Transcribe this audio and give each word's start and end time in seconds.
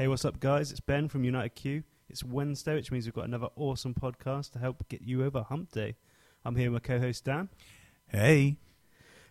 Hey, 0.00 0.08
what's 0.08 0.24
up, 0.24 0.40
guys? 0.40 0.70
It's 0.70 0.80
Ben 0.80 1.10
from 1.10 1.24
United 1.24 1.54
Q. 1.54 1.82
It's 2.08 2.24
Wednesday, 2.24 2.74
which 2.74 2.90
means 2.90 3.04
we've 3.04 3.12
got 3.12 3.26
another 3.26 3.48
awesome 3.54 3.92
podcast 3.92 4.52
to 4.52 4.58
help 4.58 4.88
get 4.88 5.02
you 5.02 5.22
over 5.22 5.42
hump 5.42 5.72
day. 5.72 5.96
I'm 6.42 6.56
here 6.56 6.70
with 6.70 6.82
my 6.82 6.86
co-host 6.94 7.26
Dan, 7.26 7.50
Hey. 8.06 8.56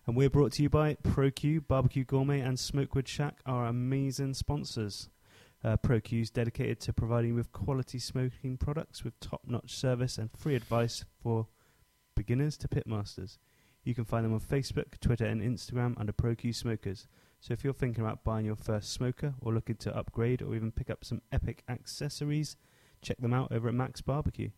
and 0.05 0.16
we're 0.16 0.29
brought 0.29 0.52
to 0.52 0.62
you 0.62 0.70
by 0.70 0.94
ProQ, 1.02 1.68
Barbecue 1.68 2.04
Gourmet, 2.04 2.42
and 2.42 2.60
Smokewood 2.60 3.08
Shack, 3.08 3.40
our 3.47 3.66
amazing 3.66 4.36
sponsors. 4.36 5.10
Uh, 5.64 5.76
ProQ 5.76 6.21
is 6.21 6.30
dedicated 6.30 6.80
to 6.82 6.94
providing 6.94 7.34
with 7.34 7.52
quality 7.52 7.98
smoking 7.98 8.56
products 8.56 9.04
with 9.04 9.20
top-notch 9.20 9.74
service 9.74 10.20
and 10.20 10.30
free 10.38 10.54
advice 10.54 11.04
for 11.20 11.48
beginners 12.16 12.58
to 12.58 12.68
pitmasters. 12.68 13.40
You 13.84 13.96
can 13.96 14.06
find 14.06 14.24
them 14.24 14.36
on 14.36 14.40
Facebook, 14.40 15.00
Twitter, 15.02 15.26
and 15.26 15.42
Instagram 15.42 16.00
under 16.00 16.14
ProQ 16.14 16.54
Smokers. 16.54 17.08
So 17.40 17.54
if 17.54 17.64
you're 17.64 17.74
thinking 17.74 18.04
about 18.04 18.24
buying 18.24 18.46
your 18.46 18.55
first 18.55 18.92
smoker 18.92 19.34
or 19.40 19.54
looking 19.54 19.78
to 19.78 19.96
upgrade 19.96 20.42
or 20.42 20.55
even 20.55 20.72
pick 20.72 20.90
up 20.90 21.05
some 21.05 21.22
epic 21.32 21.63
accessories, 21.70 22.58
check 23.02 23.18
them 23.18 23.34
out 23.34 23.52
over 23.52 23.70
at 23.70 23.73
Max 23.73 24.02
Barbecue. 24.02 24.50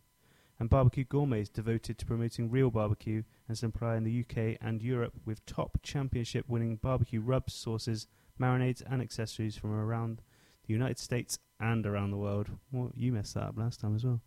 And 0.60 0.70
Barbecue 0.70 1.06
Gourmet 1.06 1.42
is 1.42 1.50
devoted 1.50 1.98
to 1.98 2.06
promoting 2.06 2.50
real 2.50 2.70
barbecue 2.70 3.24
and 3.48 3.58
supplying 3.58 4.04
the 4.04 4.20
UK 4.20 4.58
and 4.62 4.82
Europe 4.82 5.14
with 5.26 5.46
top 5.46 5.80
championship 5.82 6.46
winning 6.48 6.76
barbecue 6.76 7.20
rubs, 7.20 7.54
sauces, 7.54 8.08
marinades, 8.40 8.84
and 8.88 9.02
accessories 9.02 9.56
from 9.56 9.74
around 9.74 10.22
the 10.66 10.74
United 10.74 11.00
States 11.00 11.40
and 11.60 11.86
around 11.86 12.12
the 12.12 12.18
world. 12.18 12.48
Well, 12.72 12.92
you 12.96 13.12
messed 13.12 13.36
that 13.36 13.44
up 13.44 13.58
last 13.58 13.80
time 13.80 13.96
as 13.96 14.06
well. 14.06 14.22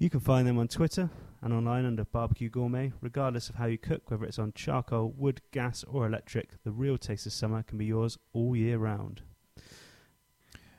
You 0.00 0.08
can 0.08 0.20
find 0.20 0.48
them 0.48 0.58
on 0.58 0.66
Twitter 0.66 1.10
and 1.42 1.52
online 1.52 1.84
under 1.84 2.04
Barbecue 2.04 2.48
Gourmet. 2.48 2.92
Regardless 3.02 3.50
of 3.50 3.56
how 3.56 3.66
you 3.66 3.76
cook, 3.76 4.10
whether 4.10 4.24
it's 4.24 4.38
on 4.38 4.54
charcoal, 4.54 5.12
wood, 5.14 5.42
gas, 5.52 5.84
or 5.84 6.06
electric, 6.06 6.62
the 6.64 6.70
real 6.72 6.96
taste 6.96 7.26
of 7.26 7.34
summer 7.34 7.62
can 7.62 7.76
be 7.76 7.84
yours 7.84 8.16
all 8.32 8.56
year 8.56 8.78
round. 8.78 9.20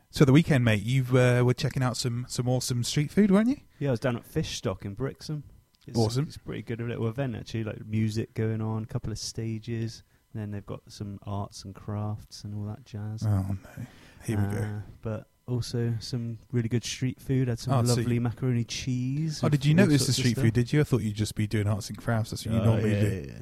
So 0.10 0.26
the 0.26 0.34
weekend, 0.34 0.66
mate, 0.66 0.82
you 0.82 1.06
uh, 1.20 1.44
were 1.44 1.54
checking 1.54 1.84
out 1.84 1.98
some 1.98 2.26
some 2.28 2.50
awesome 2.50 2.84
street 2.84 3.12
food, 3.12 3.30
weren't 3.30 3.48
you? 3.50 3.58
Yeah, 3.78 3.90
I 3.90 3.92
was 3.92 4.00
down 4.00 4.16
at 4.16 4.26
Fishstock 4.28 4.86
in 4.86 4.96
Brixham. 4.96 5.44
It's, 5.88 5.98
Awesome. 5.98 6.26
It's 6.26 6.38
pretty 6.38 6.64
good 6.64 6.82
a 6.82 6.86
little 6.86 7.08
event 7.08 7.36
actually, 7.36 7.64
like 7.64 7.86
music 7.86 8.34
going 8.34 8.60
on, 8.60 8.84
a 8.84 8.88
couple 8.88 9.12
of 9.12 9.20
stages, 9.20 10.02
and 10.34 10.42
then 10.42 10.50
they've 10.50 10.66
got 10.66 10.82
some 10.88 11.20
arts 11.28 11.64
and 11.64 11.76
crafts 11.76 12.44
and 12.44 12.56
all 12.56 12.66
that 12.66 12.86
jazz. 12.86 13.24
Oh 13.24 13.28
no, 13.28 13.86
here 14.26 14.38
we 14.38 14.56
go. 14.58 14.64
Uh, 14.64 14.82
But 15.04 15.28
also 15.52 15.96
some 16.00 16.40
really 16.52 16.70
good 16.70 16.84
street 16.84 17.20
food. 17.22 17.48
Had 17.48 17.60
some 17.60 17.74
Oh, 17.74 17.84
so 17.84 17.96
lovely 17.96 18.16
you- 18.16 18.22
macaroni 18.22 18.64
cheese. 18.64 19.42
Oh, 19.44 19.50
did 19.50 19.66
you 19.66 19.74
notice 19.74 20.08
the 20.08 20.14
street 20.14 20.38
food? 20.38 20.54
Did 20.54 20.72
you? 20.74 20.80
I 20.82 20.84
thought 20.84 21.02
you'd 21.02 21.16
just 21.16 21.36
be 21.36 21.48
doing 21.48 21.68
arts 21.68 21.90
and 21.90 21.98
crafts. 21.98 22.32
That's 22.32 22.46
what 22.46 22.56
you 22.56 22.62
Oh, 22.62 22.66
normally 22.66 22.92
yeah, 22.94 23.00
do. 23.02 23.34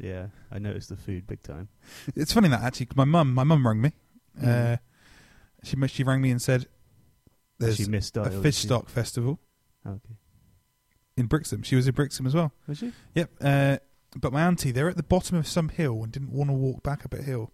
Yeah, 0.00 0.08
yeah. 0.08 0.26
I 0.50 0.58
noticed 0.58 0.88
the 0.88 0.96
food 0.96 1.26
big 1.26 1.42
time. 1.42 1.68
It's 2.16 2.32
funny 2.32 2.48
that 2.48 2.62
actually, 2.62 2.86
'cause 2.86 2.96
my 2.96 3.04
mum, 3.04 3.34
my 3.34 3.44
mum 3.44 3.66
rang 3.66 3.80
me. 3.80 3.92
Uh, 4.40 4.44
Mhm. 4.44 4.78
she 5.64 5.86
she 5.88 6.02
rang 6.04 6.20
me 6.22 6.30
and 6.30 6.40
said, 6.40 6.66
"There's 7.58 7.76
she 7.76 7.86
missed 7.86 8.16
a 8.16 8.30
fish 8.30 8.56
stock 8.58 8.88
festival 8.88 9.40
Okay. 9.86 10.14
in 11.16 11.26
Brixham." 11.26 11.62
She 11.62 11.76
was 11.76 11.86
in 11.88 11.94
Brixham 11.94 12.26
as 12.26 12.34
well. 12.34 12.52
Was 12.66 12.78
she? 12.78 12.92
Yep. 13.14 13.30
Uh, 13.40 13.78
but 14.16 14.32
my 14.32 14.42
auntie, 14.42 14.70
they're 14.70 14.88
at 14.88 14.96
the 14.96 15.02
bottom 15.02 15.36
of 15.36 15.46
some 15.46 15.68
hill 15.68 16.02
and 16.02 16.12
didn't 16.12 16.30
want 16.30 16.48
to 16.50 16.54
walk 16.54 16.82
back 16.82 17.04
up 17.04 17.12
a 17.12 17.22
hill, 17.22 17.52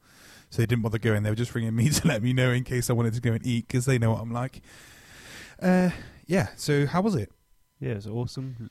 so 0.55 0.63
they 0.63 0.67
didn't 0.67 0.83
bother 0.83 0.99
going. 0.99 1.25
They 1.25 1.31
were 1.31 1.35
just 1.37 1.53
ringing 1.53 1.75
me 1.75 1.89
to 1.91 2.07
let 2.07 2.23
me 2.23 2.33
know 2.33 2.53
in 2.53 2.63
case 2.63 2.89
I 2.89 2.93
wanted 2.93 3.15
to 3.15 3.21
go 3.21 3.33
and 3.33 3.45
eat 3.45 3.67
because 3.67 3.87
they 3.87 3.99
know 3.99 4.13
what 4.13 4.21
I'm 4.23 4.31
like. 4.33 4.63
Uh, 5.61 5.91
yeah. 6.27 6.49
So 6.55 6.87
how 6.87 7.01
was 7.01 7.17
it? 7.17 7.33
Yeah, 7.81 7.91
it 7.93 7.97
was 7.97 8.07
awesome. 8.07 8.57
L- 8.61 8.69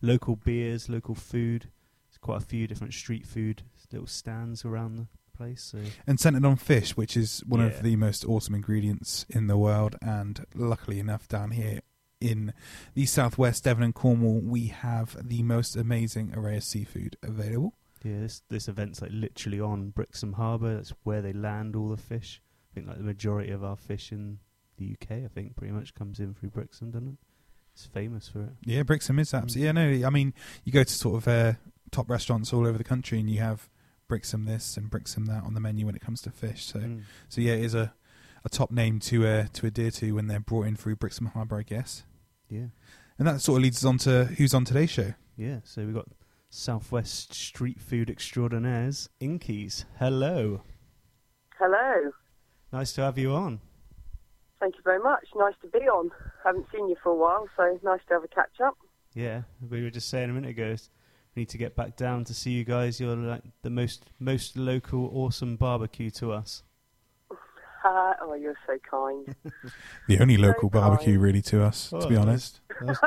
local 0.00 0.36
beers, 0.36 0.88
local 0.88 1.14
food. 1.14 1.68
There's 2.08 2.18
quite 2.18 2.38
a 2.38 2.46
few 2.46 2.66
different 2.66 2.94
street 2.94 3.26
food 3.26 3.62
little 3.92 4.06
stands 4.06 4.64
around 4.64 4.96
the 4.96 5.06
place. 5.36 5.62
So 5.62 5.78
and 6.06 6.18
centered 6.18 6.46
on 6.46 6.56
fish, 6.56 6.96
which 6.96 7.14
is 7.16 7.42
one 7.46 7.60
Yeah. 7.60 7.66
of 7.66 7.82
the 7.82 7.96
most 7.96 8.24
awesome 8.24 8.54
ingredients 8.54 9.26
in 9.28 9.48
the 9.48 9.58
world. 9.58 9.96
And 10.00 10.46
luckily 10.54 10.98
enough, 10.98 11.28
down 11.28 11.50
here 11.50 11.80
in 12.22 12.52
the 12.94 13.04
southwest, 13.06 13.64
Devon 13.64 13.82
and 13.82 13.94
Cornwall, 13.94 14.40
we 14.40 14.68
have 14.68 15.16
the 15.28 15.42
most 15.42 15.76
amazing 15.76 16.32
array 16.34 16.56
of 16.56 16.64
seafood 16.64 17.16
available. 17.22 17.74
Yeah, 18.04 18.20
this 18.20 18.42
this 18.48 18.68
event's 18.68 19.00
like 19.02 19.10
literally 19.12 19.60
on 19.60 19.90
Brixham 19.90 20.34
Harbour. 20.34 20.76
That's 20.76 20.92
where 21.04 21.20
they 21.22 21.32
land 21.32 21.74
all 21.76 21.88
the 21.88 21.96
fish. 21.96 22.40
I 22.70 22.74
think 22.74 22.86
like 22.88 22.98
the 22.98 23.02
majority 23.04 23.50
of 23.52 23.64
our 23.64 23.76
fish 23.76 24.12
in 24.12 24.38
the 24.76 24.92
UK, 25.00 25.24
I 25.24 25.28
think, 25.34 25.56
pretty 25.56 25.72
much 25.72 25.94
comes 25.94 26.20
in 26.20 26.34
through 26.34 26.50
Brixham, 26.50 26.90
doesn't 26.90 27.08
it? 27.08 27.14
It's 27.74 27.86
famous 27.86 28.28
for 28.28 28.42
it. 28.42 28.50
Yeah, 28.64 28.82
Brixham 28.82 29.18
is 29.18 29.32
absolutely. 29.34 29.66
Yeah, 29.66 29.72
no, 30.00 30.06
I 30.06 30.10
mean, 30.10 30.34
you 30.64 30.72
go 30.72 30.82
to 30.84 30.92
sort 30.92 31.16
of 31.16 31.28
uh, 31.28 31.52
top 31.90 32.08
restaurants 32.10 32.52
all 32.52 32.66
over 32.66 32.76
the 32.78 32.84
country, 32.84 33.18
and 33.20 33.28
you 33.30 33.40
have 33.40 33.68
Brixham 34.08 34.44
this 34.46 34.76
and 34.76 34.90
Brixham 34.90 35.26
that 35.26 35.44
on 35.44 35.54
the 35.54 35.60
menu 35.60 35.86
when 35.86 35.94
it 35.94 36.00
comes 36.00 36.20
to 36.22 36.30
fish. 36.30 36.64
So, 36.66 36.78
Mm. 36.80 37.02
so 37.28 37.40
yeah, 37.40 37.52
it 37.54 37.64
is 37.64 37.74
a, 37.74 37.92
a 38.44 38.48
top 38.48 38.70
name 38.70 38.98
to 39.00 39.26
uh, 39.26 39.46
to 39.54 39.66
adhere 39.66 39.90
to 39.92 40.12
when 40.12 40.26
they're 40.28 40.40
brought 40.40 40.66
in 40.66 40.76
through 40.76 40.96
Brixham 40.96 41.26
Harbour, 41.26 41.58
I 41.58 41.62
guess. 41.62 42.04
Yeah, 42.48 42.66
And 43.18 43.28
that 43.28 43.40
sort 43.40 43.58
of 43.58 43.62
leads 43.64 43.78
us 43.78 43.84
on 43.84 43.98
to 43.98 44.24
who's 44.24 44.54
on 44.54 44.64
today's 44.64 44.90
show. 44.90 45.14
yeah. 45.36 45.60
So 45.64 45.84
we've 45.84 45.94
got 45.94 46.06
Southwest 46.50 47.34
street 47.34 47.80
food 47.80 48.08
extraordinaires, 48.08 49.08
Inkies. 49.20 49.84
Hello, 49.98 50.62
Hello. 51.58 52.12
nice 52.72 52.92
to 52.94 53.02
have 53.02 53.18
you 53.18 53.32
on. 53.32 53.60
Thank 54.60 54.76
you 54.76 54.82
very 54.82 54.98
much. 55.00 55.26
Nice 55.36 55.54
to 55.62 55.68
be 55.68 55.80
on. 55.88 56.10
Haven't 56.42 56.66
seen 56.74 56.88
you 56.88 56.96
for 57.02 57.10
a 57.12 57.14
while, 57.16 57.46
so 57.56 57.78
nice 57.82 58.00
to 58.08 58.14
have 58.14 58.24
a 58.24 58.28
catch 58.28 58.60
up. 58.64 58.76
Yeah, 59.14 59.42
we 59.68 59.82
were 59.82 59.90
just 59.90 60.08
saying 60.08 60.30
a 60.30 60.32
minute 60.32 60.50
ago. 60.50 60.74
We 61.36 61.42
need 61.42 61.48
to 61.50 61.58
get 61.58 61.76
back 61.76 61.96
down 61.96 62.24
to 62.24 62.34
see 62.34 62.50
you 62.52 62.64
guys. 62.64 62.98
You're 62.98 63.14
like 63.14 63.42
the 63.62 63.70
most 63.70 64.10
most 64.18 64.56
local, 64.56 65.10
awesome 65.12 65.56
barbecue 65.56 66.10
to 66.12 66.32
us. 66.32 66.62
Oh, 67.84 68.34
you're 68.40 68.56
so 68.66 68.76
kind. 68.90 69.34
The 70.08 70.20
only 70.20 70.36
Very 70.36 70.48
local 70.48 70.70
barbecue, 70.70 71.12
kind. 71.14 71.22
really, 71.22 71.42
to 71.42 71.62
us, 71.64 71.90
to 71.90 72.06
be 72.08 72.16
Oh, 72.16 72.22
honest. 72.22 72.60
I 72.80 72.84
was, 72.84 72.98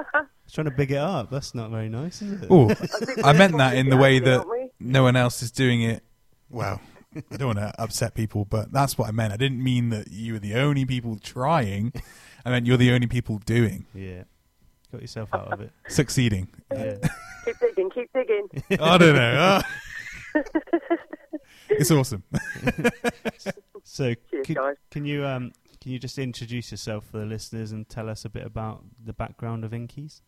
trying 0.52 0.66
to 0.66 0.72
big 0.72 0.92
it 0.92 0.98
up. 0.98 1.30
That's 1.32 1.54
not 1.56 1.70
very 1.72 1.90
nice, 1.90 2.22
is 2.22 2.42
it? 2.42 2.48
Oh, 2.50 2.70
I, 2.70 2.74
think 2.76 3.24
I 3.26 3.32
we're 3.32 3.38
meant 3.40 3.58
that 3.58 3.76
in 3.76 3.90
the 3.90 3.98
way 3.98 4.20
that 4.20 4.46
no 4.80 5.04
one 5.04 5.16
else 5.16 5.42
is 5.42 5.52
doing 5.52 5.82
it. 5.82 6.04
Well, 6.50 6.80
I 7.16 7.38
don't 7.38 7.48
want 7.48 7.60
to 7.60 7.74
upset 7.82 8.14
people, 8.14 8.46
but 8.46 8.72
that's 8.72 8.98
what 8.98 9.08
I 9.08 9.12
meant. 9.12 9.34
I 9.34 9.38
didn't 9.38 9.64
mean 9.64 9.90
that 9.90 10.12
you 10.12 10.34
were 10.34 10.40
the 10.40 10.56
only 10.56 10.86
people 10.86 11.18
trying. 11.18 11.94
I 12.46 12.50
meant 12.50 12.66
you're 12.66 12.78
the 12.78 12.92
only 12.92 13.08
people 13.08 13.38
doing, 13.40 13.86
Yeah, 13.94 14.24
got 14.92 15.02
yourself 15.02 15.30
out 15.34 15.52
of 15.54 15.62
it. 15.62 15.72
succeeding. 15.88 16.48
Yeah, 16.72 16.96
Keep 17.46 17.60
digging, 17.60 17.90
keep 17.90 18.10
digging. 18.14 18.48
I 18.80 18.98
don't 18.98 19.16
know. 19.16 19.36
Ah. 19.38 20.42
it's 21.70 21.90
awesome. 21.92 22.24
So 23.84 24.14
Cheers, 24.30 24.48
could, 24.48 24.56
guys. 24.56 24.76
can 24.90 25.06
you 25.06 25.26
um 25.26 25.52
can 25.82 25.92
you 25.92 26.00
just 26.00 26.18
introduce 26.20 26.72
yourself 26.72 27.06
for 27.06 27.18
the 27.18 27.26
listeners 27.26 27.72
and 27.72 27.88
tell 27.90 28.10
us 28.10 28.24
a 28.26 28.30
bit 28.30 28.46
about 28.46 28.84
the 29.04 29.14
background 29.14 29.66
of 29.66 29.72
Inkies? 29.72 30.22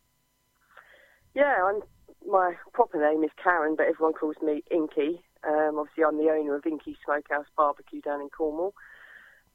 Yeah, 1.35 1.55
I'm. 1.65 1.81
My 2.25 2.53
proper 2.73 2.97
name 2.99 3.23
is 3.23 3.31
Karen, 3.43 3.75
but 3.75 3.85
everyone 3.85 4.13
calls 4.13 4.37
me 4.41 4.63
Inky. 4.71 5.21
Um, 5.45 5.77
obviously, 5.77 6.05
I'm 6.05 6.17
the 6.17 6.31
owner 6.31 6.55
of 6.55 6.65
Inky 6.65 6.97
Smokehouse 7.03 7.47
Barbecue 7.57 8.01
down 8.01 8.21
in 8.21 8.29
Cornwall. 8.29 8.73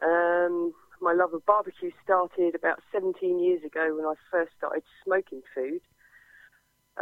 Um, 0.03 0.75
my 1.01 1.15
love 1.15 1.33
of 1.33 1.47
barbecue 1.47 1.91
started 2.05 2.55
about 2.55 2.81
17 2.93 3.39
years 3.41 3.65
ago 3.65 3.97
when 3.97 4.05
I 4.05 4.15
first 4.31 4.53
started 4.59 4.83
smoking 5.03 5.41
food. 5.55 5.81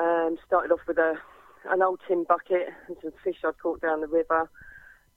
Um, 0.01 0.37
started 0.47 0.73
off 0.73 0.81
with 0.87 0.99
a 0.99 1.15
an 1.69 1.83
old 1.83 2.01
tin 2.07 2.25
bucket 2.29 2.69
and 2.87 2.97
some 3.03 3.13
fish 3.25 3.39
I'd 3.45 3.59
caught 3.59 3.81
down 3.81 4.01
the 4.01 4.07
river, 4.07 4.49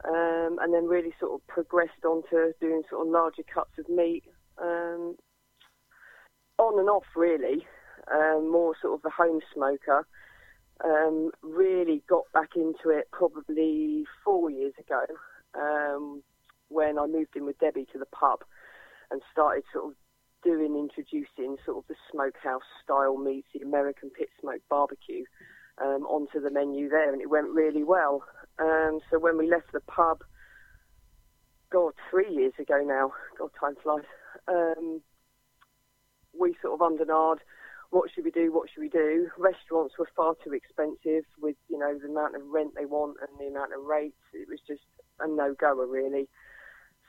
um, 0.06 0.58
and 0.62 0.74
then 0.74 0.86
really 0.86 1.14
sort 1.20 1.34
of 1.34 1.46
progressed 1.48 2.06
onto 2.06 2.54
doing 2.62 2.84
sort 2.90 3.06
of 3.06 3.12
larger 3.12 3.44
cuts 3.44 3.78
of 3.78 3.90
meat. 3.90 4.24
Um, 4.62 5.16
on 6.58 6.80
and 6.80 6.90
off, 6.90 7.06
really. 7.16 7.66
Um, 8.12 8.52
more 8.52 8.76
sort 8.82 9.00
of 9.00 9.06
a 9.06 9.10
home 9.10 9.40
smoker. 9.54 10.06
Um, 10.84 11.32
really 11.42 12.04
got 12.08 12.24
back 12.34 12.56
into 12.56 12.90
it 12.90 13.10
probably 13.12 14.06
four 14.24 14.50
years 14.50 14.74
ago 14.80 15.06
um, 15.54 16.24
when 16.70 16.98
I 16.98 17.06
moved 17.06 17.36
in 17.36 17.46
with 17.46 17.60
Debbie 17.60 17.88
to 17.92 18.00
the 18.00 18.06
pub 18.06 18.40
and 19.12 19.22
started 19.32 19.64
sort 19.74 19.88
of 19.88 19.94
doing, 20.44 20.76
introducing 20.78 21.58
sort 21.66 21.80
of 21.80 21.84
the 21.90 21.96
smokehouse 22.12 22.64
style 22.84 23.18
meats, 23.18 23.48
the 23.54 23.62
American 23.62 24.10
pit 24.10 24.30
smoke 24.40 24.62
barbecue 24.70 25.26
um, 25.82 26.06
onto 26.06 26.40
the 26.40 26.52
menu 26.52 26.90
there, 26.90 27.12
and 27.12 27.22
it 27.22 27.30
went 27.30 27.50
really 27.50 27.84
well. 27.84 28.24
Um, 28.60 29.00
so 29.10 29.20
when 29.20 29.38
we 29.38 29.50
left 29.50 29.72
the 29.72 29.80
pub, 29.82 30.20
God, 31.72 31.94
three 32.10 32.34
years 32.34 32.54
ago 32.60 32.82
now, 32.84 33.14
God, 33.38 33.52
time 33.60 33.76
flies. 33.82 34.04
Um, 34.48 35.02
we 36.38 36.56
sort 36.62 36.80
of 36.80 36.98
ahed, 36.98 37.38
what 37.92 38.10
should 38.12 38.26
we 38.26 38.32
do, 38.32 38.52
what 38.54 38.70
should 38.70 38.82
we 38.82 38.90
do? 38.90 39.30
Restaurants 39.38 39.98
were 39.98 40.10
far 40.16 40.36
too 40.44 40.54
expensive 40.54 41.26
with, 41.42 41.56
you 41.70 41.78
know, 41.78 41.98
the 41.98 42.10
amount 42.10 42.36
of 42.36 42.42
rent 42.48 42.74
they 42.76 42.86
want 42.86 43.18
and 43.22 43.40
the 43.40 43.52
amount 43.52 43.74
of 43.74 43.84
rates. 43.84 44.22
It 44.34 44.48
was 44.48 44.60
just 44.68 44.84
a 45.20 45.28
no-goer, 45.28 45.88
really. 45.88 46.28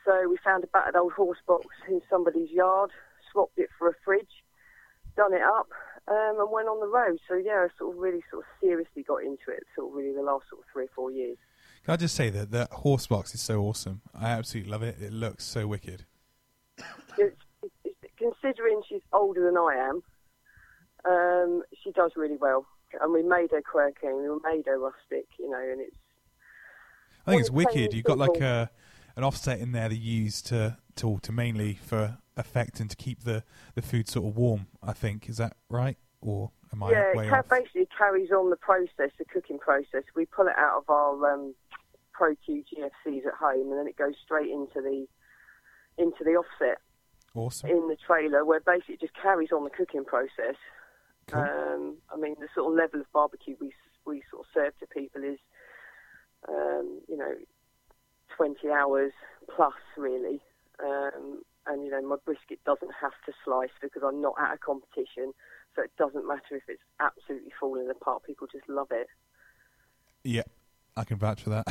So 0.05 0.27
we 0.29 0.37
found 0.43 0.63
a 0.63 0.67
battered 0.67 0.95
old 0.95 1.13
horse 1.13 1.37
box 1.47 1.67
in 1.87 2.01
somebody's 2.09 2.49
yard, 2.49 2.91
swapped 3.31 3.57
it 3.57 3.69
for 3.77 3.89
a 3.89 3.93
fridge, 4.03 4.30
done 5.21 5.33
it 5.33 5.45
up, 5.45 5.69
um, 6.07 6.39
and 6.39 6.51
went 6.51 6.67
on 6.67 6.79
the 6.79 6.87
road. 6.87 7.19
So 7.29 7.35
yeah, 7.35 7.65
I 7.65 7.67
sort 7.77 7.95
of 7.95 8.01
really 8.01 8.23
sort 8.31 8.43
of 8.43 8.47
seriously 8.59 9.03
got 9.03 9.21
into 9.21 9.49
it, 9.49 9.63
sort 9.75 9.89
of 9.89 9.95
really 9.95 10.15
the 10.15 10.23
last 10.23 10.45
sort 10.49 10.61
of 10.61 10.65
three 10.73 10.85
or 10.85 10.93
four 10.95 11.11
years. 11.11 11.37
Can 11.85 11.93
I 11.93 11.97
just 11.97 12.15
say 12.15 12.29
that 12.29 12.51
the 12.51 12.67
horse 12.71 13.07
box 13.07 13.35
is 13.35 13.41
so 13.41 13.61
awesome? 13.61 14.01
I 14.13 14.29
absolutely 14.29 14.71
love 14.71 14.83
it. 14.83 14.97
It 15.01 15.13
looks 15.13 15.43
so 15.43 15.67
wicked. 15.67 16.05
it's, 17.17 17.35
it's, 17.83 17.95
considering 18.17 18.81
she's 18.87 19.01
older 19.13 19.45
than 19.45 19.57
I 19.57 19.89
am, 19.89 20.01
um, 21.05 21.63
she 21.83 21.91
does 21.91 22.11
really 22.15 22.37
well. 22.37 22.65
And 22.99 23.13
we 23.13 23.23
made 23.23 23.51
her 23.51 23.61
quirky, 23.61 24.07
and 24.07 24.17
we 24.17 24.27
made 24.43 24.65
her 24.65 24.77
rustic, 24.77 25.27
you 25.39 25.49
know, 25.49 25.59
and 25.59 25.81
it's. 25.81 25.95
I 27.25 27.31
think 27.31 27.41
it's 27.41 27.51
wicked. 27.51 27.93
You've 27.93 28.03
got 28.03 28.17
like 28.17 28.41
a 28.41 28.69
an 29.15 29.23
offset 29.23 29.59
in 29.59 29.71
there 29.71 29.87
that 29.87 29.95
you 29.95 30.23
use 30.23 30.41
to 30.43 30.77
to 30.95 31.19
to 31.21 31.31
mainly 31.31 31.75
for 31.75 32.17
effect 32.37 32.79
and 32.79 32.89
to 32.89 32.95
keep 32.95 33.23
the 33.23 33.43
the 33.75 33.81
food 33.81 34.07
sort 34.07 34.27
of 34.27 34.37
warm. 34.37 34.67
I 34.81 34.93
think 34.93 35.29
is 35.29 35.37
that 35.37 35.57
right, 35.69 35.97
or 36.21 36.51
am 36.73 36.83
I 36.83 36.91
yeah, 36.91 37.13
way 37.15 37.27
it 37.27 37.33
off? 37.33 37.49
basically 37.49 37.87
carries 37.97 38.31
on 38.31 38.49
the 38.49 38.55
process, 38.55 39.11
the 39.17 39.25
cooking 39.25 39.59
process. 39.59 40.03
We 40.15 40.25
pull 40.25 40.47
it 40.47 40.55
out 40.57 40.77
of 40.77 40.89
our 40.89 41.33
um, 41.33 41.53
Pro 42.13 42.35
Q 42.35 42.63
GFCs 42.63 43.25
at 43.27 43.33
home, 43.33 43.71
and 43.71 43.79
then 43.79 43.87
it 43.87 43.97
goes 43.97 44.15
straight 44.23 44.49
into 44.49 44.81
the 44.81 45.07
into 45.97 46.23
the 46.23 46.31
offset 46.31 46.79
Awesome. 47.33 47.69
in 47.69 47.87
the 47.87 47.97
trailer, 48.05 48.45
where 48.45 48.59
basically 48.59 48.95
it 48.95 49.01
just 49.01 49.13
carries 49.13 49.51
on 49.51 49.63
the 49.63 49.69
cooking 49.69 50.05
process. 50.05 50.55
Cool. 51.27 51.41
Um, 51.41 51.97
I 52.13 52.17
mean, 52.17 52.35
the 52.39 52.47
sort 52.55 52.71
of 52.71 52.77
level 52.77 53.01
of 53.01 53.11
barbecue 53.13 53.55
we 53.59 53.73
we 54.05 54.23
sort 54.31 54.45
of 54.45 54.47
serve 54.53 54.73
to 54.79 54.87
people 54.87 55.23
is, 55.23 55.37
um, 56.49 56.99
you 57.07 57.17
know, 57.17 57.35
20 58.35 58.69
hours 58.69 59.11
plus 59.55 59.73
really. 59.97 60.41
Um, 60.83 61.43
and 61.67 61.83
you 61.85 61.91
know, 61.91 62.01
my 62.01 62.15
brisket 62.25 62.59
doesn't 62.65 62.91
have 62.99 63.13
to 63.25 63.33
slice 63.45 63.69
because 63.81 64.01
I'm 64.05 64.21
not 64.21 64.35
at 64.39 64.53
a 64.55 64.57
competition, 64.57 65.33
so 65.75 65.83
it 65.83 65.91
doesn't 65.97 66.27
matter 66.27 66.55
if 66.55 66.63
it's 66.67 66.81
absolutely 66.99 67.51
falling 67.59 67.89
apart. 67.89 68.23
People 68.25 68.47
just 68.51 68.67
love 68.67 68.87
it. 68.91 69.07
Yeah, 70.23 70.43
I 70.95 71.03
can 71.03 71.17
vouch 71.17 71.41
for 71.41 71.49
that. 71.51 71.67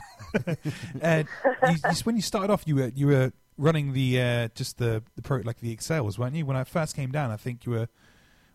and 1.00 1.26
you, 1.68 1.76
you, 1.90 1.96
when 2.04 2.16
you 2.16 2.22
started 2.22 2.52
off, 2.52 2.62
you 2.66 2.76
were 2.76 2.92
you 2.94 3.06
were 3.08 3.32
running 3.58 3.92
the 3.92 4.20
uh, 4.20 4.48
just 4.54 4.78
the 4.78 5.02
the 5.16 5.22
pro 5.22 5.38
like 5.38 5.60
the 5.60 5.72
excels, 5.72 6.18
weren't 6.18 6.34
you? 6.34 6.46
When 6.46 6.56
I 6.56 6.64
first 6.64 6.96
came 6.96 7.10
down, 7.10 7.30
I 7.30 7.36
think 7.36 7.66
you 7.66 7.72
were 7.72 7.78
were 7.78 7.88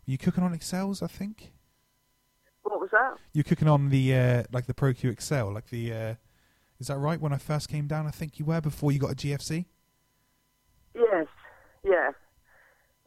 you 0.06 0.18
cooking 0.18 0.44
on 0.44 0.54
excels. 0.54 1.02
I 1.02 1.08
think 1.08 1.54
What 2.64 2.80
was 2.80 2.90
that? 2.92 3.16
you 3.34 3.40
were 3.40 3.44
cooking 3.44 3.68
on 3.68 3.90
the 3.90 4.16
uh, 4.16 4.44
like 4.52 4.66
the 4.68 4.74
Pro 4.74 4.94
Q 4.94 5.10
Excel, 5.10 5.52
like 5.54 5.70
the. 5.70 5.94
Uh, 5.94 6.14
is 6.78 6.88
that 6.88 6.98
right? 6.98 7.22
When 7.22 7.32
I 7.32 7.38
first 7.38 7.70
came 7.70 7.88
down, 7.88 8.06
I 8.06 8.12
think 8.12 8.38
you 8.38 8.44
were 8.44 8.60
before 8.60 8.92
you 8.92 9.00
got 9.00 9.12
a 9.12 9.16
GFC. 9.16 9.66
Yes, 10.96 11.28
yeah. 11.84 12.12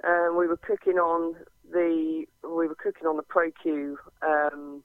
Um, 0.05 0.37
we 0.39 0.47
were 0.47 0.57
cooking 0.59 0.95
on 0.99 1.35
the 1.71 2.25
we 2.45 2.69
were 2.69 2.77
cooking 2.77 3.07
on 3.07 3.17
the 3.17 3.23
Pro 3.23 3.51
Q 3.63 3.99
um, 4.23 4.85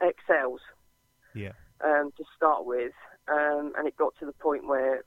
XLs. 0.00 0.58
Yeah. 1.34 1.52
um, 1.84 2.12
to 2.16 2.24
start 2.34 2.64
with, 2.64 2.92
um, 3.28 3.72
and 3.76 3.86
it 3.86 3.96
got 3.98 4.14
to 4.20 4.26
the 4.26 4.32
point 4.32 4.66
where 4.66 5.04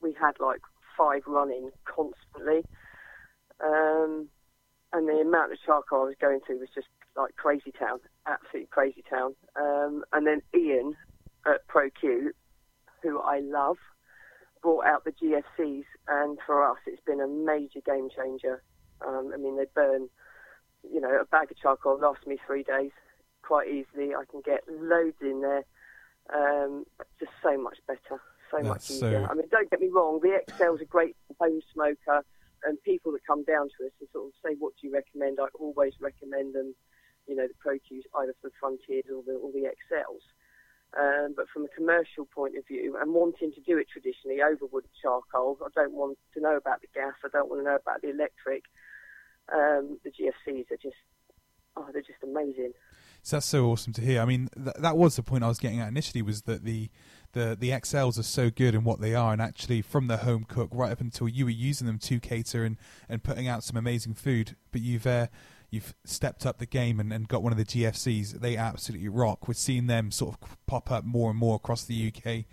we 0.00 0.12
had 0.12 0.32
like 0.40 0.60
five 0.96 1.22
running 1.26 1.70
constantly, 1.84 2.64
um, 3.64 4.28
and 4.92 5.08
the 5.08 5.20
amount 5.20 5.52
of 5.52 5.58
charcoal 5.64 6.02
I 6.02 6.04
was 6.06 6.14
going 6.20 6.40
through 6.44 6.58
was 6.58 6.68
just 6.74 6.88
like 7.16 7.36
crazy 7.36 7.72
town, 7.78 8.00
absolute 8.26 8.70
crazy 8.70 9.04
town. 9.08 9.34
Um, 9.54 10.04
and 10.12 10.26
then 10.26 10.42
Ian 10.54 10.96
at 11.46 11.66
Pro 11.68 11.90
Q, 11.90 12.32
who 13.02 13.20
I 13.20 13.40
love, 13.40 13.76
brought 14.62 14.84
out 14.86 15.04
the 15.04 15.12
GFCs, 15.12 15.84
and 16.08 16.38
for 16.46 16.68
us, 16.68 16.78
it's 16.86 17.02
been 17.06 17.20
a 17.20 17.28
major 17.28 17.80
game 17.84 18.08
changer. 18.14 18.62
Um, 19.06 19.30
I 19.32 19.36
mean, 19.36 19.56
they 19.56 19.66
burn, 19.74 20.08
you 20.90 21.00
know, 21.00 21.20
a 21.20 21.24
bag 21.26 21.50
of 21.50 21.58
charcoal 21.58 21.98
lasts 21.98 22.26
me 22.26 22.38
three 22.46 22.62
days 22.62 22.90
quite 23.42 23.68
easily. 23.68 24.14
I 24.14 24.24
can 24.30 24.40
get 24.44 24.64
loads 24.68 25.16
in 25.20 25.40
there. 25.42 25.64
Um, 26.34 26.84
just 27.18 27.32
so 27.42 27.56
much 27.56 27.78
better, 27.86 28.20
so 28.50 28.58
much 28.62 28.90
easier. 28.90 29.22
so- 29.26 29.30
I 29.30 29.34
mean, 29.34 29.48
don't 29.50 29.70
get 29.70 29.80
me 29.80 29.88
wrong, 29.88 30.20
the 30.20 30.40
XL's 30.52 30.80
a 30.82 30.84
great 30.84 31.16
home 31.40 31.60
smoker, 31.72 32.22
and 32.64 32.82
people 32.82 33.12
that 33.12 33.24
come 33.26 33.44
down 33.44 33.68
to 33.78 33.86
us 33.86 33.92
and 34.00 34.08
sort 34.12 34.26
of 34.26 34.32
say, 34.44 34.54
"What 34.58 34.74
do 34.80 34.86
you 34.88 34.92
recommend?" 34.92 35.38
I 35.40 35.46
always 35.54 35.94
recommend 36.00 36.54
them, 36.54 36.74
you 37.26 37.34
know, 37.36 37.46
the 37.46 37.54
Pro 37.60 37.74
Qs 37.78 38.02
either 38.20 38.34
for 38.42 38.48
the 38.50 38.54
Frontiers 38.60 39.04
or 39.14 39.22
the 39.22 39.34
or 39.36 39.52
the 39.52 39.66
XLs. 39.68 40.20
Um, 40.96 41.34
but 41.36 41.46
from 41.52 41.64
a 41.64 41.68
commercial 41.68 42.24
point 42.24 42.56
of 42.56 42.66
view, 42.66 42.96
and 43.00 43.12
wanting 43.12 43.52
to 43.52 43.60
do 43.60 43.76
it 43.76 43.88
traditionally 43.92 44.40
over 44.40 44.64
wood 44.72 44.84
charcoal, 45.02 45.58
I 45.62 45.68
don't 45.74 45.92
want 45.92 46.16
to 46.34 46.40
know 46.40 46.56
about 46.56 46.80
the 46.80 46.88
gas. 46.94 47.12
I 47.24 47.28
don't 47.30 47.48
want 47.48 47.60
to 47.60 47.64
know 47.64 47.76
about 47.76 48.00
the 48.00 48.10
electric. 48.10 48.64
Um, 49.52 49.98
the 50.02 50.10
GFCs 50.10 50.70
are 50.70 50.80
just, 50.82 50.96
oh, 51.76 51.86
they're 51.92 52.02
just 52.02 52.22
amazing. 52.22 52.72
So 53.22 53.36
that's 53.36 53.46
so 53.46 53.66
awesome 53.66 53.92
to 53.94 54.00
hear. 54.00 54.22
I 54.22 54.24
mean, 54.24 54.48
th- 54.54 54.76
that 54.78 54.96
was 54.96 55.16
the 55.16 55.22
point 55.22 55.44
I 55.44 55.48
was 55.48 55.58
getting 55.58 55.80
at 55.80 55.88
initially 55.88 56.22
was 56.22 56.42
that 56.42 56.64
the 56.64 56.88
the 57.32 57.56
the 57.58 57.70
XLs 57.70 58.18
are 58.18 58.22
so 58.22 58.48
good 58.48 58.74
in 58.74 58.84
what 58.84 59.00
they 59.00 59.14
are, 59.14 59.32
and 59.32 59.42
actually 59.42 59.82
from 59.82 60.06
the 60.06 60.18
home 60.18 60.44
cook 60.48 60.70
right 60.72 60.90
up 60.90 61.00
until 61.00 61.28
you 61.28 61.44
were 61.44 61.50
using 61.50 61.86
them 61.86 61.98
to 61.98 62.20
cater 62.20 62.64
and, 62.64 62.78
and 63.08 63.22
putting 63.22 63.46
out 63.46 63.64
some 63.64 63.76
amazing 63.76 64.14
food. 64.14 64.56
But 64.72 64.80
you've 64.80 65.06
uh, 65.06 65.26
you've 65.70 65.94
stepped 66.04 66.46
up 66.46 66.58
the 66.58 66.66
game 66.66 66.98
and, 67.00 67.12
and 67.12 67.28
got 67.28 67.42
one 67.42 67.52
of 67.52 67.58
the 67.58 67.64
GFCs. 67.64 68.40
They 68.40 68.56
absolutely 68.56 69.08
rock. 69.08 69.46
We're 69.48 69.54
seeing 69.54 69.86
them 69.86 70.10
sort 70.10 70.36
of 70.40 70.56
pop 70.66 70.90
up 70.90 71.04
more 71.04 71.30
and 71.30 71.38
more 71.38 71.56
across 71.56 71.84
the 71.84 72.12
UK. 72.14 72.44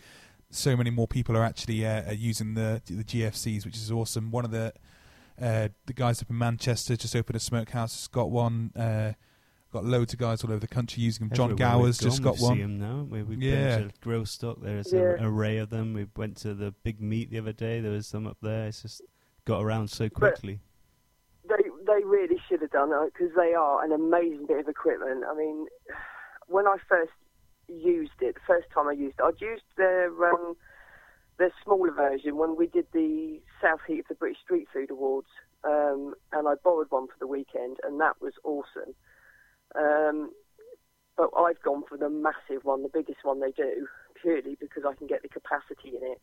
So 0.49 0.75
many 0.77 0.89
more 0.89 1.07
people 1.07 1.35
are 1.35 1.43
actually 1.43 1.85
uh, 1.85 2.03
are 2.09 2.13
using 2.13 2.53
the 2.53 2.81
the 2.85 3.03
GFCs, 3.03 3.65
which 3.65 3.75
is 3.75 3.91
awesome. 3.91 4.31
One 4.31 4.45
of 4.45 4.51
the 4.51 4.73
uh, 5.41 5.69
the 5.85 5.93
guys 5.93 6.21
up 6.21 6.29
in 6.29 6.37
Manchester 6.37 6.95
just 6.95 7.15
opened 7.15 7.35
a 7.35 7.39
smokehouse. 7.39 7.93
Has 7.95 8.07
got 8.07 8.29
one. 8.29 8.71
Uh, 8.75 9.13
got 9.73 9.83
loads 9.83 10.13
of 10.13 10.19
guys 10.19 10.41
all 10.41 10.51
over 10.51 10.59
the 10.61 10.67
country 10.67 11.03
using 11.03 11.27
them. 11.27 11.35
John 11.35 11.51
Everywhere 11.51 11.77
we've 11.77 11.81
Gower's 11.83 11.97
just 11.97 12.21
got 12.21 12.39
one. 12.39 12.55
See 12.55 12.63
'em 12.63 12.79
now. 12.79 13.05
We, 13.09 13.23
we've 13.23 13.41
Yeah. 13.41 13.79
been 13.79 13.89
to 13.89 13.93
Grillstock. 13.99 14.61
There's 14.63 14.93
Yeah. 14.93 15.15
an 15.17 15.25
array 15.25 15.57
of 15.57 15.69
them. 15.69 15.93
We 15.93 16.05
went 16.15 16.37
to 16.37 16.53
the 16.53 16.71
big 16.83 17.01
meat 17.01 17.29
the 17.29 17.39
other 17.39 17.51
day. 17.51 17.81
There 17.81 17.91
was 17.91 18.07
some 18.07 18.25
up 18.25 18.37
there. 18.41 18.67
It's 18.67 18.83
just 18.83 19.01
got 19.43 19.61
around 19.61 19.89
so 19.89 20.07
quickly. 20.07 20.53
They 20.53 20.59
they 21.95 22.03
really 22.03 22.37
should 22.47 22.61
have 22.61 22.71
done 22.71 22.91
because 23.05 23.33
they 23.35 23.53
are 23.53 23.83
an 23.83 23.91
amazing 23.91 24.45
bit 24.47 24.59
of 24.59 24.67
equipment. 24.67 25.23
I 25.29 25.35
mean, 25.35 25.67
when 26.47 26.67
I 26.67 26.77
first 26.87 27.11
used 27.67 28.19
it, 28.21 28.35
the 28.35 28.41
first 28.47 28.67
time 28.73 28.87
I 28.87 28.93
used 28.93 29.15
it, 29.19 29.23
I'd 29.23 29.41
used 29.41 29.63
their 29.77 30.09
um, 30.29 30.55
their 31.37 31.51
smaller 31.63 31.91
version 31.91 32.37
when 32.37 32.55
we 32.57 32.67
did 32.67 32.85
the 32.93 33.39
South 33.61 33.79
Heat 33.87 33.99
of 33.99 34.07
the 34.09 34.15
British 34.15 34.41
Street 34.43 34.67
Food 34.73 34.91
Awards, 34.91 35.27
um, 35.63 36.13
and 36.31 36.47
I 36.47 36.53
borrowed 36.63 36.87
one 36.89 37.07
for 37.07 37.17
the 37.19 37.27
weekend, 37.27 37.77
and 37.83 37.99
that 37.99 38.21
was 38.21 38.33
awesome. 38.43 38.93
Um, 39.75 40.31
but 41.17 41.29
I've 41.37 41.61
gone 41.61 41.83
for 41.87 41.97
the 41.97 42.09
massive 42.09 42.63
one, 42.63 42.83
the 42.83 42.89
biggest 42.93 43.19
one 43.23 43.39
they 43.39 43.51
do, 43.51 43.87
purely 44.21 44.57
because 44.59 44.83
I 44.87 44.93
can 44.95 45.07
get 45.07 45.21
the 45.21 45.29
capacity 45.29 45.95
in 45.95 46.03
it. 46.03 46.21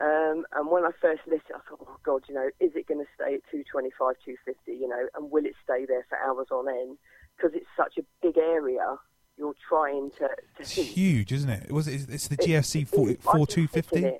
Um, 0.00 0.44
and 0.56 0.68
when 0.70 0.84
I 0.84 0.90
first 1.00 1.20
lit 1.26 1.42
it, 1.48 1.54
I 1.54 1.60
thought, 1.68 1.86
oh 1.86 1.96
God, 2.02 2.22
you 2.28 2.34
know, 2.34 2.48
is 2.60 2.72
it 2.74 2.88
going 2.88 3.00
to 3.04 3.06
stay 3.14 3.34
at 3.34 3.42
225, 3.50 3.92
250, 4.24 4.72
you 4.72 4.88
know, 4.88 5.06
and 5.14 5.30
will 5.30 5.44
it 5.44 5.54
stay 5.62 5.84
there 5.86 6.04
for 6.08 6.18
hours 6.18 6.48
on 6.50 6.68
end? 6.68 6.96
Because 7.36 7.52
it's 7.54 7.66
such 7.76 7.98
a 7.98 8.02
big 8.22 8.38
area, 8.38 8.96
you're 9.36 9.54
trying 9.68 10.10
to, 10.12 10.28
to 10.28 10.60
It's 10.60 10.72
heat. 10.72 10.84
huge, 10.84 11.32
isn't 11.32 11.50
it? 11.50 11.70
Was 11.72 11.88
it? 11.88 12.08
It's 12.08 12.28
the 12.28 12.34
It- 12.34 12.40
GFC 12.48 12.82
it 12.82 12.88
40, 12.88 13.12
is. 13.12 13.18
I 13.28 13.32
can 13.32 13.46
sit 13.46 13.58
in 13.58 13.66
4250. 13.68 14.18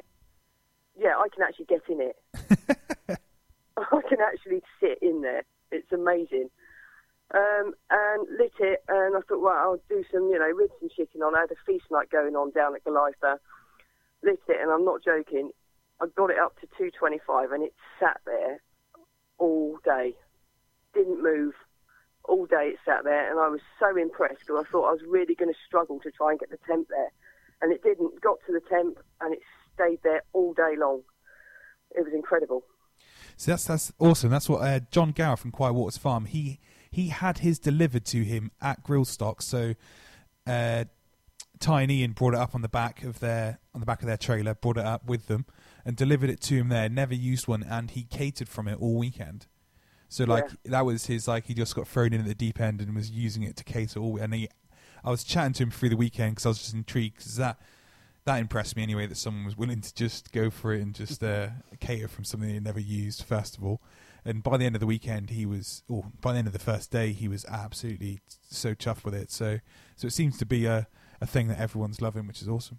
Yeah, 0.98 1.16
I 1.18 1.28
can 1.34 1.42
actually 1.42 1.64
get 1.64 1.82
in 1.88 2.00
it. 2.00 2.16
I 3.78 4.00
can 4.08 4.18
actually 4.20 4.62
sit 4.78 4.98
in 5.00 5.22
there. 5.22 5.42
It's 5.70 5.90
amazing. 5.90 6.50
Um, 7.34 7.72
and 7.90 8.28
lit 8.38 8.52
it, 8.60 8.84
and 8.88 9.16
I 9.16 9.20
thought, 9.26 9.40
well, 9.40 9.56
I'll 9.56 9.80
do 9.88 10.04
some, 10.12 10.28
you 10.28 10.38
know, 10.38 10.50
ribs 10.50 10.74
and 10.82 10.90
chicken 10.90 11.22
on. 11.22 11.34
I 11.34 11.40
had 11.40 11.50
a 11.50 11.54
feast 11.66 11.86
night 11.90 12.10
going 12.10 12.36
on 12.36 12.50
down 12.50 12.74
at 12.76 12.84
Golitha. 12.84 13.38
Lit 14.22 14.38
it, 14.48 14.60
and 14.60 14.70
I'm 14.70 14.84
not 14.84 15.02
joking. 15.02 15.50
I 16.02 16.06
got 16.16 16.30
it 16.30 16.38
up 16.38 16.58
to 16.60 16.66
225, 16.66 17.52
and 17.52 17.62
it 17.62 17.74
sat 18.00 18.20
there 18.26 18.60
all 19.38 19.78
day. 19.84 20.14
Didn't 20.94 21.22
move. 21.22 21.54
All 22.24 22.46
day 22.46 22.72
it 22.74 22.78
sat 22.84 23.04
there, 23.04 23.30
and 23.30 23.38
I 23.38 23.48
was 23.48 23.60
so 23.78 23.96
impressed 23.96 24.40
because 24.40 24.64
I 24.66 24.70
thought 24.70 24.88
I 24.88 24.92
was 24.92 25.02
really 25.06 25.34
going 25.34 25.52
to 25.52 25.58
struggle 25.66 26.00
to 26.00 26.10
try 26.10 26.30
and 26.30 26.40
get 26.40 26.50
the 26.50 26.58
temp 26.66 26.88
there. 26.88 27.12
And 27.60 27.72
it 27.72 27.82
didn't. 27.82 28.20
Got 28.20 28.38
to 28.46 28.52
the 28.52 28.60
temp, 28.68 28.98
and 29.20 29.32
it 29.32 29.40
stayed 29.74 30.00
there 30.02 30.22
all 30.32 30.52
day 30.54 30.74
long. 30.76 31.02
It 31.92 32.04
was 32.04 32.12
incredible. 32.12 32.64
So 33.36 33.52
that's 33.52 33.64
that's 33.64 33.92
awesome. 33.98 34.30
That's 34.30 34.48
what 34.48 34.62
uh, 34.62 34.80
John 34.90 35.12
Gower 35.12 35.36
from 35.36 35.52
Quiet 35.52 35.74
Waters 35.74 35.98
Farm. 35.98 36.24
He 36.24 36.58
he 36.90 37.08
had 37.08 37.38
his 37.38 37.58
delivered 37.58 38.04
to 38.06 38.22
him 38.22 38.50
at 38.60 38.84
Grillstock. 38.84 39.40
So 39.42 39.74
uh, 40.46 40.84
Ty 41.58 41.82
and 41.82 41.92
Ian 41.92 42.12
brought 42.12 42.34
it 42.34 42.40
up 42.40 42.54
on 42.54 42.62
the 42.62 42.68
back 42.68 43.02
of 43.04 43.20
their 43.20 43.60
on 43.74 43.80
the 43.80 43.86
back 43.86 44.00
of 44.00 44.06
their 44.06 44.16
trailer, 44.16 44.54
brought 44.54 44.76
it 44.76 44.84
up 44.84 45.06
with 45.06 45.26
them, 45.26 45.46
and 45.84 45.96
delivered 45.96 46.30
it 46.30 46.40
to 46.42 46.54
him 46.54 46.68
there. 46.68 46.88
Never 46.88 47.14
used 47.14 47.48
one, 47.48 47.62
and 47.62 47.90
he 47.90 48.04
catered 48.04 48.48
from 48.48 48.68
it 48.68 48.78
all 48.80 48.96
weekend. 48.96 49.46
So 50.08 50.24
like 50.24 50.50
that 50.64 50.84
was 50.84 51.06
his 51.06 51.26
like 51.26 51.46
he 51.46 51.54
just 51.54 51.74
got 51.74 51.88
thrown 51.88 52.12
in 52.12 52.20
at 52.20 52.26
the 52.26 52.34
deep 52.34 52.60
end 52.60 52.82
and 52.82 52.94
was 52.94 53.10
using 53.10 53.42
it 53.44 53.56
to 53.56 53.64
cater 53.64 53.98
all. 53.98 54.18
And 54.18 54.34
he, 54.34 54.48
I 55.02 55.10
was 55.10 55.24
chatting 55.24 55.54
to 55.54 55.62
him 55.62 55.70
through 55.70 55.88
the 55.88 55.96
weekend 55.96 56.32
because 56.32 56.44
I 56.44 56.48
was 56.50 56.58
just 56.58 56.74
intrigued 56.74 57.16
because 57.16 57.36
that 57.36 57.58
that 58.24 58.38
impressed 58.38 58.76
me 58.76 58.82
anyway 58.82 59.06
that 59.06 59.16
someone 59.16 59.44
was 59.44 59.56
willing 59.56 59.80
to 59.80 59.94
just 59.94 60.30
go 60.30 60.50
for 60.50 60.74
it 60.74 60.82
and 60.82 60.94
just 60.94 61.24
uh, 61.24 61.48
cater 61.80 62.08
from 62.08 62.24
something 62.24 62.52
they 62.52 62.60
never 62.60 62.78
used 62.78 63.22
first 63.24 63.56
of 63.56 63.64
all. 63.64 63.80
And 64.24 64.42
by 64.42 64.56
the 64.56 64.64
end 64.64 64.76
of 64.76 64.80
the 64.80 64.86
weekend, 64.86 65.30
he 65.30 65.46
was, 65.46 65.82
or 65.88 66.04
by 66.20 66.32
the 66.32 66.38
end 66.38 66.46
of 66.46 66.52
the 66.52 66.60
first 66.60 66.92
day, 66.92 67.12
he 67.12 67.26
was 67.26 67.44
absolutely 67.46 68.20
so 68.48 68.74
chuffed 68.74 69.04
with 69.04 69.14
it. 69.14 69.32
So, 69.32 69.58
so 69.96 70.06
it 70.06 70.12
seems 70.12 70.38
to 70.38 70.46
be 70.46 70.66
a, 70.66 70.86
a 71.20 71.26
thing 71.26 71.48
that 71.48 71.58
everyone's 71.58 72.00
loving, 72.00 72.28
which 72.28 72.40
is 72.40 72.48
awesome. 72.48 72.78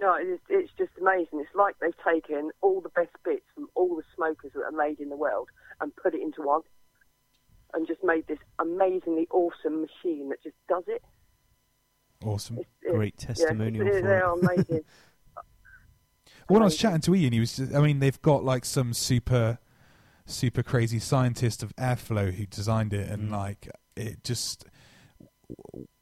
No, 0.00 0.14
it's, 0.18 0.42
it's 0.48 0.72
just 0.78 0.92
amazing. 1.00 1.40
It's 1.40 1.54
like 1.54 1.76
they've 1.80 1.92
taken 2.04 2.50
all 2.62 2.80
the 2.80 2.88
best 2.90 3.10
bits 3.24 3.44
from 3.54 3.68
all 3.74 3.96
the 3.96 4.02
smokers 4.16 4.52
that 4.54 4.62
are 4.62 4.72
made 4.72 4.98
in 4.98 5.10
the 5.10 5.16
world 5.16 5.48
and 5.80 5.94
put 5.96 6.14
it 6.14 6.22
into 6.22 6.42
one, 6.42 6.62
and 7.74 7.86
just 7.86 8.02
made 8.02 8.26
this 8.26 8.38
amazingly 8.58 9.28
awesome 9.30 9.82
machine 9.82 10.30
that 10.30 10.42
just 10.42 10.56
does 10.68 10.84
it. 10.86 11.02
Awesome. 12.24 12.58
It's, 12.58 12.68
it's, 12.82 12.94
Great 12.94 13.14
yeah, 13.20 13.26
testimonial 13.26 13.84
they 13.84 14.00
for 14.00 14.16
it. 14.18 14.22
are 14.22 14.38
amazing. 14.38 14.80
When 16.48 16.62
I 16.62 16.64
was 16.64 16.76
chatting 16.76 17.00
to 17.02 17.14
Ian, 17.14 17.32
he 17.32 17.40
was. 17.40 17.56
Just, 17.56 17.74
I 17.74 17.80
mean, 17.80 18.00
they've 18.00 18.20
got 18.22 18.42
like 18.42 18.64
some 18.64 18.92
super, 18.92 19.58
super 20.26 20.62
crazy 20.62 20.98
scientist 20.98 21.62
of 21.62 21.74
airflow 21.76 22.32
who 22.32 22.46
designed 22.46 22.92
it, 22.92 23.08
and 23.08 23.28
Mm. 23.28 23.32
like 23.32 23.68
it 23.96 24.24
just 24.24 24.64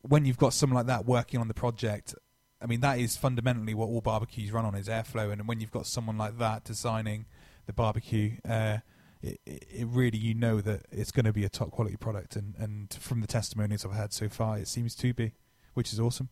when 0.03 0.25
you've 0.25 0.39
got 0.39 0.53
someone 0.55 0.77
like 0.77 0.87
that 0.87 1.05
working 1.05 1.41
on 1.41 1.49
the 1.49 1.55
project. 1.55 2.15
I 2.61 2.67
mean, 2.67 2.81
that 2.81 2.99
is 2.99 3.17
fundamentally 3.17 3.75
what 3.75 3.89
all 3.89 4.01
barbecues 4.01 4.51
run 4.51 4.65
on 4.65 4.75
is 4.75 4.89
airflow, 4.89 5.33
and 5.33 5.47
when 5.47 5.61
you've 5.61 5.71
got 5.71 5.87
someone 5.87 6.19
like 6.19 6.39
that 6.39 6.65
designing 6.65 7.27
the 7.67 7.73
barbecue, 7.73 8.37
uh, 8.49 8.79
it, 9.23 9.41
it 9.47 9.65
it 9.71 9.87
really 9.89 10.19
you 10.19 10.35
know 10.35 10.61
that 10.61 10.83
it's 10.91 11.13
going 11.13 11.25
to 11.27 11.33
be 11.33 11.45
a 11.45 11.49
top 11.49 11.71
quality 11.71 11.97
product, 11.97 12.37
and 12.37 12.55
and 12.59 12.93
from 12.95 13.21
the 13.21 13.27
testimonies 13.27 13.85
I've 13.85 13.93
had 13.93 14.13
so 14.13 14.29
far, 14.29 14.59
it 14.59 14.69
seems 14.69 14.95
to 14.97 15.15
be, 15.15 15.33
which 15.75 15.93
is 15.93 16.01
awesome. 16.01 16.31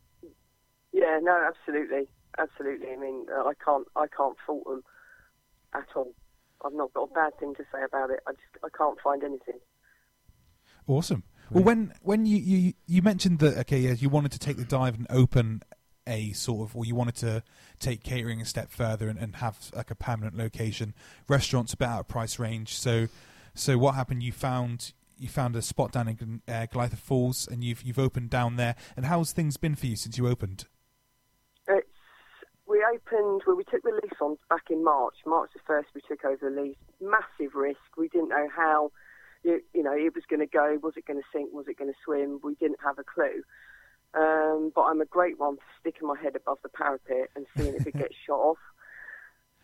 Yeah, 0.92 1.18
no, 1.22 1.46
absolutely, 1.46 2.08
absolutely. 2.38 2.88
I 2.90 2.96
mean, 2.96 3.26
uh, 3.30 3.44
I 3.44 3.52
can't, 3.64 3.86
I 3.94 4.06
can't 4.08 4.36
fault 4.46 4.64
them 4.64 4.82
at 5.74 5.86
all. 5.94 6.14
I've 6.64 6.72
not 6.72 6.92
got 6.94 7.10
a 7.10 7.14
bad 7.14 7.38
thing 7.38 7.54
to 7.54 7.62
say 7.72 7.82
about 7.84 8.10
it. 8.10 8.20
I 8.26 8.32
just, 8.32 8.64
I 8.64 8.68
can't 8.76 8.98
find 9.00 9.22
anything. 9.22 9.60
Awesome. 10.86 11.24
Well, 11.50 11.64
when 11.64 11.92
when 12.02 12.26
you, 12.26 12.38
you 12.38 12.72
you 12.86 13.02
mentioned 13.02 13.38
that 13.38 13.56
okay, 13.58 13.78
yeah, 13.78 13.92
you 13.92 14.08
wanted 14.08 14.32
to 14.32 14.38
take 14.38 14.56
the 14.56 14.64
dive 14.64 14.94
and 14.96 15.06
open 15.10 15.62
a 16.06 16.32
sort 16.32 16.68
of, 16.68 16.76
or 16.76 16.84
you 16.84 16.94
wanted 16.94 17.16
to 17.16 17.42
take 17.80 18.02
catering 18.02 18.40
a 18.40 18.44
step 18.44 18.70
further 18.70 19.08
and, 19.08 19.18
and 19.18 19.36
have 19.36 19.70
like 19.74 19.90
a 19.90 19.94
permanent 19.94 20.36
location. 20.36 20.94
Restaurants 21.28 21.72
a 21.72 21.76
bit 21.76 21.88
out 21.88 22.00
of 22.00 22.08
price 22.08 22.38
range. 22.38 22.74
So, 22.74 23.08
so 23.54 23.78
what 23.78 23.94
happened? 23.94 24.22
You 24.22 24.32
found 24.32 24.92
you 25.18 25.28
found 25.28 25.56
a 25.56 25.62
spot 25.62 25.92
down 25.92 26.08
in 26.08 26.42
uh, 26.46 26.66
Falls, 26.96 27.48
and 27.48 27.64
you've 27.64 27.82
you've 27.82 27.98
opened 27.98 28.30
down 28.30 28.56
there. 28.56 28.76
And 28.96 29.06
how's 29.06 29.32
things 29.32 29.56
been 29.56 29.74
for 29.74 29.86
you 29.86 29.96
since 29.96 30.18
you 30.18 30.28
opened? 30.28 30.66
It's 31.66 31.88
we 32.66 32.84
opened 32.84 33.42
well. 33.46 33.56
We 33.56 33.64
took 33.64 33.82
the 33.82 33.98
lease 34.02 34.20
on 34.20 34.36
back 34.50 34.64
in 34.70 34.84
March. 34.84 35.14
March 35.24 35.50
the 35.54 35.60
first, 35.66 35.88
we 35.94 36.00
took 36.02 36.24
over 36.24 36.50
the 36.50 36.60
lease. 36.60 36.76
Massive 37.00 37.54
risk. 37.54 37.80
We 37.96 38.08
didn't 38.08 38.28
know 38.28 38.48
how, 38.54 38.90
you, 39.44 39.60
you 39.72 39.82
know, 39.82 39.92
it 39.92 40.14
was 40.14 40.24
going 40.28 40.40
to 40.40 40.46
go. 40.46 40.78
Was 40.82 40.94
it 40.96 41.06
going 41.06 41.20
to 41.20 41.26
sink? 41.32 41.52
Was 41.52 41.68
it 41.68 41.78
going 41.78 41.92
to 41.92 41.98
swim? 42.04 42.40
We 42.42 42.54
didn't 42.56 42.80
have 42.84 42.98
a 42.98 43.04
clue. 43.04 43.42
Um, 44.16 44.72
but 44.74 44.82
I'm 44.82 45.00
a 45.00 45.04
great 45.04 45.38
one 45.38 45.56
for 45.56 45.62
sticking 45.80 46.08
my 46.08 46.16
head 46.22 46.36
above 46.36 46.58
the 46.62 46.70
parapet 46.70 47.30
and 47.36 47.46
seeing 47.56 47.74
if 47.74 47.86
it 47.86 47.96
gets 47.96 48.14
shot 48.26 48.38
off. 48.38 48.58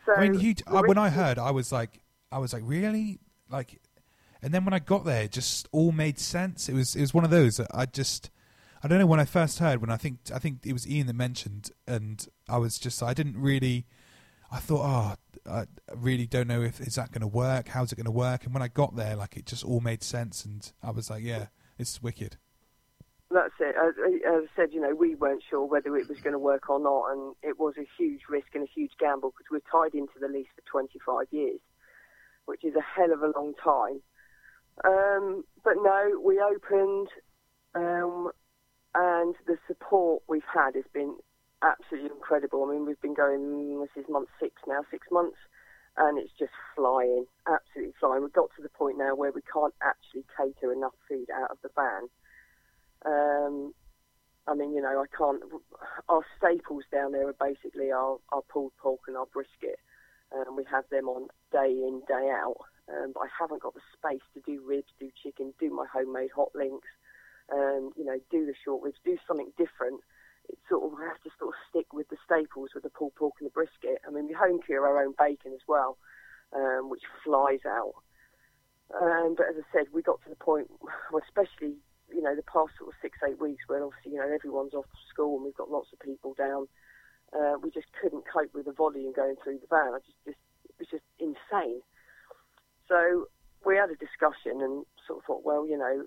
So 0.04 0.14
I 0.14 0.28
mean, 0.28 0.40
you, 0.40 0.54
I, 0.66 0.80
when 0.82 0.98
I 0.98 1.08
heard, 1.08 1.38
I 1.38 1.52
was 1.52 1.72
like, 1.72 2.00
I 2.30 2.38
was 2.38 2.52
like, 2.52 2.62
really, 2.66 3.20
like, 3.50 3.80
and 4.42 4.52
then 4.52 4.64
when 4.64 4.74
I 4.74 4.78
got 4.78 5.04
there, 5.04 5.22
it 5.22 5.32
just 5.32 5.68
all 5.72 5.92
made 5.92 6.18
sense. 6.18 6.68
It 6.68 6.74
was, 6.74 6.96
it 6.96 7.00
was 7.00 7.14
one 7.14 7.24
of 7.24 7.30
those 7.30 7.56
that 7.56 7.68
I 7.72 7.86
just, 7.86 8.30
I 8.82 8.88
don't 8.88 8.98
know. 8.98 9.06
When 9.06 9.20
I 9.20 9.24
first 9.24 9.60
heard, 9.60 9.80
when 9.80 9.90
I 9.90 9.96
think, 9.96 10.18
I 10.34 10.38
think 10.38 10.66
it 10.66 10.72
was 10.72 10.88
Ian 10.88 11.06
that 11.06 11.14
mentioned, 11.14 11.70
and 11.86 12.26
I 12.48 12.58
was 12.58 12.78
just, 12.78 13.02
I 13.02 13.14
didn't 13.14 13.36
really, 13.38 13.86
I 14.50 14.58
thought, 14.58 15.16
oh, 15.46 15.50
I 15.50 15.66
really 15.94 16.26
don't 16.26 16.48
know 16.48 16.62
if 16.62 16.80
is 16.80 16.96
that 16.96 17.12
going 17.12 17.22
to 17.22 17.26
work. 17.26 17.68
How's 17.68 17.92
it 17.92 17.96
going 17.96 18.04
to 18.06 18.10
work? 18.10 18.44
And 18.44 18.52
when 18.52 18.62
I 18.62 18.68
got 18.68 18.96
there, 18.96 19.14
like, 19.16 19.36
it 19.36 19.46
just 19.46 19.64
all 19.64 19.80
made 19.80 20.02
sense, 20.02 20.44
and 20.44 20.70
I 20.82 20.90
was 20.90 21.08
like, 21.08 21.22
yeah, 21.22 21.46
it's 21.78 22.02
wicked. 22.02 22.36
That's 23.32 23.54
it. 23.60 23.74
As, 23.76 23.94
I 23.98 24.46
said, 24.54 24.72
you 24.72 24.80
know, 24.80 24.94
we 24.94 25.14
weren't 25.14 25.42
sure 25.48 25.64
whether 25.64 25.96
it 25.96 26.08
was 26.08 26.18
going 26.20 26.34
to 26.34 26.38
work 26.38 26.68
or 26.68 26.78
not, 26.78 27.12
and 27.12 27.34
it 27.42 27.58
was 27.58 27.74
a 27.78 27.88
huge 27.96 28.22
risk 28.28 28.48
and 28.54 28.64
a 28.64 28.72
huge 28.74 28.92
gamble 28.98 29.30
because 29.30 29.46
we're 29.50 29.70
tied 29.70 29.94
into 29.94 30.18
the 30.20 30.28
lease 30.28 30.48
for 30.54 30.62
25 30.70 31.26
years, 31.30 31.60
which 32.44 32.64
is 32.64 32.74
a 32.74 32.82
hell 32.82 33.12
of 33.12 33.22
a 33.22 33.32
long 33.34 33.54
time. 33.62 34.02
Um, 34.84 35.44
but 35.64 35.74
no, 35.76 36.20
we 36.22 36.40
opened, 36.40 37.08
um, 37.74 38.30
and 38.94 39.34
the 39.46 39.56
support 39.66 40.22
we've 40.28 40.42
had 40.52 40.74
has 40.74 40.84
been 40.92 41.16
absolutely 41.62 42.10
incredible. 42.10 42.64
I 42.64 42.72
mean, 42.72 42.86
we've 42.86 43.00
been 43.00 43.14
going, 43.14 43.80
this 43.80 44.04
is 44.04 44.10
month 44.10 44.28
six 44.40 44.54
now, 44.66 44.80
six 44.90 45.06
months, 45.10 45.38
and 45.96 46.18
it's 46.18 46.32
just 46.38 46.52
flying, 46.76 47.24
absolutely 47.46 47.94
flying. 48.00 48.22
We've 48.22 48.32
got 48.32 48.50
to 48.56 48.62
the 48.62 48.68
point 48.68 48.98
now 48.98 49.14
where 49.14 49.32
we 49.32 49.42
can't 49.42 49.74
actually 49.82 50.24
cater 50.36 50.72
enough 50.72 50.94
food 51.08 51.28
out 51.30 51.50
of 51.50 51.58
the 51.62 51.70
van. 51.74 52.08
Um, 53.04 53.74
I 54.46 54.54
mean, 54.54 54.74
you 54.74 54.82
know, 54.82 55.02
I 55.02 55.06
can't. 55.16 55.42
Our 56.08 56.22
staples 56.36 56.84
down 56.92 57.12
there 57.12 57.28
are 57.28 57.36
basically 57.38 57.92
our, 57.92 58.18
our 58.32 58.42
pulled 58.42 58.72
pork 58.76 59.00
and 59.06 59.16
our 59.16 59.26
brisket, 59.26 59.78
and 60.32 60.56
we 60.56 60.64
have 60.70 60.84
them 60.90 61.08
on 61.08 61.28
day 61.52 61.70
in, 61.70 62.02
day 62.08 62.30
out. 62.30 62.56
Um, 62.90 63.12
but 63.14 63.20
I 63.20 63.28
haven't 63.38 63.62
got 63.62 63.74
the 63.74 63.86
space 63.94 64.26
to 64.34 64.40
do 64.44 64.62
ribs, 64.66 64.90
do 64.98 65.10
chicken, 65.22 65.54
do 65.60 65.70
my 65.70 65.86
homemade 65.92 66.30
hot 66.34 66.50
links, 66.54 66.88
um, 67.52 67.92
you 67.96 68.04
know, 68.04 68.18
do 68.30 68.44
the 68.44 68.54
short 68.64 68.82
ribs, 68.82 68.98
do 69.04 69.16
something 69.26 69.52
different. 69.56 70.00
It's 70.48 70.60
sort 70.68 70.82
of 70.82 70.98
I 70.98 71.06
have 71.06 71.22
to 71.22 71.30
sort 71.38 71.54
of 71.54 71.62
stick 71.70 71.92
with 71.92 72.08
the 72.08 72.18
staples 72.26 72.70
with 72.74 72.82
the 72.82 72.90
pulled 72.90 73.14
pork 73.14 73.34
and 73.38 73.46
the 73.46 73.54
brisket. 73.54 74.02
I 74.06 74.10
mean, 74.10 74.26
we 74.26 74.34
home 74.34 74.60
cure 74.66 74.86
our 74.86 75.04
own 75.04 75.14
bacon 75.16 75.52
as 75.54 75.62
well, 75.68 75.96
um, 76.52 76.90
which 76.90 77.02
flies 77.24 77.62
out. 77.64 77.94
Um, 78.90 79.34
but 79.38 79.46
as 79.46 79.54
I 79.56 79.64
said, 79.72 79.86
we 79.94 80.02
got 80.02 80.20
to 80.24 80.28
the 80.28 80.36
point, 80.36 80.68
especially 81.14 81.78
you 82.12 82.22
know 82.22 82.36
the 82.36 82.42
past 82.42 82.72
sort 82.78 82.90
of 82.90 82.96
six 83.00 83.18
eight 83.26 83.40
weeks, 83.40 83.64
where 83.66 83.84
obviously 83.84 84.12
you 84.12 84.18
know 84.18 84.28
everyone's 84.28 84.74
off 84.74 84.86
school 85.12 85.36
and 85.36 85.44
we've 85.44 85.56
got 85.56 85.70
lots 85.70 85.88
of 85.92 86.00
people 86.00 86.34
down. 86.34 86.68
Uh, 87.32 87.56
we 87.62 87.70
just 87.70 87.88
couldn't 88.00 88.24
cope 88.28 88.52
with 88.54 88.66
the 88.66 88.72
volume 88.72 89.12
going 89.12 89.36
through 89.42 89.58
the 89.58 89.66
van. 89.70 89.94
I 89.94 89.98
just, 90.04 90.20
just 90.24 90.42
it 90.68 90.74
was 90.78 90.88
just 90.88 91.08
insane. 91.18 91.80
So 92.88 93.26
we 93.64 93.76
had 93.76 93.90
a 93.90 93.96
discussion 93.96 94.60
and 94.60 94.84
sort 95.06 95.20
of 95.20 95.24
thought, 95.24 95.44
well, 95.44 95.66
you 95.66 95.78
know, 95.78 96.04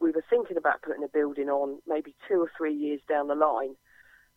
we 0.00 0.10
were 0.12 0.24
thinking 0.30 0.56
about 0.56 0.82
putting 0.82 1.04
a 1.04 1.08
building 1.08 1.48
on 1.48 1.80
maybe 1.86 2.14
two 2.28 2.40
or 2.40 2.50
three 2.56 2.74
years 2.74 3.00
down 3.08 3.28
the 3.28 3.34
line 3.34 3.74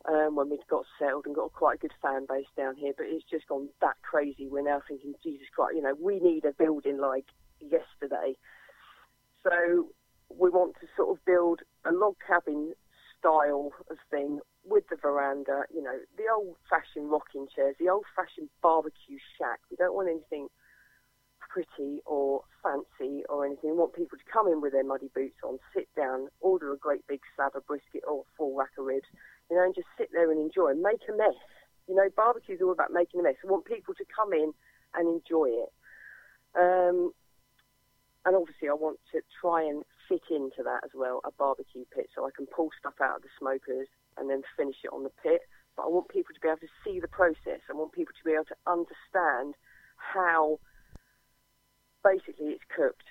um, 0.10 0.36
when 0.36 0.50
we'd 0.50 0.68
got 0.70 0.86
settled 1.00 1.26
and 1.26 1.36
got 1.36 1.54
quite 1.54 1.76
a 1.76 1.80
good 1.80 1.94
fan 2.02 2.26
base 2.28 2.48
down 2.58 2.76
here. 2.76 2.94
But 2.96 3.08
it's 3.08 3.26
just 3.30 3.48
gone 3.48 3.70
that 3.82 3.96
crazy. 4.02 4.48
We're 4.50 4.64
now 4.64 4.82
thinking, 4.88 5.14
Jesus 5.24 5.48
Christ, 5.56 5.76
you 5.76 5.82
know, 5.82 5.96
we 6.00 6.20
need 6.20 6.46
a 6.46 6.52
building 6.52 7.00
like 7.00 7.26
yesterday. 7.60 8.36
So 9.44 9.88
we 10.38 10.50
want 10.50 10.76
to 10.82 10.88
sort 10.96 11.10
of 11.10 11.24
build 11.26 11.62
a 11.86 11.92
log 11.92 12.16
cabin 12.26 12.74
style 13.20 13.72
of 13.90 13.98
thing 14.12 14.40
with 14.66 14.84
the 14.90 14.96
veranda, 14.96 15.64
you 15.74 15.82
know, 15.82 15.98
the 16.18 16.24
old 16.34 16.56
fashioned 16.70 17.12
rocking 17.12 17.48
chairs, 17.54 17.76
the 17.80 17.90
old 17.90 18.06
fashioned 18.16 18.50
barbecue 18.62 19.18
shack. 19.38 19.60
We 19.70 19.78
don't 19.78 19.96
want 19.96 20.10
anything 20.10 20.48
pretty 21.40 22.02
or 22.06 22.44
fancy 22.64 23.24
or 23.30 23.46
anything. 23.46 23.72
We 23.72 23.78
want 23.78 23.94
people 23.94 24.18
to 24.18 24.32
come 24.32 24.48
in 24.48 24.62
with 24.62 24.74
their 24.74 24.84
muddy 24.84 25.10
boots 25.14 25.38
on, 25.44 25.60
sit 25.76 25.88
down, 25.96 26.28
order 26.42 26.74
a 26.74 26.78
great 26.78 27.06
big 27.08 27.22
slab 27.36 27.56
of 27.56 27.66
brisket 27.68 28.04
or 28.08 28.24
full 28.38 28.56
rack 28.56 28.72
of 28.78 28.86
ribs, 28.86 29.08
you 29.50 29.58
know, 29.58 29.64
and 29.64 29.76
just 29.76 29.88
sit 29.98 30.10
there 30.12 30.32
and 30.32 30.40
enjoy, 30.40 30.72
and 30.72 30.82
make 30.82 31.02
a 31.08 31.16
mess. 31.16 31.38
You 31.88 31.96
know, 31.96 32.10
barbecue's 32.16 32.62
all 32.62 32.72
about 32.72 32.92
making 32.92 33.20
a 33.20 33.24
mess. 33.24 33.36
We 33.44 33.50
want 33.50 33.66
people 33.66 33.94
to 33.94 34.06
come 34.16 34.34
in 34.34 34.54
and 34.96 35.08
enjoy 35.08 35.50
it. 35.52 35.72
Um, 36.56 37.12
and 38.26 38.36
obviously, 38.36 38.70
I 38.70 38.74
want 38.74 39.00
to 39.12 39.22
try 39.42 39.64
and 39.64 39.84
fit 40.14 40.36
into 40.36 40.62
that 40.62 40.86
as 40.86 40.92
well 40.94 41.22
a 41.26 41.32
barbecue 41.32 41.86
pit 41.94 42.10
so 42.14 42.26
I 42.26 42.32
can 42.36 42.46
pull 42.46 42.70
stuff 42.78 43.02
out 43.02 43.18
of 43.18 43.22
the 43.24 43.34
smokers 43.40 43.88
and 44.18 44.30
then 44.30 44.44
finish 44.56 44.78
it 44.84 44.94
on 44.94 45.02
the 45.04 45.14
pit. 45.24 45.42
But 45.76 45.84
I 45.84 45.90
want 45.90 46.10
people 46.10 46.34
to 46.34 46.42
be 46.42 46.48
able 46.48 46.62
to 46.62 46.78
see 46.86 47.00
the 47.00 47.10
process. 47.10 47.66
I 47.66 47.74
want 47.74 47.94
people 47.94 48.14
to 48.14 48.26
be 48.26 48.38
able 48.38 48.46
to 48.54 48.62
understand 48.70 49.58
how 49.98 50.60
basically 52.06 52.54
it's 52.54 52.68
cooked. 52.70 53.10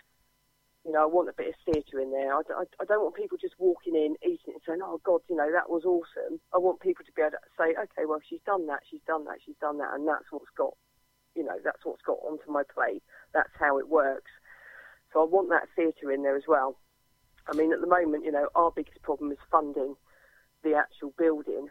You 0.86 0.92
know, 0.92 1.02
I 1.02 1.10
want 1.10 1.30
a 1.30 1.34
bit 1.34 1.50
of 1.50 1.58
theatre 1.66 1.98
in 1.98 2.10
there. 2.10 2.34
I, 2.34 2.42
I, 2.54 2.64
I 2.78 2.84
don't 2.86 3.02
want 3.02 3.14
people 3.14 3.38
just 3.38 3.58
walking 3.58 3.94
in, 3.94 4.14
eating 4.22 4.54
and 4.54 4.62
saying, 4.66 4.82
"Oh 4.82 5.00
God, 5.02 5.22
you 5.30 5.34
know 5.34 5.50
that 5.50 5.70
was 5.70 5.86
awesome." 5.86 6.38
I 6.54 6.58
want 6.58 6.82
people 6.82 7.04
to 7.06 7.14
be 7.14 7.22
able 7.22 7.38
to 7.38 7.54
say, 7.58 7.74
"Okay, 7.74 8.06
well, 8.06 8.18
she's 8.22 8.42
done 8.46 8.66
that, 8.66 8.82
she's 8.90 9.02
done 9.06 9.24
that, 9.26 9.38
she's 9.46 9.58
done 9.62 9.78
that," 9.78 9.94
and 9.94 10.06
that's 10.06 10.26
what's 10.30 10.50
got, 10.58 10.74
you 11.34 11.44
know, 11.46 11.54
that's 11.62 11.82
what's 11.86 12.02
got 12.02 12.18
onto 12.26 12.50
my 12.50 12.62
plate. 12.66 13.02
That's 13.32 13.54
how 13.58 13.78
it 13.78 13.88
works. 13.88 14.30
So 15.12 15.22
I 15.22 15.24
want 15.24 15.50
that 15.50 15.70
theatre 15.76 16.10
in 16.10 16.22
there 16.22 16.36
as 16.36 16.48
well. 16.48 16.76
I 17.48 17.54
mean, 17.56 17.72
at 17.72 17.80
the 17.80 17.86
moment, 17.86 18.24
you 18.24 18.32
know, 18.32 18.48
our 18.54 18.70
biggest 18.70 19.02
problem 19.02 19.32
is 19.32 19.38
funding 19.50 19.96
the 20.62 20.74
actual 20.74 21.12
building. 21.18 21.68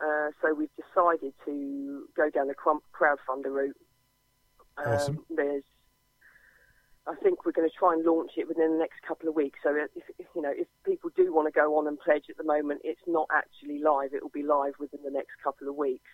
Uh, 0.00 0.30
so 0.40 0.54
we've 0.54 0.74
decided 0.74 1.34
to 1.44 2.08
go 2.16 2.30
down 2.30 2.48
the 2.48 2.54
crowdfunder 2.54 3.52
route. 3.52 3.76
Um, 4.78 4.92
Awesome. 4.92 5.24
There's, 5.30 5.64
I 7.06 7.14
think 7.22 7.44
we're 7.44 7.52
going 7.52 7.68
to 7.68 7.76
try 7.76 7.92
and 7.92 8.04
launch 8.04 8.32
it 8.36 8.48
within 8.48 8.72
the 8.72 8.78
next 8.78 9.02
couple 9.06 9.28
of 9.28 9.34
weeks. 9.34 9.58
So 9.62 9.74
if, 9.76 10.02
if 10.18 10.26
you 10.34 10.42
know, 10.42 10.52
if 10.54 10.66
people 10.84 11.10
do 11.14 11.32
want 11.32 11.52
to 11.52 11.52
go 11.52 11.76
on 11.78 11.86
and 11.86 11.98
pledge 12.00 12.24
at 12.30 12.36
the 12.36 12.44
moment, 12.44 12.80
it's 12.84 13.00
not 13.06 13.28
actually 13.34 13.78
live. 13.78 14.14
It 14.14 14.22
will 14.22 14.30
be 14.30 14.42
live 14.42 14.74
within 14.78 15.00
the 15.04 15.10
next 15.10 15.32
couple 15.44 15.68
of 15.68 15.74
weeks. 15.74 16.10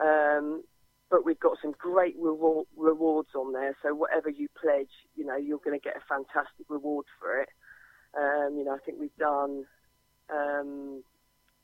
Um, 0.00 0.64
but 1.10 1.24
we've 1.24 1.40
got 1.40 1.56
some 1.62 1.72
great 1.78 2.16
reward, 2.18 2.66
rewards 2.76 3.30
on 3.34 3.52
there. 3.52 3.76
So 3.82 3.94
whatever 3.94 4.28
you 4.28 4.48
pledge, 4.60 4.90
you 5.14 5.24
know, 5.24 5.36
you're 5.36 5.58
going 5.58 5.78
to 5.78 5.82
get 5.82 5.96
a 5.96 6.00
fantastic 6.08 6.66
reward 6.68 7.06
for 7.18 7.40
it. 7.40 7.48
Um, 8.16 8.56
you 8.56 8.64
know, 8.64 8.74
I 8.74 8.78
think 8.84 8.98
we've 9.00 9.16
done, 9.18 9.64
um, 10.30 11.02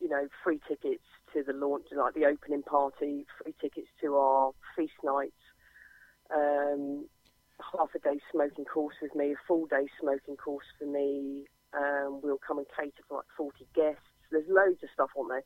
you 0.00 0.08
know, 0.08 0.28
free 0.42 0.60
tickets 0.68 1.04
to 1.32 1.42
the 1.42 1.52
launch, 1.52 1.86
like 1.96 2.14
the 2.14 2.26
opening 2.26 2.62
party, 2.62 3.26
free 3.42 3.54
tickets 3.60 3.88
to 4.02 4.16
our 4.16 4.52
feast 4.76 4.92
nights, 5.02 5.32
um, 6.34 7.06
half 7.72 7.88
a 7.94 7.98
day 7.98 8.18
smoking 8.30 8.64
course 8.64 8.94
with 9.00 9.14
me, 9.14 9.32
a 9.32 9.36
full 9.46 9.66
day 9.66 9.86
smoking 10.00 10.36
course 10.36 10.66
for 10.78 10.86
me. 10.86 11.44
Um, 11.72 12.20
we'll 12.22 12.38
come 12.46 12.58
and 12.58 12.66
cater 12.76 13.02
for 13.08 13.18
like 13.18 13.26
40 13.36 13.66
guests. 13.74 14.00
There's 14.30 14.44
loads 14.48 14.82
of 14.82 14.88
stuff 14.92 15.10
on 15.16 15.28
there. 15.28 15.44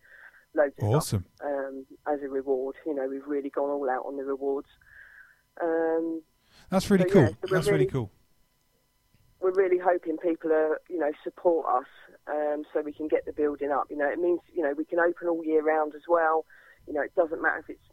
Loads 0.54 0.74
of 0.80 0.84
Awesome. 0.88 1.24
stuff 1.36 1.48
um, 1.48 1.86
as 2.12 2.20
a 2.22 2.28
reward. 2.28 2.74
You 2.86 2.94
know, 2.94 3.06
we've 3.08 3.26
really 3.26 3.50
gone 3.50 3.70
all 3.70 3.88
out 3.88 4.04
on 4.06 4.16
the 4.16 4.24
rewards. 4.24 4.68
Um, 5.62 6.22
That's 6.70 6.90
really 6.90 7.04
So, 7.08 7.12
cool. 7.12 7.22
yeah, 7.22 7.28
so 7.28 7.54
That's 7.54 7.66
really 7.66 7.78
really- 7.80 7.86
cool. 7.90 8.10
We're 9.40 9.52
really 9.52 9.78
hoping 9.78 10.16
people 10.18 10.52
are, 10.52 10.80
you 10.88 10.98
know, 10.98 11.12
support 11.22 11.66
us 11.68 11.86
um, 12.26 12.64
so 12.72 12.82
we 12.82 12.92
can 12.92 13.08
get 13.08 13.24
the 13.24 13.32
building 13.32 13.70
up. 13.70 13.86
You 13.90 13.96
know, 13.96 14.08
it 14.08 14.18
means, 14.18 14.40
you 14.52 14.62
know, 14.62 14.74
we 14.76 14.84
can 14.84 14.98
open 14.98 15.28
all 15.28 15.44
year 15.44 15.62
round 15.62 15.94
as 15.94 16.02
well. 16.08 16.44
You 16.86 16.94
know, 16.94 17.02
it 17.02 17.14
doesn't 17.14 17.40
matter 17.40 17.58
if 17.58 17.70
it's 17.70 17.84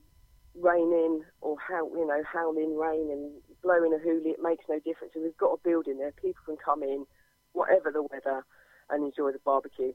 raining 0.59 1.23
or 1.41 1.57
how, 1.59 1.87
you 1.93 2.07
know, 2.07 2.21
howling 2.31 2.75
rain 2.77 3.09
and 3.11 3.31
blowing 3.61 3.93
a 3.93 3.97
hoolie. 3.97 4.33
It 4.33 4.41
makes 4.41 4.65
no 4.69 4.79
difference. 4.79 5.13
And 5.15 5.23
we've 5.23 5.37
got 5.37 5.53
a 5.53 5.57
building 5.63 5.97
there. 5.97 6.11
People 6.13 6.41
can 6.45 6.57
come 6.57 6.81
in, 6.81 7.05
whatever 7.53 7.91
the 7.91 8.03
weather, 8.03 8.45
and 8.89 9.03
enjoy 9.03 9.31
the 9.31 9.39
barbecue. 9.43 9.93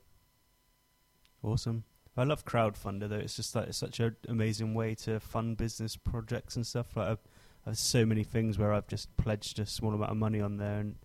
Awesome. 1.43 1.85
I 2.17 2.25
love 2.25 2.45
crowdfunder 2.45 3.09
though. 3.09 3.17
It's 3.17 3.37
just 3.37 3.55
like 3.55 3.69
it's 3.69 3.79
such 3.79 4.01
an 4.01 4.17
amazing 4.29 4.75
way 4.75 4.95
to 4.97 5.21
fund 5.21 5.57
business 5.57 5.97
projects 5.97 6.57
and 6.57 6.67
stuff. 6.67 6.97
Like 6.97 7.09
I've, 7.09 7.29
I've 7.67 7.79
so 7.79 8.05
many 8.05 8.25
things 8.25 8.59
where 8.59 8.73
I've 8.73 8.89
just 8.89 9.17
pledged 9.17 9.59
a 9.59 9.67
small 9.67 9.95
amount 9.95 10.11
of 10.11 10.17
money 10.17 10.41
on 10.41 10.57
there, 10.59 10.81
and 10.81 10.97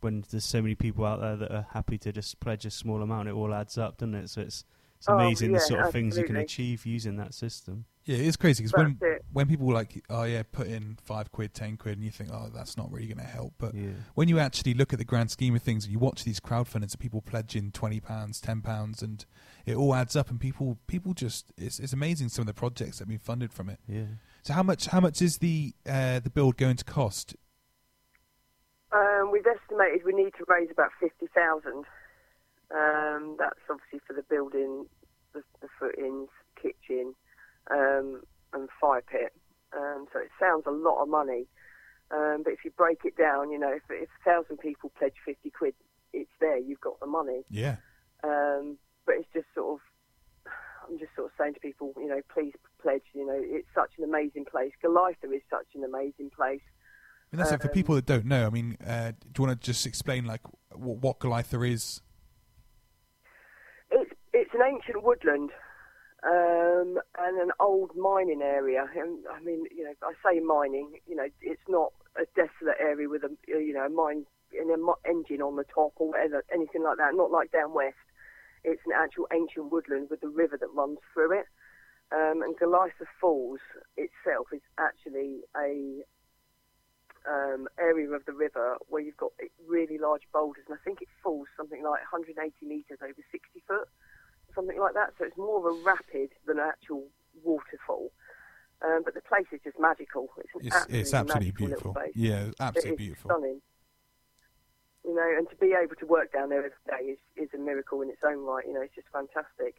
when 0.00 0.24
there's 0.30 0.44
so 0.44 0.60
many 0.62 0.74
people 0.74 1.04
out 1.04 1.20
there 1.20 1.36
that 1.36 1.50
are 1.52 1.66
happy 1.72 1.98
to 1.98 2.12
just 2.12 2.40
pledge 2.40 2.64
a 2.64 2.70
small 2.70 3.02
amount, 3.02 3.28
it 3.28 3.32
all 3.32 3.54
adds 3.54 3.76
up, 3.78 3.98
doesn't 3.98 4.14
it? 4.14 4.30
So 4.30 4.40
it's 4.42 4.64
it's 4.98 5.08
Oh, 5.08 5.14
amazing 5.14 5.52
the 5.52 5.60
sort 5.60 5.80
of 5.80 5.92
things 5.92 6.18
you 6.18 6.24
can 6.24 6.36
achieve 6.36 6.84
using 6.84 7.16
that 7.16 7.32
system. 7.32 7.86
Yeah, 8.04 8.18
it's 8.18 8.36
crazy 8.36 8.62
because 8.64 8.76
when 8.76 8.98
it. 9.00 9.24
when 9.32 9.46
people 9.46 9.72
like, 9.72 10.04
oh 10.10 10.24
yeah, 10.24 10.42
put 10.50 10.66
in 10.66 10.98
five 11.04 11.32
quid, 11.32 11.54
ten 11.54 11.78
quid, 11.78 11.96
and 11.96 12.04
you 12.04 12.10
think, 12.10 12.30
oh, 12.32 12.50
that's 12.52 12.76
not 12.76 12.90
really 12.92 13.06
going 13.06 13.18
to 13.18 13.24
help. 13.24 13.54
But 13.56 13.74
Yeah. 13.74 13.92
when 14.14 14.28
you 14.28 14.38
actually 14.38 14.74
look 14.74 14.92
at 14.92 14.98
the 14.98 15.04
grand 15.06 15.30
scheme 15.30 15.54
of 15.56 15.62
things 15.62 15.84
and 15.84 15.92
you 15.92 15.98
watch 15.98 16.24
these 16.24 16.38
crowdfunders 16.40 16.92
of 16.92 17.00
people 17.00 17.22
pledging 17.22 17.70
twenty 17.72 17.98
pounds, 18.00 18.40
ten 18.42 18.60
pounds, 18.60 19.00
and 19.02 19.24
it 19.64 19.74
all 19.74 19.94
adds 19.94 20.16
up, 20.16 20.28
and 20.28 20.38
people 20.38 20.78
people 20.86 21.14
just 21.14 21.50
it's, 21.56 21.78
it's 21.78 21.92
amazing 21.94 22.28
some 22.28 22.42
of 22.42 22.46
the 22.46 22.54
projects 22.54 22.98
that 22.98 23.04
have 23.04 23.08
been 23.08 23.18
funded 23.18 23.52
from 23.54 23.70
it. 23.70 23.78
Yeah. 23.88 24.02
So 24.42 24.52
how 24.52 24.62
much 24.62 24.86
how 24.86 25.00
much 25.00 25.22
is 25.22 25.38
the 25.38 25.72
uh, 25.88 26.20
the 26.20 26.30
build 26.30 26.58
going 26.58 26.76
to 26.76 26.84
cost? 26.84 27.36
Um, 28.92 29.30
we've 29.32 29.46
estimated 29.46 30.04
we 30.04 30.12
need 30.12 30.32
to 30.38 30.44
raise 30.48 30.70
about 30.70 30.90
50,000. 31.00 31.84
Um, 32.74 33.36
that's 33.38 33.60
obviously 33.70 34.00
for 34.06 34.14
the 34.14 34.26
building, 34.28 34.86
the, 35.34 35.42
the 35.60 35.68
footings, 35.78 36.30
kitchen, 36.60 37.14
um, 37.70 38.22
and 38.52 38.68
fire 38.80 39.02
pit. 39.02 39.34
Um, 39.76 40.06
so 40.12 40.20
it 40.20 40.30
sounds 40.40 40.64
a 40.66 40.72
lot 40.72 41.02
of 41.02 41.08
money. 41.08 41.46
Um, 42.10 42.42
but 42.44 42.52
if 42.52 42.60
you 42.64 42.72
break 42.76 43.00
it 43.04 43.16
down, 43.16 43.50
you 43.50 43.58
know, 43.58 43.72
if, 43.74 43.82
if 43.90 44.08
a 44.10 44.24
thousand 44.24 44.58
people 44.58 44.92
pledge 44.98 45.14
50 45.26 45.50
quid, 45.50 45.74
it's 46.12 46.30
there, 46.40 46.58
you've 46.58 46.80
got 46.80 47.00
the 47.00 47.06
money. 47.06 47.42
Yeah, 47.50 47.76
Um, 48.24 48.78
but 49.06 49.16
it's 49.18 49.28
just 49.34 49.46
sort 49.54 49.80
of, 49.80 49.80
I'm 50.88 50.98
just 50.98 51.14
sort 51.16 51.28
of 51.28 51.32
saying 51.38 51.54
to 51.54 51.60
people, 51.60 51.92
you 51.96 52.08
know, 52.08 52.22
please 52.32 52.54
pledge, 52.82 53.04
you 53.14 53.26
know, 53.26 53.38
it's 53.38 53.68
such 53.74 53.92
an 53.98 54.04
amazing 54.04 54.46
place. 54.46 54.72
Golitha 54.84 55.30
is 55.34 55.42
such 55.50 55.68
an 55.74 55.84
amazing 55.84 56.30
place. 56.34 56.64
I 57.32 57.36
mean, 57.36 57.38
that's 57.38 57.52
it. 57.52 57.60
For 57.60 57.68
Um, 57.68 57.74
people 57.74 57.94
that 57.94 58.06
don't 58.06 58.26
know, 58.26 58.46
I 58.46 58.50
mean, 58.50 58.76
uh, 58.84 59.12
do 59.12 59.42
you 59.42 59.46
want 59.46 59.60
to 59.60 59.64
just 59.64 59.86
explain 59.86 60.24
like 60.24 60.40
what, 60.74 60.98
what 60.98 61.18
Golitha 61.20 61.68
is? 61.68 62.00
It's 63.90 64.10
it's 64.32 64.54
an 64.54 64.62
ancient 64.62 65.04
woodland 65.04 65.50
um, 66.24 66.98
and 67.18 67.40
an 67.40 67.52
old 67.60 67.94
mining 67.96 68.42
area. 68.42 68.88
And 68.96 69.24
I 69.30 69.40
mean, 69.40 69.64
you 69.70 69.84
know, 69.84 69.92
I 70.02 70.12
say 70.24 70.40
mining. 70.40 70.98
You 71.06 71.16
know, 71.16 71.28
it's 71.40 71.62
not 71.68 71.92
a 72.16 72.24
desolate 72.34 72.78
area 72.80 73.08
with 73.08 73.22
a 73.22 73.30
you 73.46 73.74
know 73.74 73.86
a 73.86 73.88
mine 73.88 74.26
and 74.58 74.70
a 74.70 75.08
engine 75.08 75.40
on 75.40 75.54
the 75.54 75.64
top 75.72 75.92
or 75.96 76.08
whatever, 76.08 76.44
anything 76.52 76.82
like 76.82 76.96
that. 76.96 77.14
Not 77.14 77.30
like 77.30 77.52
down 77.52 77.74
west. 77.74 77.94
It's 78.64 78.82
an 78.84 78.92
actual 78.94 79.26
ancient 79.32 79.70
woodland 79.70 80.08
with 80.10 80.20
the 80.20 80.28
river 80.28 80.58
that 80.58 80.68
runs 80.74 80.98
through 81.14 81.38
it. 81.38 81.46
Um, 82.12 82.42
and 82.42 82.58
Golitha 82.58 83.06
Falls 83.20 83.60
itself 83.96 84.48
is 84.52 84.60
actually 84.78 85.42
a 85.56 86.02
um, 87.28 87.68
area 87.78 88.08
of 88.10 88.24
the 88.24 88.32
river 88.32 88.76
where 88.88 89.02
you've 89.02 89.16
got 89.16 89.32
really 89.66 89.98
large 89.98 90.22
boulders, 90.32 90.64
and 90.68 90.78
I 90.78 90.82
think 90.84 91.02
it 91.02 91.08
falls 91.22 91.48
something 91.56 91.82
like 91.82 92.00
180 92.12 92.52
metres 92.66 92.98
over 93.02 93.12
60 93.30 93.62
foot, 93.66 93.88
something 94.54 94.78
like 94.78 94.94
that. 94.94 95.12
So 95.18 95.24
it's 95.24 95.36
more 95.36 95.58
of 95.58 95.64
a 95.64 95.82
rapid 95.82 96.30
than 96.46 96.58
an 96.58 96.66
actual 96.68 97.04
waterfall. 97.44 98.10
Um, 98.82 99.02
but 99.04 99.12
the 99.12 99.20
place 99.20 99.46
is 99.52 99.60
just 99.62 99.78
magical. 99.78 100.28
It's, 100.38 100.48
an 100.54 100.60
It's 100.64 100.74
absolutely, 100.74 101.00
it's 101.00 101.14
absolutely 101.14 101.50
beautiful. 101.52 101.96
Yeah, 102.14 102.44
absolutely 102.58 102.96
beautiful. 102.96 103.30
stunning. 103.30 103.60
You 105.04 105.14
know, 105.14 105.34
and 105.36 105.48
to 105.50 105.56
be 105.56 105.74
able 105.76 105.96
to 105.96 106.06
work 106.06 106.32
down 106.32 106.48
there 106.48 106.58
every 106.58 106.70
day 106.88 107.12
is, 107.12 107.18
is 107.36 107.48
a 107.54 107.58
miracle 107.58 108.00
in 108.00 108.08
its 108.08 108.22
own 108.24 108.44
right. 108.44 108.64
You 108.66 108.74
know, 108.74 108.80
it's 108.80 108.94
just 108.94 109.08
fantastic. 109.12 109.76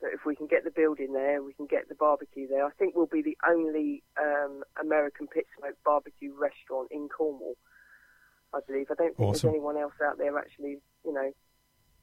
But 0.00 0.10
if 0.14 0.24
we 0.24 0.34
can 0.34 0.46
get 0.46 0.64
the 0.64 0.70
building 0.70 1.12
there, 1.12 1.42
we 1.42 1.52
can 1.52 1.66
get 1.66 1.88
the 1.88 1.94
barbecue 1.94 2.48
there. 2.48 2.64
I 2.64 2.70
think 2.78 2.94
we'll 2.96 3.06
be 3.06 3.22
the 3.22 3.36
only 3.48 4.02
um, 4.20 4.62
American 4.80 5.26
pit 5.26 5.44
smoke 5.58 5.76
barbecue 5.84 6.32
restaurant 6.38 6.88
in 6.90 7.08
Cornwall. 7.08 7.56
I 8.54 8.60
believe. 8.66 8.86
I 8.90 8.94
don't 8.94 9.16
think 9.16 9.20
Awesome. 9.28 9.48
there's 9.48 9.54
anyone 9.54 9.76
else 9.76 9.92
out 10.04 10.18
there 10.18 10.36
actually, 10.38 10.78
you 11.04 11.12
know, 11.12 11.30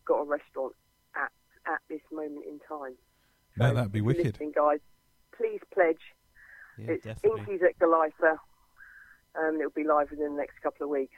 got 0.06 0.20
a 0.22 0.26
restaurant 0.26 0.74
at 1.16 1.32
at 1.66 1.80
this 1.90 2.02
moment 2.12 2.46
in 2.46 2.60
time. 2.70 2.96
No, 3.58 3.70
So 3.70 3.74
that'd 3.76 3.92
be 3.92 4.02
wicked. 4.02 4.26
listening, 4.28 4.54
guys. 4.56 4.80
Please 5.36 5.60
pledge. 5.74 6.00
Yeah, 6.78 6.92
it's 6.92 7.04
definitely. 7.04 7.42
Inky's 7.42 7.62
at 7.64 7.78
Golitha. 7.80 8.38
Um, 9.36 9.58
it'll 9.60 9.72
be 9.72 9.84
live 9.84 10.10
within 10.12 10.32
the 10.34 10.38
next 10.38 10.62
couple 10.62 10.86
of 10.86 10.90
weeks. 10.90 11.18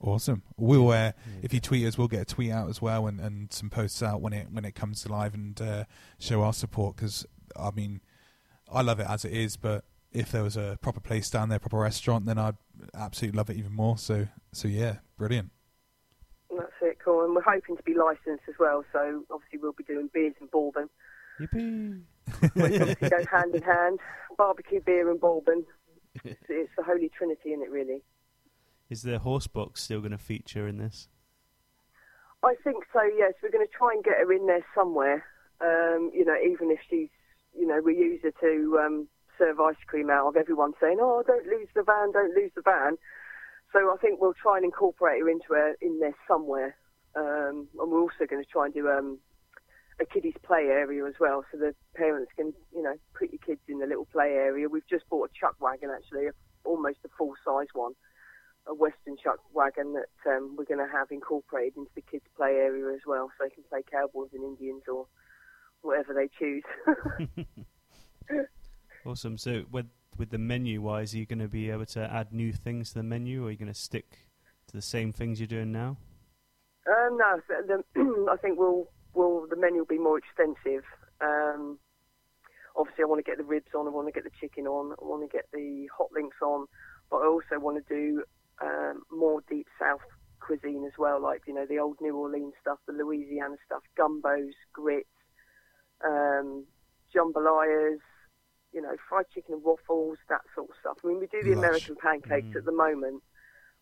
Awesome. 0.00 0.42
We'll 0.56 0.90
uh, 0.90 1.12
if 1.42 1.52
you 1.52 1.60
tweet 1.60 1.84
us, 1.86 1.98
we'll 1.98 2.08
get 2.08 2.22
a 2.22 2.24
tweet 2.24 2.52
out 2.52 2.68
as 2.68 2.80
well 2.80 3.06
and, 3.08 3.18
and 3.18 3.52
some 3.52 3.68
posts 3.68 4.02
out 4.02 4.20
when 4.20 4.32
it 4.32 4.46
when 4.50 4.64
it 4.64 4.74
comes 4.74 5.02
to 5.02 5.08
live 5.08 5.34
and 5.34 5.60
uh, 5.60 5.84
show 6.18 6.42
our 6.42 6.52
support. 6.52 6.96
Because 6.96 7.26
I 7.56 7.72
mean, 7.72 8.00
I 8.72 8.82
love 8.82 9.00
it 9.00 9.06
as 9.08 9.24
it 9.24 9.32
is, 9.32 9.56
but 9.56 9.84
if 10.12 10.30
there 10.30 10.44
was 10.44 10.56
a 10.56 10.78
proper 10.80 11.00
place 11.00 11.28
down 11.30 11.48
there, 11.48 11.58
proper 11.58 11.78
restaurant, 11.78 12.26
then 12.26 12.38
I'd 12.38 12.56
absolutely 12.94 13.36
love 13.36 13.50
it 13.50 13.56
even 13.56 13.72
more. 13.72 13.98
So 13.98 14.28
so 14.52 14.68
yeah, 14.68 14.98
brilliant. 15.16 15.50
That's 16.56 16.72
it, 16.80 16.98
cool. 17.04 17.24
And 17.24 17.34
we're 17.34 17.42
hoping 17.42 17.76
to 17.76 17.82
be 17.82 17.94
licensed 17.94 18.44
as 18.48 18.54
well, 18.58 18.84
so 18.92 19.24
obviously 19.30 19.58
we'll 19.58 19.72
be 19.72 19.84
doing 19.84 20.08
beers 20.14 20.34
and 20.40 20.50
bourbon, 20.50 20.88
Yippee! 21.40 22.00
which 22.54 22.80
obviously 22.80 23.08
go 23.10 23.24
hand 23.30 23.54
in 23.54 23.62
hand. 23.62 23.98
Barbecue, 24.36 24.80
beer, 24.80 25.10
and 25.10 25.20
bourbon. 25.20 25.64
It's, 26.24 26.40
it's 26.48 26.70
the 26.76 26.82
holy 26.82 27.10
trinity, 27.10 27.52
in 27.52 27.62
it, 27.62 27.70
really. 27.70 28.02
Is 28.90 29.02
the 29.02 29.18
horse 29.18 29.46
box 29.46 29.82
still 29.82 30.00
going 30.00 30.12
to 30.12 30.18
feature 30.18 30.66
in 30.66 30.78
this? 30.78 31.08
I 32.42 32.54
think 32.64 32.84
so. 32.92 33.00
Yes, 33.16 33.34
we're 33.42 33.50
going 33.50 33.66
to 33.66 33.72
try 33.72 33.92
and 33.92 34.02
get 34.02 34.18
her 34.18 34.32
in 34.32 34.46
there 34.46 34.64
somewhere. 34.74 35.24
Um, 35.60 36.10
you 36.14 36.24
know, 36.24 36.36
even 36.36 36.70
if 36.70 36.78
she's, 36.88 37.10
you 37.58 37.66
know, 37.66 37.80
we 37.84 37.96
use 37.96 38.20
her 38.22 38.32
to 38.40 38.78
um, 38.78 39.08
serve 39.36 39.60
ice 39.60 39.76
cream 39.86 40.08
out 40.08 40.28
of 40.28 40.36
everyone 40.36 40.72
saying, 40.80 40.98
"Oh, 41.00 41.22
don't 41.26 41.46
lose 41.46 41.68
the 41.74 41.82
van, 41.82 42.12
don't 42.12 42.34
lose 42.34 42.52
the 42.54 42.62
van." 42.62 42.96
So 43.72 43.92
I 43.92 43.96
think 44.00 44.20
we'll 44.20 44.34
try 44.34 44.56
and 44.56 44.64
incorporate 44.64 45.20
her 45.20 45.28
into 45.28 45.52
her 45.52 45.74
in 45.82 46.00
there 46.00 46.14
somewhere. 46.26 46.76
Um, 47.14 47.68
and 47.78 47.90
we're 47.90 48.00
also 48.00 48.24
going 48.28 48.42
to 48.42 48.50
try 48.50 48.66
and 48.66 48.74
do 48.74 48.88
um, 48.88 49.18
a 50.00 50.06
kiddies 50.06 50.36
play 50.42 50.68
area 50.70 51.04
as 51.04 51.14
well, 51.20 51.44
so 51.50 51.58
the 51.58 51.74
parents 51.94 52.30
can, 52.36 52.54
you 52.72 52.82
know, 52.82 52.94
put 53.18 53.30
your 53.32 53.40
kids 53.44 53.60
in 53.68 53.80
the 53.80 53.86
little 53.86 54.06
play 54.06 54.32
area. 54.32 54.68
We've 54.68 54.88
just 54.88 55.08
bought 55.10 55.30
a 55.30 55.38
chuck 55.38 55.56
wagon, 55.60 55.90
actually, 55.94 56.28
almost 56.64 56.98
a 57.04 57.08
full 57.18 57.34
size 57.44 57.66
one, 57.74 57.92
a 58.68 58.74
Western 58.74 59.16
chuck 59.22 59.38
wagon 59.52 59.94
that 59.94 60.30
um, 60.30 60.54
we're 60.56 60.64
going 60.64 60.84
to 60.84 60.92
have 60.92 61.10
incorporated 61.10 61.76
into 61.76 61.90
the 61.94 62.02
kids 62.02 62.24
play 62.36 62.52
area 62.52 62.94
as 62.94 63.00
well, 63.06 63.30
so 63.38 63.44
they 63.44 63.54
can 63.54 63.64
play 63.68 63.80
cowboys 63.90 64.28
and 64.32 64.44
Indians 64.44 64.82
or 64.86 65.06
whatever 65.82 66.12
they 66.14 66.28
choose. 66.38 66.64
Awesome. 69.06 69.38
So 69.38 69.64
with 69.70 69.86
with 70.18 70.30
the 70.30 70.38
menu 70.38 70.82
wise, 70.82 71.14
are 71.14 71.18
you 71.18 71.26
going 71.26 71.38
to 71.38 71.48
be 71.48 71.70
able 71.70 71.86
to 71.86 72.12
add 72.12 72.32
new 72.32 72.52
things 72.52 72.88
to 72.90 72.96
the 72.96 73.02
menu, 73.02 73.44
or 73.44 73.46
are 73.46 73.50
you 73.50 73.56
going 73.56 73.72
to 73.72 73.78
stick 73.78 74.26
to 74.66 74.76
the 74.76 74.82
same 74.82 75.12
things 75.12 75.40
you're 75.40 75.46
doing 75.46 75.72
now? 75.72 75.96
Um, 76.86 77.16
no, 77.16 77.40
the, 77.48 77.82
the, 77.94 78.28
I 78.32 78.36
think 78.36 78.58
we'll, 78.58 78.88
we'll, 79.14 79.46
the 79.48 79.56
menu 79.56 79.78
will 79.78 79.86
be 79.86 79.98
more 79.98 80.18
extensive. 80.18 80.82
Um, 81.20 81.78
obviously, 82.76 83.04
I 83.04 83.06
want 83.06 83.24
to 83.24 83.30
get 83.30 83.38
the 83.38 83.44
ribs 83.44 83.68
on, 83.74 83.86
I 83.86 83.90
want 83.90 84.08
to 84.08 84.12
get 84.12 84.24
the 84.24 84.36
chicken 84.40 84.66
on, 84.66 84.92
I 84.92 85.04
want 85.04 85.22
to 85.22 85.34
get 85.34 85.46
the 85.52 85.86
hot 85.96 86.08
links 86.12 86.36
on, 86.42 86.66
but 87.10 87.18
I 87.18 87.26
also 87.26 87.60
want 87.60 87.86
to 87.86 87.94
do 87.94 88.24
um, 88.62 89.02
more 89.10 89.42
deep 89.48 89.66
south 89.80 90.00
cuisine 90.40 90.84
as 90.86 90.96
well, 90.98 91.20
like 91.20 91.42
you 91.46 91.54
know 91.54 91.66
the 91.66 91.78
old 91.78 91.96
New 92.00 92.16
Orleans 92.16 92.54
stuff, 92.60 92.78
the 92.86 92.92
Louisiana 92.92 93.56
stuff, 93.66 93.82
gumbos, 93.98 94.52
grits, 94.72 95.08
um, 96.04 96.64
jambalayas, 97.14 97.98
you 98.72 98.82
know, 98.82 98.96
fried 99.08 99.26
chicken 99.34 99.54
and 99.54 99.64
waffles, 99.64 100.18
that 100.28 100.42
sort 100.54 100.70
of 100.70 100.76
stuff. 100.80 100.98
I 101.04 101.08
mean, 101.08 101.20
we 101.20 101.26
do 101.26 101.42
the 101.42 101.50
Lush. 101.50 101.58
American 101.58 101.96
pancakes 101.96 102.54
Mm. 102.54 102.56
at 102.56 102.64
the 102.64 102.72
moment, 102.72 103.22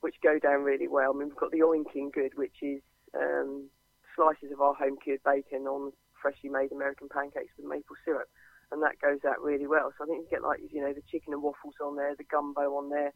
which 0.00 0.16
go 0.22 0.38
down 0.38 0.62
really 0.62 0.88
well. 0.88 1.12
I 1.14 1.18
mean, 1.18 1.28
we've 1.28 1.36
got 1.36 1.50
the 1.50 1.60
oinking 1.60 2.12
good, 2.12 2.36
which 2.36 2.62
is 2.62 2.82
um, 3.14 3.68
slices 4.14 4.52
of 4.52 4.60
our 4.60 4.74
home 4.74 4.96
cured 5.02 5.22
bacon 5.24 5.66
on 5.66 5.92
freshly 6.20 6.48
made 6.50 6.72
American 6.72 7.08
pancakes 7.08 7.52
with 7.56 7.66
maple 7.66 7.96
syrup, 8.04 8.28
and 8.72 8.82
that 8.82 8.98
goes 9.00 9.20
out 9.24 9.40
really 9.42 9.66
well. 9.66 9.92
So 9.96 10.04
I 10.04 10.06
think 10.06 10.24
you 10.24 10.30
get 10.30 10.42
like 10.42 10.60
you 10.70 10.80
know 10.80 10.92
the 10.92 11.02
chicken 11.10 11.32
and 11.32 11.42
waffles 11.42 11.74
on 11.84 11.96
there, 11.96 12.14
the 12.16 12.24
gumbo 12.24 12.74
on 12.76 12.90
there. 12.90 13.12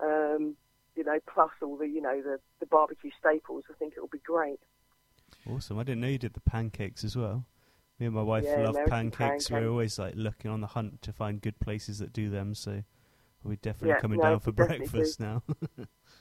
Um, 0.00 0.56
you 0.96 1.04
know, 1.04 1.18
plus 1.32 1.50
all 1.62 1.76
the, 1.76 1.88
you 1.88 2.00
know, 2.00 2.20
the, 2.22 2.38
the 2.60 2.66
barbecue 2.66 3.10
staples, 3.18 3.64
I 3.70 3.74
think 3.74 3.94
it'll 3.96 4.08
be 4.08 4.18
great. 4.24 4.60
Awesome. 5.46 5.78
I 5.78 5.82
didn't 5.82 6.00
know 6.00 6.08
you 6.08 6.18
did 6.18 6.34
the 6.34 6.40
pancakes 6.40 7.04
as 7.04 7.16
well. 7.16 7.46
Me 7.98 8.06
and 8.06 8.14
my 8.14 8.22
wife 8.22 8.44
Yeah, 8.44 8.56
love 8.56 8.74
American 8.74 9.10
pancakes. 9.10 9.50
We're 9.50 9.68
always 9.68 9.98
like 9.98 10.14
looking 10.16 10.50
on 10.50 10.60
the 10.60 10.68
hunt 10.68 11.02
to 11.02 11.12
find 11.12 11.40
good 11.40 11.60
places 11.60 11.98
that 11.98 12.12
do 12.12 12.30
them. 12.30 12.54
So 12.54 12.82
we're 13.44 13.56
definitely 13.56 13.90
Yeah, 13.90 14.00
coming 14.00 14.18
no, 14.18 14.20
down 14.20 14.40
for 14.40 14.52
we 14.56 14.64
definitely 14.64 14.88
breakfast 14.88 15.20
now. 15.20 15.42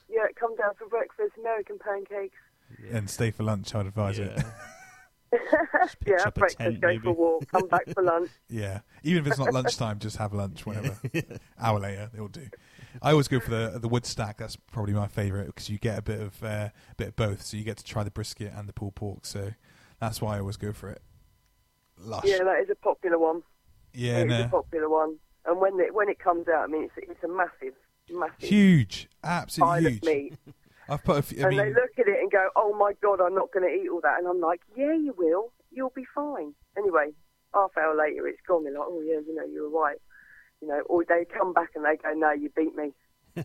Yeah, 0.10 0.28
come 0.40 0.56
down 0.56 0.76
for 0.76 0.88
breakfast, 0.88 1.34
American 1.38 1.78
pancakes. 1.80 2.38
yeah. 2.84 2.98
And 2.98 3.10
stay 3.10 3.32
for 3.32 3.44
lunch, 3.44 3.74
I'd 3.76 3.88
advise 3.88 4.20
it. 4.20 4.32
Yeah. 4.36 4.44
pitch 6.00 6.08
yeah, 6.08 6.30
breakfast, 6.30 6.58
tent, 6.58 6.82
go 6.82 6.88
maybe. 6.88 7.02
for 7.02 7.10
a 7.10 7.14
walk, 7.14 7.48
come 7.50 7.68
back 7.68 7.88
for 7.94 8.04
lunch. 8.04 8.32
Yeah, 8.50 8.82
even 9.04 9.22
if 9.22 9.28
it's 9.28 9.40
not 9.40 9.52
lunchtime, 9.52 10.00
just 10.00 10.18
have 10.18 10.34
lunch 10.34 10.66
whenever. 10.66 10.98
Hour 11.60 11.80
later, 11.80 12.10
it'll 12.14 12.28
do. 12.28 12.48
I 13.02 13.12
always 13.12 13.28
go 13.28 13.40
for 13.40 13.50
the 13.50 13.80
the 13.80 13.88
wood 13.88 14.06
stack. 14.06 14.38
That's 14.38 14.56
probably 14.56 14.94
my 14.94 15.08
favourite 15.08 15.48
because 15.48 15.70
you 15.70 15.78
get 15.78 15.98
a 15.98 16.02
bit 16.02 16.22
of 16.22 16.44
uh, 16.44 16.70
bit 16.98 17.10
of 17.10 17.16
both. 17.16 17.42
So 17.42 17.58
you 17.58 17.64
get 17.64 17.78
to 17.78 17.84
try 17.84 18.04
the 18.04 18.12
brisket 18.12 18.54
and 18.56 18.68
the 18.68 18.74
pulled 18.74 18.96
pork. 18.96 19.26
So 19.26 19.52
that's 20.00 20.22
why 20.22 20.38
I 20.38 20.40
always 20.40 20.58
go 20.58 20.74
for 20.74 20.90
it. 20.90 21.02
Lush. 21.98 22.26
Yeah, 22.26 22.44
that 22.44 22.60
is 22.62 22.70
a 22.70 22.76
popular 22.76 23.18
one. 23.18 23.44
Yeah, 23.94 24.20
it 24.20 24.32
is 24.32 24.40
no. 24.40 24.46
a 24.46 24.48
popular 24.50 24.90
one. 24.90 25.18
And 25.46 25.60
when 25.60 25.80
it 25.80 25.94
when 25.94 26.10
it 26.10 26.20
comes 26.20 26.48
out, 26.48 26.64
I 26.64 26.68
mean, 26.68 26.84
it's 26.84 27.10
it's 27.10 27.24
a 27.24 27.28
massive, 27.28 27.74
massive 28.12 28.50
huge, 28.50 29.10
pile 29.22 29.42
absolutely 29.44 29.86
of 29.86 29.94
huge. 29.94 30.04
meat. 30.04 30.34
I've 30.90 31.04
put 31.04 31.18
a 31.18 31.22
few. 31.22 31.44
I 31.44 31.50
and 31.50 31.60
they 31.60 31.70
look 31.70 31.92
at 31.98 32.08
it 32.08 32.20
and 32.20 32.32
go, 32.32 32.50
"Oh 32.56 32.76
my 32.78 32.94
god, 33.02 33.22
I'm 33.22 33.36
not 33.36 33.52
going 33.52 33.68
to 33.68 33.74
eat 33.74 33.90
all 33.90 34.02
that." 34.02 34.20
And 34.20 34.28
I'm 34.28 34.40
like, 34.40 34.62
"Yeah, 34.76 34.94
you 34.94 35.14
will. 35.18 35.52
You'll 35.72 35.94
be 35.96 36.06
fine." 36.14 36.54
Anyway, 36.78 37.12
half 37.54 37.72
hour 37.78 37.96
later, 37.96 38.28
it's 38.28 38.42
gone. 38.48 38.64
They're 38.64 38.74
like, 38.74 38.88
"Oh 38.88 39.02
yeah, 39.02 39.20
you 39.26 39.36
know, 39.36 39.46
you 39.46 39.64
were 39.64 39.80
right." 39.80 39.98
You 40.64 40.70
know, 40.70 40.80
or 40.86 41.04
they 41.04 41.26
come 41.26 41.52
back 41.52 41.72
and 41.76 41.84
they 41.84 41.98
go, 41.98 42.14
"No, 42.14 42.32
you 42.32 42.50
beat 42.56 42.74
me. 42.74 42.94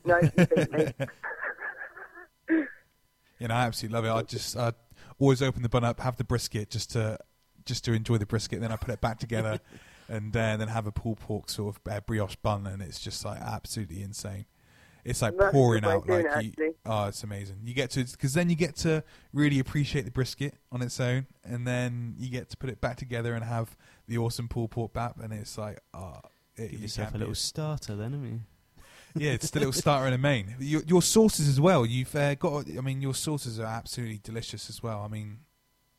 No, 0.05 0.21
you 0.21 0.47
beat 0.47 0.73
me." 0.73 0.93
you 3.41 3.49
know, 3.49 3.55
I 3.55 3.67
absolutely 3.67 3.97
love 3.97 4.05
it. 4.05 4.11
I 4.11 4.23
just 4.23 4.57
I 4.57 4.73
always 5.19 5.43
open 5.43 5.63
the 5.63 5.69
bun 5.69 5.83
up, 5.83 5.99
have 5.99 6.17
the 6.17 6.23
brisket 6.23 6.71
just 6.71 6.93
to 6.93 7.19
just 7.65 7.85
to 7.87 7.93
enjoy 7.93 8.19
the 8.19 8.27
brisket. 8.27 8.61
Then 8.61 8.71
I 8.71 8.77
put 8.77 8.91
it 8.91 9.01
back 9.01 9.19
together, 9.19 9.59
and 10.09 10.37
uh, 10.37 10.57
then 10.57 10.69
have 10.69 10.87
a 10.87 10.93
pulled 10.93 11.19
pork 11.19 11.51
sort 11.51 11.75
of 11.75 11.93
uh, 11.93 12.01
brioche 12.07 12.37
bun, 12.37 12.69
and 12.69 12.81
it's 12.81 13.01
just 13.01 13.25
like 13.25 13.41
absolutely 13.41 14.01
insane. 14.03 14.47
It's 15.05 15.23
like 15.23 15.37
That's 15.37 15.53
pouring 15.53 15.83
good 15.83 16.07
way 16.07 16.21
of 16.21 16.27
out 16.27 16.37
like 16.37 16.47
it, 16.47 16.55
you, 16.59 16.75
oh, 16.87 17.07
it's 17.07 17.25
amazing. 17.25 17.57
You 17.65 17.75
get 17.75 17.91
to 17.93 18.05
because 18.05 18.35
then 18.35 18.49
you 18.49 18.55
get 18.55 18.77
to 18.77 19.03
really 19.33 19.59
appreciate 19.59 20.05
the 20.05 20.13
brisket 20.13 20.55
on 20.71 20.83
its 20.83 21.01
own, 21.01 21.27
and 21.43 21.67
then 21.67 22.15
you 22.17 22.31
get 22.31 22.51
to 22.51 22.57
put 22.57 22.71
it 22.71 22.81
back 22.81 22.97
together 22.97 23.35
and 23.35 23.45
have 23.45 23.77
the 24.07 24.19
awesome 24.19 24.49
pulled 24.49 24.71
pork 24.71 24.93
bap, 24.93 25.19
and 25.21 25.33
it's 25.33 25.57
like 25.57 25.81
oh, 25.95 26.21
it, 26.21 26.23
Give 26.59 26.73
you 26.73 26.79
yourself 26.81 27.15
a 27.15 27.19
little 27.19 27.33
it. 27.33 27.37
starter 27.37 27.97
then, 27.97 28.13
haven't 28.13 28.31
you? 28.31 28.41
Yeah, 29.15 29.33
it's 29.33 29.51
the 29.51 29.61
little 29.61 29.73
starter 29.85 30.07
and 30.07 30.15
a 30.15 30.19
main. 30.19 30.57
Your, 30.59 30.83
your 30.87 31.03
sauces 31.03 31.49
as 31.49 31.61
well. 31.61 31.87
You've 31.87 32.15
uh, 32.15 32.35
got. 32.35 32.67
I 32.77 32.81
mean, 32.81 33.01
your 33.01 33.15
sauces 33.15 33.59
are 33.59 33.67
absolutely 33.67 34.21
delicious 34.23 34.69
as 34.69 34.83
well. 34.83 35.03
I 35.03 35.09
mean, 35.09 35.39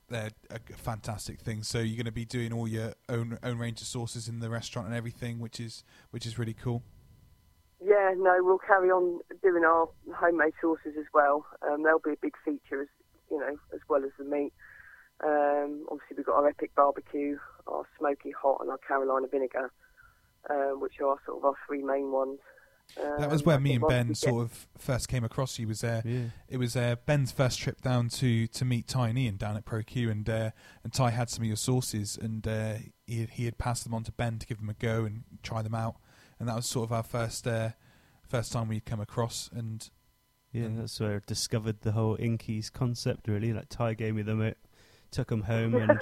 they're 0.10 0.32
a 0.50 0.60
fantastic 0.78 1.40
thing. 1.40 1.64
So 1.64 1.80
you're 1.80 1.96
going 1.96 2.06
to 2.06 2.12
be 2.12 2.26
doing 2.26 2.54
all 2.54 2.68
your 2.68 2.94
own 3.08 3.38
own 3.44 3.58
range 3.58 3.82
of 3.82 3.88
sauces 3.88 4.28
in 4.28 4.40
the 4.40 4.50
restaurant 4.50 4.88
and 4.88 4.96
everything, 4.96 5.40
which 5.40 5.60
is 5.60 5.84
which 6.12 6.26
is 6.26 6.38
really 6.38 6.54
cool. 6.54 6.84
Yeah, 7.82 8.14
no, 8.18 8.36
we'll 8.42 8.60
carry 8.60 8.92
on 8.92 9.20
doing 9.42 9.64
our 9.64 9.88
homemade 10.14 10.54
sauces 10.62 10.96
as 11.00 11.06
well. 11.14 11.46
Um, 11.62 11.84
they'll 11.84 12.00
be 12.00 12.12
a 12.12 12.18
big 12.22 12.34
feature, 12.44 12.82
as 12.82 12.88
you 13.32 13.40
know, 13.40 13.58
as 13.74 13.80
well 13.88 14.04
as 14.04 14.12
the 14.18 14.26
meat. 14.26 14.52
Um, 15.24 15.86
obviously, 15.90 16.18
we've 16.18 16.26
got 16.26 16.36
our 16.36 16.50
epic 16.50 16.72
barbecue, 16.76 17.38
our 17.68 17.84
smoky 17.98 18.32
hot, 18.32 18.58
and 18.62 18.70
our 18.70 18.78
Carolina 18.78 19.28
vinegar, 19.32 19.72
um, 20.50 20.80
which 20.80 21.00
are 21.02 21.18
sort 21.26 21.38
of 21.40 21.46
our 21.46 21.54
three 21.68 21.84
main 21.84 22.12
ones. 22.12 22.40
That 22.98 23.30
was 23.30 23.42
Um, 23.42 23.46
where 23.46 23.60
me 23.60 23.74
and 23.76 23.86
Ben 23.88 24.08
we 24.08 24.14
get- 24.14 24.18
sort 24.18 24.44
of 24.46 24.68
first 24.78 25.08
came 25.10 25.24
across 25.24 25.60
you. 25.60 25.68
Was 25.68 25.82
there? 25.82 26.02
Yeah. 26.04 26.30
It 26.48 26.58
was 26.58 26.76
uh, 26.76 26.96
Ben's 27.06 27.32
first 27.32 27.60
trip 27.60 27.82
down 27.82 28.10
to 28.10 28.48
to 28.48 28.66
meet 28.66 28.88
Ty 28.88 29.10
and 29.10 29.20
Ian 29.20 29.38
down 29.38 29.56
at 29.58 29.66
ProQ, 29.66 30.10
and 30.10 30.28
uh, 30.28 30.52
and 30.84 30.92
Ty 30.92 31.12
had 31.12 31.30
some 31.30 31.44
of 31.44 31.48
your 31.48 31.56
sauces, 31.56 32.18
and 32.20 32.48
uh, 32.48 32.76
he 33.06 33.26
he 33.32 33.46
had 33.46 33.60
passed 33.60 33.84
them 33.84 33.94
on 33.94 34.04
to 34.06 34.12
Ben 34.12 34.40
to 34.40 34.48
give 34.48 34.58
them 34.58 34.70
a 34.70 34.74
go 34.74 35.06
and 35.06 35.24
try 35.44 35.62
them 35.62 35.76
out, 35.76 35.98
and 36.40 36.50
that 36.50 36.56
was 36.56 36.66
sort 36.66 36.86
of 36.88 36.92
our 36.92 37.04
first 37.04 37.46
uh, 37.46 37.70
first 38.28 38.52
time 38.52 38.68
we'd 38.68 38.86
come 38.86 39.00
across, 39.02 39.50
and 39.54 39.90
Yeah, 40.52 40.64
And- 40.64 40.80
that's 40.80 41.00
where 41.00 41.18
I 41.18 41.22
discovered 41.28 41.82
the 41.82 41.92
whole 41.92 42.18
Inkies 42.18 42.74
concept. 42.74 43.28
Really, 43.28 43.54
like 43.54 43.70
Ty 43.70 43.94
gave 43.94 44.16
me 44.16 44.24
them, 44.24 44.42
out, 44.42 44.58
took 45.12 45.28
them 45.28 45.44
home 45.44 45.76
and 45.84 46.00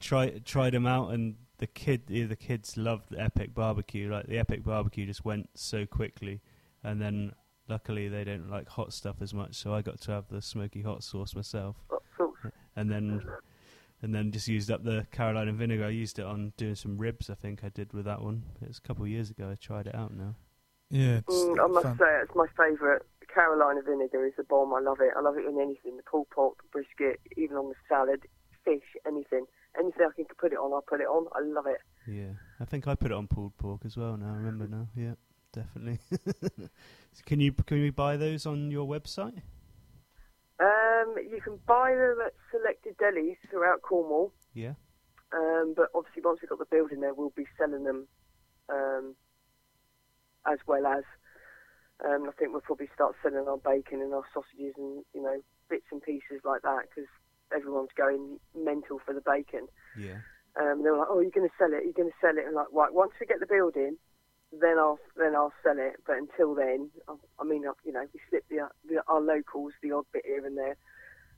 tried 0.00 0.46
tried 0.46 0.72
them 0.72 0.86
out, 0.86 1.10
and 1.12 1.36
the 1.62 1.68
kid, 1.68 2.02
yeah, 2.08 2.26
the 2.26 2.34
kids 2.34 2.76
loved 2.76 3.10
the 3.10 3.20
epic 3.20 3.54
barbecue. 3.54 4.10
Like 4.10 4.26
the 4.26 4.36
epic 4.38 4.64
barbecue 4.64 5.06
just 5.06 5.24
went 5.24 5.48
so 5.54 5.86
quickly, 5.86 6.40
and 6.82 7.00
then 7.00 7.34
luckily 7.68 8.08
they 8.08 8.24
don't 8.24 8.50
like 8.50 8.68
hot 8.68 8.92
stuff 8.92 9.16
as 9.20 9.32
much, 9.32 9.54
so 9.54 9.72
I 9.72 9.80
got 9.80 10.00
to 10.00 10.10
have 10.10 10.24
the 10.28 10.42
smoky 10.42 10.82
hot 10.82 11.04
sauce 11.04 11.36
myself, 11.36 11.76
Hot 11.88 12.02
sauce. 12.18 12.52
and 12.74 12.90
then 12.90 13.22
and 14.02 14.12
then 14.12 14.32
just 14.32 14.48
used 14.48 14.72
up 14.72 14.82
the 14.82 15.06
Carolina 15.12 15.52
vinegar. 15.52 15.84
I 15.84 15.90
used 15.90 16.18
it 16.18 16.24
on 16.24 16.52
doing 16.56 16.74
some 16.74 16.98
ribs. 16.98 17.30
I 17.30 17.34
think 17.34 17.62
I 17.62 17.68
did 17.68 17.92
with 17.92 18.06
that 18.06 18.20
one. 18.22 18.42
It 18.60 18.66
was 18.66 18.78
a 18.78 18.80
couple 18.88 19.04
of 19.04 19.10
years 19.10 19.30
ago. 19.30 19.48
I 19.48 19.54
tried 19.54 19.86
it 19.86 19.94
out 19.94 20.12
now. 20.12 20.34
yeah, 20.90 21.18
it's 21.18 21.32
Mm, 21.32 21.62
I 21.64 21.66
must 21.68 21.86
fun. 21.86 21.98
say, 21.98 22.18
it's 22.24 22.34
my 22.34 22.46
favourite. 22.56 23.02
Carolina 23.32 23.82
vinegar 23.86 24.26
is 24.26 24.32
a 24.40 24.42
bomb. 24.42 24.74
I 24.74 24.80
love 24.80 24.98
it. 25.00 25.12
I 25.16 25.20
love 25.20 25.36
it 25.38 25.46
in 25.46 25.60
anything. 25.60 25.96
The 25.96 26.02
pulled 26.02 26.28
pork, 26.30 26.56
the 26.60 26.68
brisket, 26.72 27.20
even 27.36 27.56
on 27.56 27.68
the 27.68 27.76
salad, 27.88 28.26
fish, 28.64 28.82
anything. 29.06 29.46
Anything 29.78 30.06
I 30.06 30.14
can 30.14 30.26
put 30.38 30.52
it 30.52 30.58
on, 30.58 30.72
I'll 30.72 30.82
put 30.82 31.00
it 31.00 31.06
on. 31.06 31.26
I 31.34 31.40
love 31.42 31.66
it. 31.66 31.80
Yeah, 32.06 32.32
I 32.60 32.64
think 32.64 32.86
I 32.86 32.94
put 32.94 33.10
it 33.10 33.14
on 33.14 33.26
pulled 33.26 33.56
pork 33.56 33.82
as 33.84 33.96
well. 33.96 34.16
Now 34.16 34.26
I 34.26 34.36
remember 34.36 34.66
now. 34.66 34.88
Yeah, 34.94 35.14
definitely. 35.52 35.98
Can 37.26 37.40
you 37.40 37.52
can 37.52 37.80
we 37.80 37.90
buy 37.90 38.16
those 38.16 38.46
on 38.46 38.70
your 38.70 38.86
website? 38.88 39.42
Um, 40.58 41.14
you 41.18 41.40
can 41.44 41.58
buy 41.66 41.90
them 41.90 42.18
at 42.24 42.32
selected 42.50 42.96
delis 42.96 43.36
throughout 43.50 43.82
Cornwall. 43.82 44.32
Yeah. 44.54 44.74
Um, 45.34 45.74
but 45.76 45.88
obviously, 45.94 46.22
once 46.24 46.40
we've 46.40 46.48
got 46.48 46.58
the 46.58 46.70
building 46.70 47.00
there, 47.00 47.14
we'll 47.14 47.32
be 47.36 47.46
selling 47.58 47.84
them 47.84 48.06
um, 48.68 49.14
as 50.46 50.58
well 50.66 50.86
as. 50.86 51.04
Um, 52.04 52.28
I 52.28 52.32
think 52.32 52.52
we'll 52.52 52.60
probably 52.62 52.88
start 52.94 53.14
selling 53.22 53.46
our 53.46 53.58
bacon 53.58 54.00
and 54.00 54.12
our 54.14 54.24
sausages 54.34 54.74
and 54.76 55.04
you 55.14 55.22
know 55.22 55.40
bits 55.68 55.86
and 55.92 56.02
pieces 56.02 56.42
like 56.44 56.62
that 56.62 56.88
because 56.88 57.08
everyone's 57.54 57.94
going 57.96 58.38
mental 58.56 58.98
for 59.04 59.14
the 59.14 59.20
bacon. 59.20 59.68
Yeah. 59.96 60.20
Um, 60.60 60.82
they 60.84 60.90
were 60.90 60.98
like, 60.98 61.08
"Oh, 61.10 61.20
you're 61.20 61.30
going 61.30 61.48
to 61.48 61.54
sell 61.58 61.72
it? 61.72 61.84
You're 61.84 61.96
going 61.96 62.10
to 62.10 62.20
sell 62.20 62.36
it?" 62.36 62.44
And 62.46 62.54
like, 62.54 62.68
right, 62.72 62.92
once 62.92 63.12
we 63.20 63.26
get 63.26 63.40
the 63.40 63.46
building, 63.46 63.96
then 64.52 64.76
I'll 64.78 64.98
then 65.16 65.34
I'll 65.34 65.52
sell 65.64 65.78
it. 65.78 65.96
But 66.06 66.16
until 66.18 66.54
then, 66.54 66.90
I, 67.08 67.14
I 67.40 67.44
mean, 67.44 67.64
I- 67.66 67.72
you 67.84 67.92
know, 67.92 68.04
we 68.12 68.20
slip 68.28 68.44
the, 68.50 68.68
the 68.88 69.02
our 69.08 69.20
locals 69.20 69.72
the 69.82 69.92
odd 69.92 70.04
bit 70.12 70.24
here 70.26 70.44
and 70.44 70.56
there. 70.56 70.76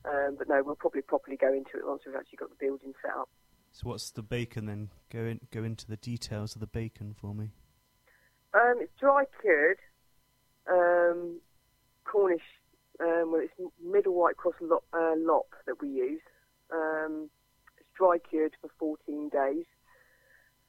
Um, 0.05 0.37
but 0.37 0.48
no, 0.48 0.62
we'll 0.62 0.74
probably 0.77 1.00
properly 1.03 1.37
go 1.37 1.48
into 1.53 1.79
it 1.79 1.87
once 1.87 2.03
we've 2.05 2.14
actually 2.14 2.37
got 2.37 2.50
the 2.50 2.57
building 2.61 2.92
set 3.00 3.12
up. 3.16 3.29
So 3.72 3.88
what's 3.88 4.11
the 4.11 4.22
bacon 4.22 4.66
then? 4.66 4.90
Go 5.11 5.20
in, 5.20 5.40
go 5.50 5.64
into 5.64 5.87
the 5.87 5.96
details 5.96 6.55
of 6.55 6.61
the 6.61 6.66
bacon 6.66 7.14
for 7.18 7.35
me. 7.35 7.50
Um, 8.53 8.74
it's 8.81 8.92
dry 9.00 9.24
cured 9.40 9.79
um, 10.70 11.40
Cornish. 12.05 12.42
Um, 13.00 13.33
well, 13.33 13.42
it's 13.42 13.72
middle 13.83 14.14
white 14.14 14.37
cross 14.37 14.54
lop, 14.61 14.85
uh, 14.92 15.14
lop 15.16 15.46
that 15.66 15.80
we 15.80 15.88
use. 15.88 16.20
Um, 16.72 17.28
it's 17.78 17.88
dry 17.96 18.18
cured 18.18 18.52
for 18.61 18.70
14 18.78 19.28
days, 19.30 19.66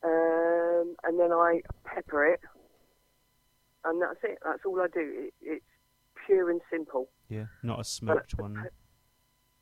um, 0.04 0.96
and 1.04 1.20
then 1.20 1.32
I 1.32 1.62
pepper 1.84 2.26
it, 2.26 2.42
and 3.84 4.02
that's 4.02 4.20
it. 4.24 4.40
That's 4.44 4.66
all 4.66 4.82
I 4.82 4.88
do. 4.88 5.28
It, 5.28 5.34
it's 5.42 5.66
pure 6.26 6.50
and 6.50 6.62
simple. 6.72 7.10
Yeah, 7.30 7.46
not 7.62 7.80
a 7.80 7.84
smoked 7.84 8.38
one. 8.38 8.68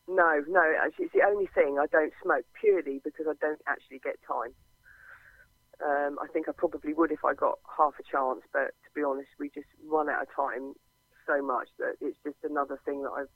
No, 0.08 0.43
no, 0.47 0.73
actually, 0.84 1.06
it's 1.06 1.13
the 1.13 1.23
only 1.26 1.47
thing 1.47 1.78
I 1.80 1.88
don't 1.88 2.13
smoke 2.21 2.45
purely 2.60 2.99
because 3.04 3.26
I 3.28 3.34
don't 3.39 3.62
actually 3.67 3.99
get 3.99 4.15
time. 4.28 4.52
Um, 5.84 6.17
I 6.21 6.28
think 6.28 6.47
I 6.47 6.52
probably 6.52 6.93
would 6.93 7.12
if 7.12 7.23
I 7.26 7.34
got 7.34 7.60
half 7.78 7.93
a 7.99 8.04
chance, 8.04 8.41
but 8.52 8.76
to 8.84 8.89
be 8.93 9.04
honest, 9.04 9.30
we 9.39 9.49
just 9.49 9.67
run 9.88 10.10
out 10.10 10.21
of 10.21 10.28
time 10.36 10.76
so 11.25 11.41
much 11.41 11.69
that 11.79 11.95
it's 12.01 12.17
just 12.23 12.38
another 12.43 12.79
thing 12.86 13.03
that 13.03 13.12
I've, 13.12 13.31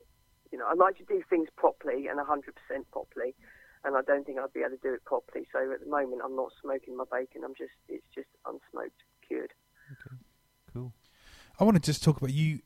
you 0.52 0.58
know, 0.58 0.66
I 0.68 0.74
like 0.74 0.98
to 0.98 1.06
do 1.06 1.22
things 1.30 1.50
properly 1.56 2.08
and 2.08 2.20
100% 2.20 2.44
properly, 2.92 3.36
and 3.84 3.96
I 3.96 4.02
don't 4.02 4.26
think 4.26 4.40
I'd 4.40 4.54
be 4.54 4.62
able 4.62 4.78
to 4.78 4.82
do 4.82 4.94
it 4.94 5.04
properly. 5.06 5.48
So 5.52 5.72
at 5.72 5.80
the 5.82 5.90
moment, 5.90 6.22
I'm 6.24 6.36
not 6.36 6.52
smoking 6.62 6.96
my 6.96 7.06
bacon. 7.12 7.44
I'm 7.44 7.56
just, 7.56 7.76
it's 7.88 8.06
just 8.14 8.30
unsmoked, 8.46 9.02
cured. 9.28 9.54
Okay, 9.92 10.16
Cool. 10.74 10.94
I 11.60 11.64
want 11.64 11.76
to 11.76 11.82
just 11.82 12.04
talk 12.04 12.18
about 12.18 12.34
you. 12.34 12.60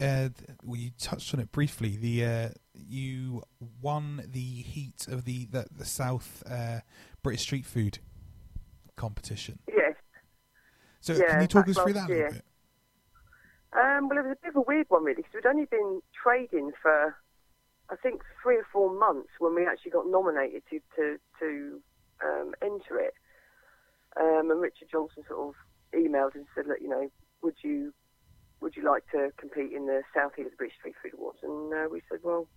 Uh, 0.00 0.28
well, 0.64 0.76
you 0.76 0.90
touched 0.98 1.32
on 1.34 1.40
it 1.40 1.52
briefly. 1.52 1.96
The 1.96 2.24
uh, 2.24 2.48
you 2.74 3.42
won 3.80 4.24
the 4.26 4.40
heat 4.40 5.06
of 5.08 5.24
the 5.24 5.46
the, 5.46 5.66
the 5.70 5.84
South 5.84 6.42
uh, 6.50 6.80
British 7.22 7.42
street 7.42 7.64
food 7.64 8.00
competition. 8.96 9.60
Yes. 9.68 9.94
So 11.00 11.12
Yeah, 11.12 11.30
can 11.30 11.40
you 11.42 11.46
talk 11.46 11.68
us 11.68 11.76
through 11.76 11.92
that 11.92 12.08
a 12.08 12.12
little 12.12 12.32
bit? 12.32 12.44
Um, 13.74 14.08
well, 14.08 14.18
it 14.18 14.26
was 14.26 14.36
a 14.38 14.42
bit 14.42 14.50
of 14.50 14.56
a 14.56 14.68
weird 14.68 14.86
one, 14.88 15.04
really, 15.04 15.22
because 15.22 15.34
we'd 15.34 15.46
only 15.46 15.66
been 15.66 16.00
trading 16.14 16.70
for, 16.80 17.16
I 17.90 17.96
think, 17.96 18.22
three 18.42 18.56
or 18.56 18.66
four 18.72 18.92
months 18.96 19.30
when 19.38 19.54
we 19.54 19.66
actually 19.66 19.90
got 19.90 20.06
nominated 20.06 20.62
to 20.70 20.80
to, 20.96 21.18
to 21.40 21.80
um, 22.24 22.54
enter 22.62 23.00
it. 23.00 23.14
Um, 24.20 24.50
and 24.50 24.60
Richard 24.60 24.88
Johnson 24.92 25.24
sort 25.26 25.48
of 25.48 25.54
emailed 25.92 26.34
and 26.36 26.46
said, 26.54 26.66
"Look, 26.68 26.78
you 26.80 26.88
know, 26.88 27.10
would 27.42 27.56
you 27.62 27.92
would 28.64 28.76
you 28.76 28.82
like 28.82 29.04
to 29.12 29.30
compete 29.36 29.72
in 29.76 29.86
the 29.86 30.02
South 30.16 30.32
East 30.38 30.56
British 30.56 30.76
Street 30.78 30.94
Food 31.02 31.12
Awards? 31.18 31.38
And 31.42 31.72
uh, 31.72 31.86
we 31.92 32.00
said, 32.08 32.20
well, 32.22 32.48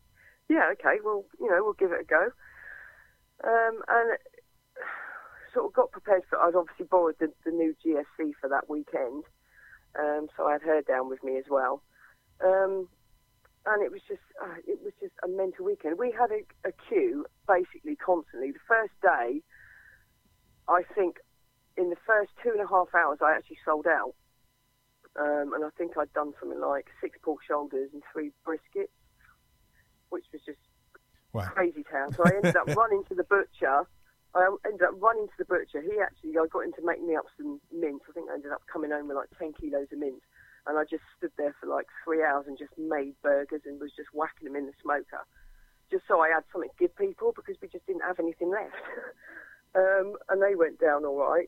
yeah, 0.48 0.70
okay, 0.72 1.04
well, 1.04 1.26
you 1.38 1.50
know, 1.50 1.60
we'll 1.62 1.74
give 1.74 1.92
it 1.92 2.02
a 2.02 2.06
go. 2.06 2.32
Um, 3.44 3.84
and 3.88 4.18
sort 5.54 5.66
of 5.66 5.74
got 5.74 5.92
prepared 5.92 6.24
for. 6.30 6.40
I'd 6.40 6.56
obviously 6.56 6.86
borrowed 6.90 7.16
the, 7.20 7.34
the 7.44 7.52
new 7.52 7.76
GFC 7.86 8.32
for 8.40 8.48
that 8.50 8.70
weekend, 8.70 9.26
um, 10.00 10.28
so 10.36 10.46
I 10.48 10.54
had 10.54 10.62
her 10.64 10.82
down 10.82 11.10
with 11.10 11.24
me 11.24 11.38
as 11.38 11.46
well. 11.50 11.84
Um, 12.44 12.88
and 13.66 13.84
it 13.84 13.92
was 13.92 14.02
just 14.08 14.24
uh, 14.42 14.62
it 14.66 14.80
was 14.84 14.94
just 15.02 15.14
a 15.24 15.28
mental 15.28 15.66
weekend. 15.66 15.98
We 16.00 16.12
had 16.12 16.32
a, 16.32 16.42
a 16.68 16.72
queue 16.88 17.26
basically 17.48 17.96
constantly. 17.98 18.52
The 18.52 18.68
first 18.68 18.96
day, 19.02 19.42
I 20.70 20.84
think, 20.96 21.18
in 21.76 21.90
the 21.90 22.00
first 22.06 22.32
two 22.42 22.52
and 22.52 22.62
a 22.62 22.68
half 22.68 22.96
hours, 22.96 23.20
I 23.22 23.36
actually 23.36 23.60
sold 23.66 23.88
out. 23.88 24.16
Um, 25.20 25.52
and 25.54 25.66
I 25.66 25.70
think 25.78 25.98
I'd 25.98 26.14
done 26.14 26.34
something 26.40 26.62
like 26.62 26.88
six 27.02 27.18
pork 27.24 27.40
shoulders 27.48 27.90
and 27.92 28.04
three 28.14 28.32
briskets, 28.48 28.94
which 30.10 30.26
was 30.32 30.42
just 30.46 30.60
Wow. 31.34 31.50
crazy 31.54 31.84
town. 31.92 32.14
So 32.16 32.24
I 32.24 32.36
ended 32.38 32.56
up 32.56 32.68
running 32.76 33.04
to 33.10 33.16
the 33.16 33.24
butcher. 33.24 33.84
I 34.36 34.50
ended 34.66 34.84
up 34.84 34.96
running 35.02 35.28
to 35.28 35.38
the 35.40 35.46
butcher. 35.46 35.82
He 35.82 35.98
actually, 36.00 36.38
I 36.38 36.46
got 36.52 36.66
him 36.66 36.74
to 36.74 36.86
make 36.86 37.02
me 37.02 37.16
up 37.16 37.26
some 37.38 37.60
mince. 37.72 38.04
I 38.10 38.12
think 38.14 38.30
I 38.30 38.36
ended 38.36 38.52
up 38.52 38.62
coming 38.72 38.92
home 38.92 39.08
with 39.08 39.18
like 39.18 39.30
10 39.40 39.54
kilos 39.54 39.88
of 39.92 40.00
mince. 40.00 40.22
And 40.68 40.78
I 40.78 40.84
just 40.84 41.04
stood 41.18 41.32
there 41.38 41.56
for 41.60 41.66
like 41.68 41.88
three 42.04 42.24
hours 42.24 42.46
and 42.48 42.58
just 42.58 42.76
made 42.78 43.16
burgers 43.24 43.62
and 43.66 43.80
was 43.80 43.96
just 43.96 44.10
whacking 44.14 44.46
them 44.52 44.56
in 44.58 44.66
the 44.68 44.74
smoker. 44.82 45.24
Just 45.90 46.04
so 46.08 46.20
I 46.20 46.28
had 46.30 46.44
something 46.52 46.70
to 46.70 46.76
give 46.80 46.96
people 46.98 47.32
because 47.34 47.56
we 47.62 47.70
just 47.70 47.86
didn't 47.88 48.04
have 48.04 48.20
anything 48.20 48.52
left. 48.52 48.76
um, 49.76 50.18
and 50.30 50.42
they 50.44 50.56
went 50.56 50.80
down 50.80 51.06
all 51.06 51.18
right. 51.18 51.48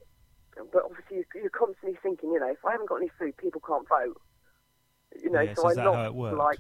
But 0.72 0.84
obviously, 0.86 1.18
you- 1.18 1.42
you're 1.42 1.50
constantly 1.52 2.00
thinking, 2.02 2.32
you 2.32 2.40
know, 2.40 2.50
if 2.50 2.64
I 2.66 2.72
haven't 2.72 2.88
got 2.90 3.04
any 3.04 3.12
food, 3.20 3.36
people 3.38 3.62
can't 3.62 3.88
vote. 3.88 4.20
You 5.22 5.30
know, 5.30 5.42
so 5.56 5.68
is 5.70 5.78
I 5.78 5.84
lost 5.86 6.16
like 6.38 6.60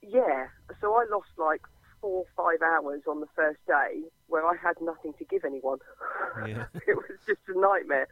yeah, 0.00 0.46
so 0.80 0.94
I 0.94 1.04
lost 1.10 1.28
like 1.36 1.62
four 2.00 2.24
or 2.24 2.30
five 2.36 2.62
hours 2.62 3.02
on 3.08 3.20
the 3.20 3.26
first 3.34 3.58
day 3.66 4.02
where 4.26 4.46
I 4.46 4.54
had 4.56 4.76
nothing 4.80 5.14
to 5.18 5.24
give 5.24 5.44
anyone. 5.44 5.78
Yeah. 6.46 6.66
it 6.86 6.94
was 6.94 7.18
just 7.26 7.40
a 7.48 7.58
nightmare. 7.58 8.06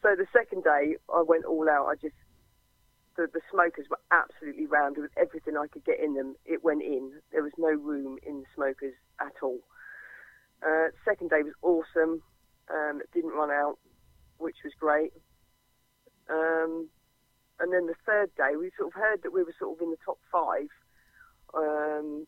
So 0.00 0.14
the 0.16 0.26
second 0.32 0.64
day, 0.64 0.96
I 1.12 1.22
went 1.22 1.44
all 1.44 1.68
out. 1.68 1.86
I 1.86 1.96
just 1.96 2.14
the 3.16 3.26
the 3.32 3.40
smokers 3.50 3.86
were 3.90 3.98
absolutely 4.10 4.64
rammed 4.66 4.96
with 4.96 5.10
everything 5.18 5.56
I 5.58 5.66
could 5.66 5.84
get 5.84 6.00
in 6.00 6.14
them. 6.14 6.36
It 6.46 6.64
went 6.64 6.82
in. 6.82 7.12
There 7.30 7.42
was 7.42 7.52
no 7.58 7.68
room 7.68 8.18
in 8.26 8.40
the 8.40 8.46
smokers 8.54 8.94
at 9.20 9.34
all. 9.42 9.58
Uh, 10.62 10.88
second 11.04 11.30
day 11.30 11.42
was 11.42 11.52
awesome. 11.62 12.22
Um, 12.70 13.00
it 13.02 13.10
didn't 13.12 13.36
run 13.36 13.50
out, 13.50 13.76
which 14.38 14.56
was 14.64 14.72
great. 14.78 15.12
Um, 16.30 16.88
and 17.60 17.72
then 17.72 17.86
the 17.86 17.94
third 18.06 18.30
day, 18.36 18.56
we 18.56 18.70
sort 18.78 18.94
of 18.94 18.94
heard 18.94 19.22
that 19.24 19.32
we 19.32 19.42
were 19.42 19.54
sort 19.58 19.76
of 19.76 19.82
in 19.82 19.90
the 19.90 19.98
top 20.04 20.18
five 20.32 20.68
um, 21.54 22.26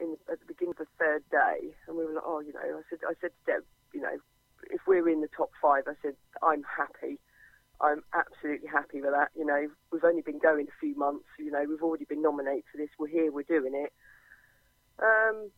in 0.00 0.16
at 0.30 0.40
the 0.40 0.46
beginning 0.46 0.74
of 0.78 0.86
the 0.86 0.92
third 0.98 1.22
day, 1.30 1.74
and 1.86 1.96
we 1.96 2.04
were 2.04 2.14
like, 2.14 2.24
oh, 2.26 2.40
you 2.40 2.52
know, 2.52 2.60
I 2.60 2.82
said, 2.90 3.00
I 3.08 3.14
said 3.20 3.30
to 3.30 3.52
Deb, 3.52 3.62
you 3.92 4.00
know, 4.00 4.16
if 4.70 4.80
we're 4.86 5.08
in 5.08 5.20
the 5.20 5.28
top 5.36 5.50
five, 5.60 5.84
I 5.86 5.94
said, 6.02 6.14
I'm 6.42 6.62
happy. 6.64 7.18
I'm 7.80 8.02
absolutely 8.14 8.68
happy 8.68 9.00
with 9.02 9.12
that. 9.12 9.28
You 9.36 9.44
know, 9.44 9.68
we've 9.92 10.04
only 10.04 10.22
been 10.22 10.38
going 10.38 10.66
a 10.68 10.80
few 10.80 10.96
months. 10.96 11.28
You 11.38 11.50
know, 11.50 11.64
we've 11.68 11.82
already 11.82 12.06
been 12.06 12.22
nominated 12.22 12.64
for 12.72 12.78
this. 12.78 12.88
We're 12.98 13.08
here. 13.08 13.30
We're 13.30 13.42
doing 13.42 13.74
it. 13.74 13.92
Um, 14.98 15.50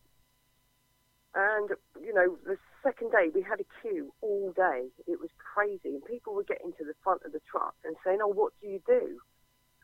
and 1.33 1.69
you 2.01 2.13
know, 2.13 2.37
the 2.45 2.57
second 2.83 3.11
day 3.11 3.29
we 3.33 3.41
had 3.41 3.59
a 3.61 3.67
queue 3.81 4.11
all 4.21 4.51
day. 4.51 4.89
It 5.07 5.19
was 5.19 5.29
crazy, 5.37 5.95
and 5.95 6.03
people 6.03 6.33
were 6.33 6.43
getting 6.43 6.73
to 6.77 6.83
the 6.83 6.95
front 7.03 7.21
of 7.25 7.31
the 7.31 7.41
truck 7.49 7.75
and 7.85 7.95
saying, 8.03 8.19
"Oh, 8.21 8.27
what 8.27 8.53
do 8.61 8.67
you 8.67 8.81
do?" 8.85 9.21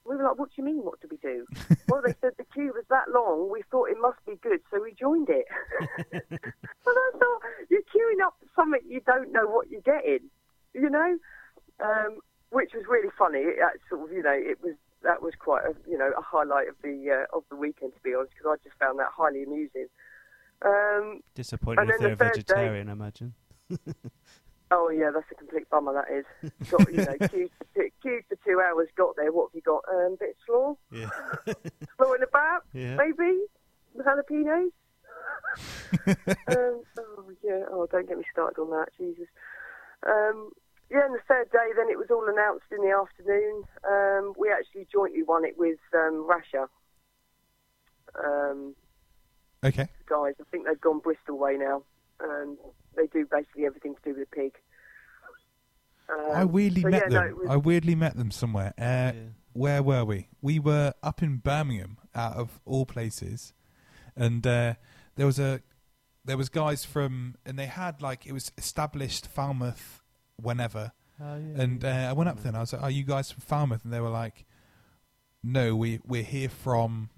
We 0.08 0.16
were 0.16 0.24
like, 0.24 0.38
"What 0.38 0.50
do 0.50 0.56
you 0.58 0.64
mean? 0.64 0.78
What 0.86 1.02
do 1.02 1.08
we 1.10 1.18
do?" 1.18 1.46
well, 1.90 2.02
they 2.06 2.14
said 2.22 2.34
the 2.38 2.46
queue 2.54 2.72
was 2.74 2.86
that 2.90 3.10
long. 3.14 3.50
We 3.52 3.64
thought 3.72 3.90
it 3.90 3.98
must 4.00 4.24
be 4.26 4.36
good, 4.42 4.60
so 4.72 4.82
we 4.82 4.94
joined 4.94 5.30
it. 5.30 5.46
and 6.12 6.40
I 6.86 7.12
thought, 7.18 7.42
you're 7.70 7.82
queuing 7.82 8.24
up 8.26 8.36
for 8.40 8.48
something 8.56 8.82
you 8.88 9.02
don't 9.02 9.32
know 9.32 9.48
what 9.48 9.70
you're 9.70 9.82
getting, 9.82 10.30
you 10.74 10.90
know, 10.90 11.18
um, 11.84 12.20
which 12.52 12.72
was 12.76 12.84
really 12.88 13.10
funny. 13.18 13.40
It, 13.40 13.60
uh, 13.64 13.70
sort 13.90 14.10
of, 14.10 14.16
you 14.16 14.22
know, 14.24 14.34
it 14.36 14.62
was 14.64 14.76
that 15.02 15.22
was 15.22 15.34
quite 15.40 15.64
a 15.66 15.74
you 15.90 15.98
know 15.98 16.12
a 16.18 16.22
highlight 16.22 16.68
of 16.70 16.76
the 16.84 17.26
uh, 17.26 17.36
of 17.38 17.44
the 17.50 17.56
weekend 17.56 17.94
to 17.96 18.02
be 18.02 18.14
honest, 18.14 18.34
because 18.38 18.58
I 18.60 18.64
just 18.64 18.78
found 18.80 19.00
that 19.00 19.10
highly 19.16 19.44
amusing. 19.44 19.88
Um, 20.62 21.20
Disappointed 21.34 21.82
And 21.82 21.90
if 21.90 22.00
they're 22.00 22.08
a 22.14 22.16
the 22.16 22.24
day- 22.24 22.30
vegetarian, 22.30 22.90
I 22.90 22.92
imagine. 22.94 23.34
Oh 24.72 24.90
yeah, 24.90 25.12
that's 25.14 25.32
a 25.32 25.36
complete 25.36 25.70
bummer. 25.70 25.94
That 25.94 26.12
is. 26.12 26.26
Got 26.72 26.92
you 26.92 27.06
know, 27.06 27.28
queued, 27.30 27.52
for 28.25 28.25
two- 28.56 28.62
queued 28.62 28.62
for 28.62 28.62
two 28.62 28.62
hours. 28.62 28.88
Got 28.98 29.16
there. 29.18 29.32
What 29.32 29.50
have 29.52 29.56
you 29.56 29.62
got? 29.62 29.84
Um, 29.94 30.16
bit 30.20 30.30
of 30.30 30.36
slaw, 30.46 30.76
Yeah. 30.92 31.10
slaw 31.98 32.14
in 32.14 32.22
the 32.22 32.28
back, 32.32 32.62
yeah. 32.74 32.96
maybe 32.96 33.46
jalapenos. 33.98 34.72
um, 36.48 36.84
oh 37.00 37.32
yeah. 37.44 37.64
Oh, 37.72 37.88
don't 37.92 38.08
get 38.08 38.18
me 38.18 38.26
started 38.32 38.60
on 38.62 38.70
that. 38.72 38.90
Jesus. 38.98 39.28
Um, 40.06 40.52
yeah, 40.92 41.06
and 41.06 41.16
the 41.16 41.20
third 41.28 41.50
day, 41.52 41.72
then 41.76 41.90
it 41.90 41.98
was 41.98 42.08
all 42.12 42.28
announced 42.30 42.66
in 42.72 42.78
the 42.88 42.94
afternoon. 42.94 43.64
Um, 43.90 44.34
we 44.38 44.52
actually 44.52 44.88
jointly 44.92 45.24
won 45.24 45.44
it 45.46 45.58
with 45.58 45.80
um, 45.94 46.28
Rasha. 46.30 46.68
Um, 48.24 48.76
Okay. 49.64 49.88
guys, 50.06 50.36
I 50.40 50.44
think 50.52 50.68
they've 50.68 50.80
gone 50.80 51.00
Bristol 51.00 51.40
way 51.40 51.58
now. 51.58 51.82
Um, 52.24 52.58
they 52.96 53.08
do 53.08 53.26
basically 53.26 53.66
everything 53.66 53.96
to 53.96 54.02
do 54.04 54.20
with 54.20 54.30
the 54.30 54.36
pig. 54.36 54.54
Um, 56.10 56.32
I 56.34 56.44
weirdly 56.46 56.82
so, 56.82 56.90
met 56.90 57.04
yeah, 57.12 57.20
them. 57.22 57.28
it 57.30 57.38
was- 57.38 57.50
I 57.50 57.56
weirdly 57.58 57.96
met 57.96 58.16
them 58.16 58.32
somewhere. 58.32 58.74
Uh, 58.78 58.82
Yeah. 58.82 59.14
Where 59.54 59.82
were 59.82 60.04
we? 60.04 60.28
We 60.42 60.60
were 60.60 60.94
up 61.02 61.24
in 61.24 61.38
Birmingham, 61.38 61.98
out 62.14 62.34
of 62.36 62.60
all 62.66 62.86
places, 62.86 63.54
and 64.14 64.46
uh, 64.46 64.74
there 65.16 65.26
was 65.26 65.40
a 65.40 65.62
there 66.26 66.36
was 66.36 66.50
guys 66.50 66.84
from, 66.84 67.36
and 67.46 67.58
they 67.58 67.68
had 67.68 68.02
like 68.02 68.26
it 68.26 68.34
was 68.34 68.52
established 68.58 69.28
Falmouth, 69.28 70.02
whenever, 70.36 70.92
Oh, 71.22 71.38
yeah. 71.38 71.62
and 71.62 71.86
uh, 71.86 71.88
I 72.10 72.12
went 72.14 72.28
up 72.30 72.40
there 72.42 72.50
and 72.50 72.58
I 72.58 72.62
was 72.62 72.74
like, 72.74 72.82
"Are 72.84 72.90
you 72.92 73.04
guys 73.06 73.32
from 73.32 73.42
Falmouth?" 73.42 73.86
And 73.86 73.94
they 73.94 74.02
were 74.02 74.10
like, 74.10 74.44
"No, 75.42 75.74
we 75.76 76.02
we're 76.04 76.24
here 76.24 76.50
from 76.50 77.10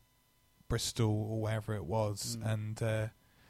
Bristol 0.70 1.10
or 1.10 1.42
wherever 1.42 1.74
it 1.74 1.86
was," 1.86 2.38
Mm. 2.40 2.54
and 2.54 2.84
uh, 2.84 3.08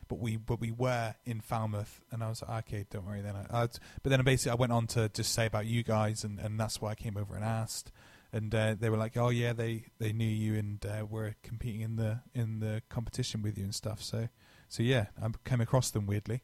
but 0.08 0.20
we 0.20 0.38
but 0.38 0.60
we 0.60 0.72
were 0.72 1.15
in 1.26 1.41
Falmouth, 1.41 2.02
and 2.12 2.24
I 2.24 2.30
was 2.30 2.41
like, 2.41 2.67
"Okay, 2.67 2.86
don't 2.89 3.06
worry." 3.06 3.22
Then, 3.22 3.36
I, 3.36 3.63
I, 3.63 3.67
but 4.04 4.10
then 4.10 4.24
basically 4.24 4.52
I 4.52 4.56
went 4.56 4.72
on 4.72 4.88
to 4.88 5.10
just 5.10 5.34
say 5.34 5.46
about 5.46 5.65
you 5.65 5.84
guys, 5.84 6.24
and, 6.24 6.39
and 6.39 6.60
that's 6.60 6.82
why 6.82 6.91
I 6.91 6.96
came 6.96 7.17
over 7.17 7.36
and 7.36 7.43
asked, 7.43 7.91
and 8.32 8.54
uh, 8.54 8.76
they 8.80 8.89
were 8.89 8.98
like, 8.98 9.17
"Oh 9.17 9.30
yeah, 9.30 9.54
they 9.54 9.86
they 10.00 10.13
knew 10.13 10.28
you 10.28 10.56
and 10.56 10.86
uh, 10.86 11.06
were 11.06 11.36
competing 11.43 11.82
in 11.82 11.96
the 11.96 12.22
in 12.34 12.60
the 12.60 12.82
competition 12.89 13.41
with 13.41 13.58
you 13.58 13.63
and 13.63 13.76
stuff." 13.76 14.02
So 14.02 14.30
so 14.70 14.84
yeah, 14.84 15.08
I 15.22 15.30
came 15.46 15.62
across 15.62 15.91
them 15.91 16.06
weirdly. 16.06 16.43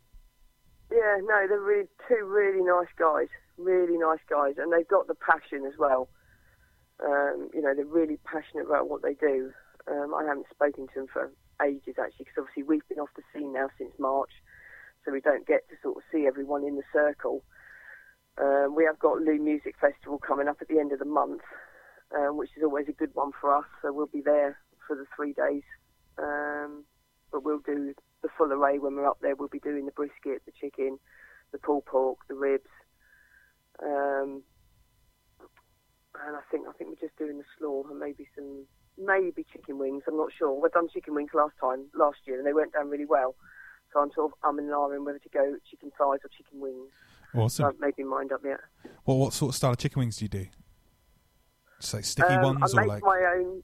Yeah, 0.92 1.18
no, 1.24 1.48
they're 1.48 1.60
really 1.60 1.88
two 2.08 2.26
really 2.26 2.64
nice 2.64 2.92
guys, 2.98 3.28
really 3.58 3.98
nice 3.98 4.20
guys, 4.30 4.56
and 4.58 4.72
they've 4.72 4.88
got 4.88 5.08
the 5.08 5.16
passion 5.16 5.66
as 5.66 5.78
well. 5.78 6.10
Um, 7.04 7.50
you 7.54 7.62
know, 7.62 7.74
they're 7.76 7.86
really 7.86 8.18
passionate 8.24 8.68
about 8.68 8.90
what 8.90 9.02
they 9.02 9.14
do. 9.14 9.52
Um, 9.92 10.14
I 10.14 10.24
haven't 10.24 10.46
spoken 10.50 10.88
to 10.88 10.94
them 10.96 11.08
for 11.12 11.32
ages 11.62 11.96
actually, 12.00 12.26
because 12.26 12.40
obviously 12.40 12.64
we've 12.64 12.88
been 12.88 13.00
off 13.00 13.10
the 13.16 13.24
scene 13.34 13.54
now 13.54 13.70
since 13.78 13.92
March, 14.00 14.32
so 15.06 15.12
we 15.12 15.22
don't 15.22 15.46
get 15.48 15.68
to 15.70 15.76
sort 15.82 15.98
of 15.98 16.04
see 16.12 16.26
everyone 16.28 16.64
in 16.64 16.76
the 16.76 16.88
circle. 16.92 17.44
Um, 18.42 18.74
we 18.76 18.86
have 18.86 18.98
got 18.98 19.22
Looe 19.22 19.38
Music 19.38 19.76
Festival 19.80 20.18
coming 20.18 20.48
up 20.48 20.58
at 20.62 20.68
the 20.68 20.80
end 20.80 20.92
of 20.92 21.00
the 21.00 21.06
month, 21.06 21.42
um, 22.18 22.38
which 22.38 22.50
is 22.58 22.64
always 22.64 22.88
a 22.90 22.94
good 22.94 23.14
one 23.14 23.32
for 23.40 23.56
us. 23.56 23.66
So 23.82 23.94
we'll 23.94 24.08
be 24.08 24.22
there 24.22 24.58
for 24.88 24.96
the 24.96 25.06
three 25.16 25.34
days. 25.34 25.64
Um, 26.18 26.86
but 27.32 27.44
we'll 27.44 27.60
do 27.60 27.94
the 28.22 28.30
full 28.38 28.52
array 28.54 28.80
when 28.80 28.96
we're 28.96 29.10
up 29.10 29.20
there. 29.22 29.36
We'll 29.36 29.50
be 29.50 29.60
doing 29.60 29.86
the 29.86 29.92
brisket, 29.92 30.42
the 30.46 30.52
chicken, 30.60 31.00
the 31.52 31.58
pulled 31.58 31.86
pork, 31.86 32.20
the 32.28 32.36
ribs, 32.36 32.70
um, 33.82 34.44
and 36.26 36.36
I 36.38 36.42
think 36.52 36.68
I 36.68 36.74
think 36.74 36.90
we're 36.90 37.08
just 37.08 37.18
doing 37.18 37.38
the 37.38 37.44
slaw 37.58 37.84
and 37.90 38.00
maybe 38.00 38.28
some 38.36 38.66
maybe 38.98 39.46
chicken 39.52 39.78
wings. 39.78 40.04
I'm 40.08 40.18
not 40.18 40.30
sure. 40.38 40.52
We've 40.60 40.72
done 40.72 40.90
chicken 40.94 41.16
wings 41.16 41.32
last 41.34 41.54
time 41.60 41.86
last 41.96 42.18
year 42.26 42.38
and 42.38 42.46
they 42.46 42.54
went 42.54 42.74
down 42.74 42.90
really 42.90 43.06
well. 43.06 43.36
So 43.92 44.00
I'm 44.00 44.12
sort 44.14 44.32
of 44.32 44.40
umming 44.50 44.60
and 44.60 44.70
ahhing 44.72 45.06
whether 45.06 45.20
to 45.20 45.30
go 45.30 45.56
chicken 45.70 45.92
thighs 45.98 46.20
or 46.24 46.30
chicken 46.36 46.60
wings. 46.60 46.90
Awesome. 47.36 47.66
I 47.66 47.68
haven't 47.70 47.82
made 47.82 48.06
my 48.06 48.18
mind 48.18 48.32
up 48.32 48.42
yet. 48.44 48.60
What 49.04 49.16
what 49.16 49.34
sort 49.34 49.50
of 49.50 49.56
style 49.56 49.72
of 49.72 49.78
chicken 49.78 50.00
wings 50.00 50.18
do 50.18 50.26
you 50.26 50.30
do? 50.30 50.48
Just 51.80 51.94
like 51.94 52.06
sticky 52.06 52.34
Um, 52.34 52.44
ones 52.44 52.74
I 52.74 52.78
or 52.78 52.82
make 52.82 52.90
like 52.90 53.04
my 53.04 53.34
own. 53.38 53.64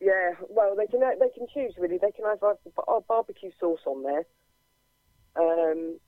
Yeah, 0.00 0.32
well, 0.50 0.76
they 0.76 0.86
can 0.86 1.00
they 1.00 1.30
can 1.30 1.46
choose 1.52 1.74
really. 1.78 1.98
They 1.98 2.12
can 2.12 2.26
either 2.26 2.54
have 2.88 3.06
barbecue 3.08 3.50
sauce 3.58 3.80
on 3.86 4.02
there, 4.02 4.26
um, 5.36 5.98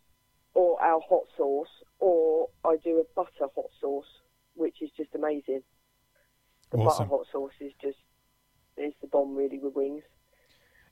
or 0.54 0.80
our 0.82 1.00
hot 1.08 1.24
sauce, 1.36 1.68
or 1.98 2.48
I 2.64 2.76
do 2.84 2.98
a 2.98 3.04
butter 3.14 3.48
hot 3.54 3.70
sauce, 3.80 4.20
which 4.54 4.82
is 4.82 4.90
just 4.96 5.14
amazing. 5.14 5.62
The 6.70 6.78
Awesome. 6.78 7.08
butter 7.08 7.16
hot 7.16 7.26
sauce 7.32 7.52
is 7.60 7.72
just 7.80 7.96
is 8.80 8.92
the 9.00 9.06
bomb 9.06 9.34
really 9.34 9.58
with 9.58 9.74
wings. 9.74 10.02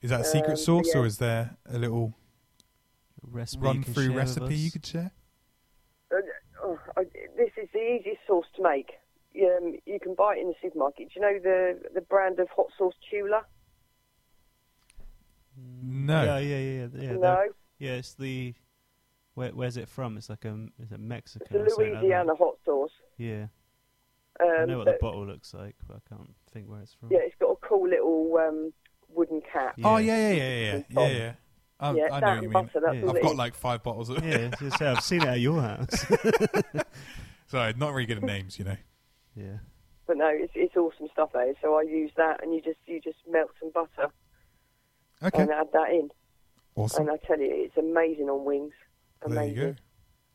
is 0.02 0.10
that 0.10 0.20
a 0.20 0.24
secret 0.24 0.50
um, 0.50 0.56
sauce 0.56 0.90
yeah. 0.92 1.00
or 1.00 1.06
is 1.06 1.18
there 1.18 1.56
a 1.66 1.78
little 1.78 2.14
Recipe 3.22 3.64
run 3.64 3.82
through 3.82 4.12
recipe 4.12 4.54
you 4.54 4.70
could 4.70 4.86
share? 4.86 5.10
Uh, 6.12 6.18
oh, 6.62 6.78
I, 6.96 7.04
this 7.36 7.50
is 7.60 7.68
the 7.72 7.80
easiest 7.80 8.20
sauce 8.26 8.46
to 8.56 8.62
make. 8.62 8.92
um, 9.42 9.76
you 9.84 9.98
can 10.00 10.14
buy 10.14 10.36
it 10.36 10.42
in 10.42 10.48
the 10.48 10.54
supermarket. 10.62 11.08
Do 11.08 11.12
you 11.16 11.20
know 11.22 11.38
the 11.42 11.90
the 11.94 12.00
brand 12.02 12.38
of 12.38 12.48
hot 12.54 12.66
sauce 12.78 12.94
Chula? 13.10 13.42
No. 15.82 16.24
Yeah, 16.24 16.38
yeah, 16.38 16.58
yeah, 16.58 16.86
yeah. 16.94 17.12
no, 17.12 17.44
Yeah, 17.78 17.92
it's 17.92 18.14
the. 18.14 18.54
Where, 19.34 19.50
where's 19.50 19.76
it 19.76 19.88
from? 19.88 20.16
It's 20.16 20.30
like 20.30 20.44
a. 20.44 20.68
Is 20.78 20.92
it 20.92 20.94
it's 20.94 20.98
Mexican? 20.98 21.56
a 21.56 21.60
or 21.60 21.68
something 21.68 21.84
like 21.84 21.94
that? 21.94 22.00
Louisiana 22.02 22.34
hot 22.38 22.54
sauce. 22.64 22.90
Yeah, 23.18 23.46
I 24.40 24.64
know 24.66 24.78
what 24.78 24.84
the 24.86 24.92
but- 24.92 25.00
bottle 25.00 25.26
looks 25.26 25.52
like, 25.54 25.76
but 25.86 25.96
I 25.96 26.14
can't 26.14 26.34
think 26.52 26.68
where 26.68 26.80
it's 26.80 26.94
from. 26.94 27.10
yeah, 27.10 27.18
it's 27.22 27.34
got 27.40 27.50
a 27.50 27.56
cool 27.66 27.88
little 27.88 28.36
um, 28.38 28.72
wooden 29.08 29.40
cap. 29.52 29.78
Oh 29.84 29.96
yeah, 29.98 30.30
yeah, 30.30 30.34
yeah, 30.34 30.36
yeah, 30.38 30.82
yeah, 30.90 31.08
yeah. 31.08 31.32
I, 31.78 31.92
yeah, 31.92 32.04
I 32.10 32.20
know 32.20 32.20
that 32.20 32.22
what 32.22 32.22
you 32.22 32.30
and 32.30 32.40
mean. 32.42 32.52
butter. 32.52 32.80
That's 32.80 32.96
Yeah. 32.96 33.02
all 33.02 33.10
I've 33.10 33.16
it 33.16 33.22
got 33.22 33.32
is. 33.32 33.38
like 33.38 33.54
five 33.54 33.82
bottles 33.82 34.08
of 34.08 34.24
Yeah, 34.24 34.50
as 34.60 34.72
I 34.72 34.76
say, 34.76 34.86
I've 34.86 35.00
seen 35.04 35.22
it 35.22 35.28
at 35.28 35.40
your 35.40 35.60
house. 35.60 36.06
Sorry, 37.48 37.74
not 37.76 37.92
really 37.92 38.06
good 38.06 38.16
at 38.18 38.22
names, 38.24 38.58
you 38.58 38.64
know. 38.64 38.76
yeah. 39.34 39.58
But 40.06 40.16
no, 40.18 40.28
it's 40.28 40.52
it's 40.54 40.76
awesome 40.76 41.08
stuff, 41.12 41.30
eh? 41.34 41.52
So 41.62 41.74
I 41.78 41.82
use 41.82 42.12
that, 42.16 42.42
and 42.42 42.54
you 42.54 42.60
just 42.62 42.78
you 42.86 43.00
just 43.00 43.18
melt 43.28 43.50
some 43.60 43.70
butter 43.72 44.10
Okay, 45.22 45.42
and 45.42 45.50
add 45.50 45.66
that 45.72 45.90
in, 45.90 46.10
awesome. 46.76 47.08
and 47.08 47.10
I 47.20 47.26
tell 47.26 47.38
you, 47.40 47.48
it's 47.50 47.76
amazing 47.76 48.28
on 48.30 48.44
wings. 48.44 48.72
There 49.26 49.36
Amazing. 49.36 49.56
you 49.56 49.62
go. 49.62 49.74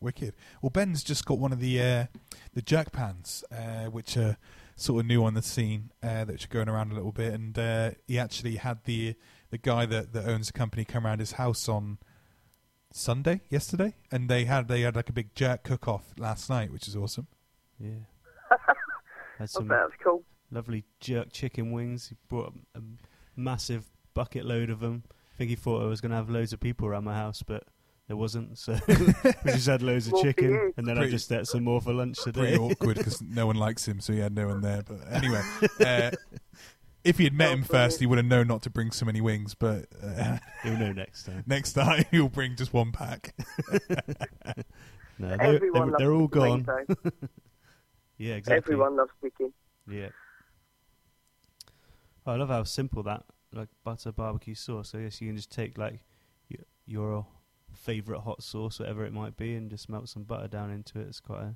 Wicked. 0.01 0.33
Well, 0.61 0.71
Ben's 0.71 1.03
just 1.03 1.25
got 1.25 1.37
one 1.37 1.53
of 1.53 1.59
the 1.59 1.81
uh, 1.81 2.05
the 2.53 2.61
jerk 2.61 2.91
pans, 2.91 3.43
uh, 3.51 3.85
which 3.85 4.17
are 4.17 4.37
sort 4.75 5.01
of 5.01 5.05
new 5.05 5.23
on 5.23 5.35
the 5.35 5.41
scene, 5.41 5.91
uh, 6.01 6.25
that 6.25 6.43
are 6.43 6.47
going 6.47 6.67
around 6.67 6.91
a 6.91 6.95
little 6.95 7.11
bit. 7.11 7.33
And 7.33 7.57
uh, 7.57 7.91
he 8.07 8.17
actually 8.17 8.55
had 8.57 8.83
the 8.85 9.15
the 9.51 9.57
guy 9.57 9.85
that, 9.85 10.13
that 10.13 10.27
owns 10.27 10.47
the 10.47 10.53
company 10.53 10.85
come 10.85 11.05
around 11.05 11.19
his 11.19 11.33
house 11.33 11.69
on 11.69 11.99
Sunday, 12.91 13.41
yesterday, 13.49 13.95
and 14.11 14.29
they 14.29 14.45
had 14.45 14.67
they 14.67 14.81
had 14.81 14.95
like 14.95 15.09
a 15.09 15.13
big 15.13 15.35
jerk 15.35 15.63
cook 15.63 15.87
off 15.87 16.13
last 16.17 16.49
night, 16.49 16.71
which 16.71 16.87
is 16.87 16.95
awesome. 16.95 17.27
Yeah. 17.79 18.05
Had 19.37 19.43
I 19.43 19.45
some 19.45 19.67
that's 19.67 19.93
cool. 20.03 20.23
lovely 20.51 20.83
jerk 20.99 21.31
chicken 21.31 21.71
wings. 21.71 22.09
He 22.09 22.15
brought 22.27 22.53
a, 22.75 22.79
a 22.79 22.81
massive 23.35 23.85
bucket 24.13 24.45
load 24.45 24.69
of 24.69 24.81
them. 24.81 25.03
I 25.33 25.37
think 25.37 25.49
he 25.49 25.55
thought 25.55 25.81
I 25.81 25.85
was 25.85 26.01
going 26.01 26.11
to 26.11 26.17
have 26.17 26.29
loads 26.29 26.53
of 26.53 26.59
people 26.59 26.87
around 26.87 27.05
my 27.05 27.15
house, 27.15 27.43
but 27.43 27.63
there 28.11 28.17
wasn't. 28.17 28.57
So 28.57 28.77
we 28.87 29.51
just 29.53 29.67
had 29.67 29.81
loads 29.81 30.07
of 30.07 30.21
chicken, 30.21 30.73
and 30.75 30.85
then 30.85 30.97
I 30.97 31.09
just 31.09 31.31
ate 31.31 31.47
some 31.47 31.63
more 31.63 31.79
for 31.79 31.93
lunch 31.93 32.21
today. 32.21 32.41
Pretty 32.41 32.57
awkward 32.59 32.97
because 32.97 33.21
no 33.21 33.47
one 33.47 33.55
likes 33.55 33.87
him, 33.87 34.01
so 34.01 34.11
he 34.11 34.19
had 34.19 34.35
no 34.35 34.47
one 34.47 34.59
there. 34.59 34.83
But 34.85 34.99
anyway, 35.09 35.41
uh, 35.79 36.11
if 37.05 37.17
he 37.19 37.23
had 37.23 37.33
met 37.33 37.53
him 37.53 37.63
first, 37.63 38.01
he 38.01 38.05
would 38.05 38.17
have 38.17 38.25
known 38.25 38.49
not 38.49 38.63
to 38.63 38.69
bring 38.69 38.91
so 38.91 39.05
many 39.05 39.21
wings. 39.21 39.53
But 39.55 39.85
uh, 40.03 40.39
You'll 40.65 40.75
know 40.75 40.91
next 40.91 41.23
time. 41.23 41.45
next 41.47 41.71
time, 41.71 42.03
he'll 42.11 42.27
bring 42.27 42.57
just 42.57 42.73
one 42.73 42.91
pack. 42.91 43.33
No, 45.17 45.29
they're, 45.29 45.41
Everyone 45.41 45.91
they're, 45.91 45.97
they're 45.99 46.13
all 46.13 46.27
gone. 46.27 46.67
Yeah, 48.17 48.33
exactly. 48.33 48.73
Everyone 48.73 48.97
loves 48.97 49.11
chicken. 49.23 49.53
Yeah. 49.89 50.09
Oh, 52.27 52.33
I 52.33 52.35
love 52.35 52.49
how 52.49 52.63
simple 52.65 53.03
that 53.03 53.23
like 53.53 53.69
butter 53.85 54.11
barbecue 54.11 54.55
sauce. 54.55 54.93
I 54.93 55.03
guess 55.03 55.21
you 55.21 55.29
can 55.29 55.37
just 55.37 55.49
take 55.49 55.77
like 55.77 56.03
your, 56.49 56.65
your 56.85 57.25
favorite 57.81 58.21
hot 58.21 58.43
sauce, 58.43 58.79
whatever 58.79 59.03
it 59.05 59.13
might 59.13 59.35
be, 59.37 59.55
and 59.55 59.69
just 59.69 59.89
melt 59.89 60.07
some 60.09 60.23
butter 60.23 60.47
down 60.47 60.71
into 60.71 60.99
it. 60.99 61.07
It's 61.07 61.19
quite 61.19 61.41
a 61.41 61.55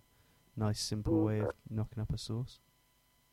nice, 0.58 0.80
simple 0.80 1.14
Mm. 1.14 1.26
way 1.26 1.40
of 1.40 1.52
knocking 1.70 2.02
up 2.02 2.12
a 2.14 2.18
sauce. 2.18 2.60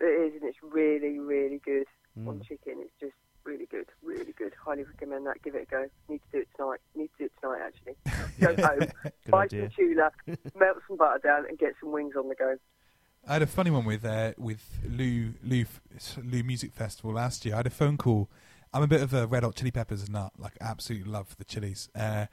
It 0.00 0.04
is, 0.04 0.34
and 0.40 0.44
it's 0.48 0.62
really, 0.62 1.18
really 1.18 1.58
good 1.58 1.86
on 2.26 2.40
Mm. 2.40 2.44
chicken. 2.44 2.80
It's 2.80 2.92
just 3.00 3.14
really 3.44 3.66
good, 3.66 3.86
really 4.02 4.32
good. 4.32 4.52
Highly 4.54 4.84
recommend 4.84 5.26
that. 5.26 5.42
Give 5.42 5.54
it 5.54 5.62
a 5.62 5.66
go. 5.66 5.88
Need 6.08 6.20
to 6.30 6.30
do 6.32 6.38
it 6.42 6.48
tonight. 6.56 6.80
Need 6.94 7.08
to 7.12 7.18
do 7.18 7.24
it 7.26 7.32
tonight, 7.40 7.60
actually. 7.62 7.96
Go 8.40 8.56
home, 8.66 8.92
Good 9.02 9.30
buy 9.30 9.44
idea. 9.44 9.62
some 9.62 9.70
tuna, 9.76 10.10
melt 10.58 10.78
some 10.86 10.96
butter 10.96 11.18
down, 11.22 11.46
and 11.48 11.58
get 11.58 11.74
some 11.80 11.92
wings 11.92 12.14
on 12.16 12.28
the 12.28 12.34
go. 12.34 12.56
I 13.26 13.34
had 13.34 13.42
a 13.42 13.46
funny 13.46 13.70
one 13.70 13.84
with 13.84 14.04
uh, 14.04 14.32
with 14.36 14.80
Looe 14.84 15.34
Looe 15.44 15.66
Looe 16.24 16.42
Music 16.42 16.72
Festival 16.72 17.12
last 17.12 17.44
year. 17.44 17.54
I 17.54 17.58
had 17.58 17.66
a 17.68 17.70
phone 17.70 17.96
call. 17.96 18.28
I'm 18.74 18.82
a 18.82 18.86
bit 18.88 19.00
of 19.02 19.12
a 19.14 19.26
Red 19.28 19.44
Hot 19.44 19.54
Chili 19.54 19.70
Peppers 19.70 20.08
nut, 20.10 20.32
like 20.38 20.54
absolutely 20.60 21.08
love 21.10 21.36
the 21.36 21.44
chilies. 21.44 21.88
Uh, 21.94 22.26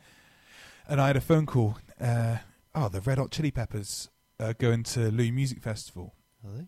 and 0.90 1.00
I 1.00 1.08
had 1.08 1.16
a 1.16 1.22
phone 1.22 1.46
call. 1.46 1.78
Uh, 2.02 2.38
oh, 2.76 2.90
the 2.90 3.02
Red 3.02 3.18
Hot 3.18 3.32
Chili 3.32 3.52
Peppers 3.52 4.10
are 4.40 4.54
going 4.54 4.84
to 4.84 5.12
Looe 5.12 5.32
Music 5.32 5.62
Festival, 5.62 6.14
Are 6.46 6.52
they? 6.54 6.68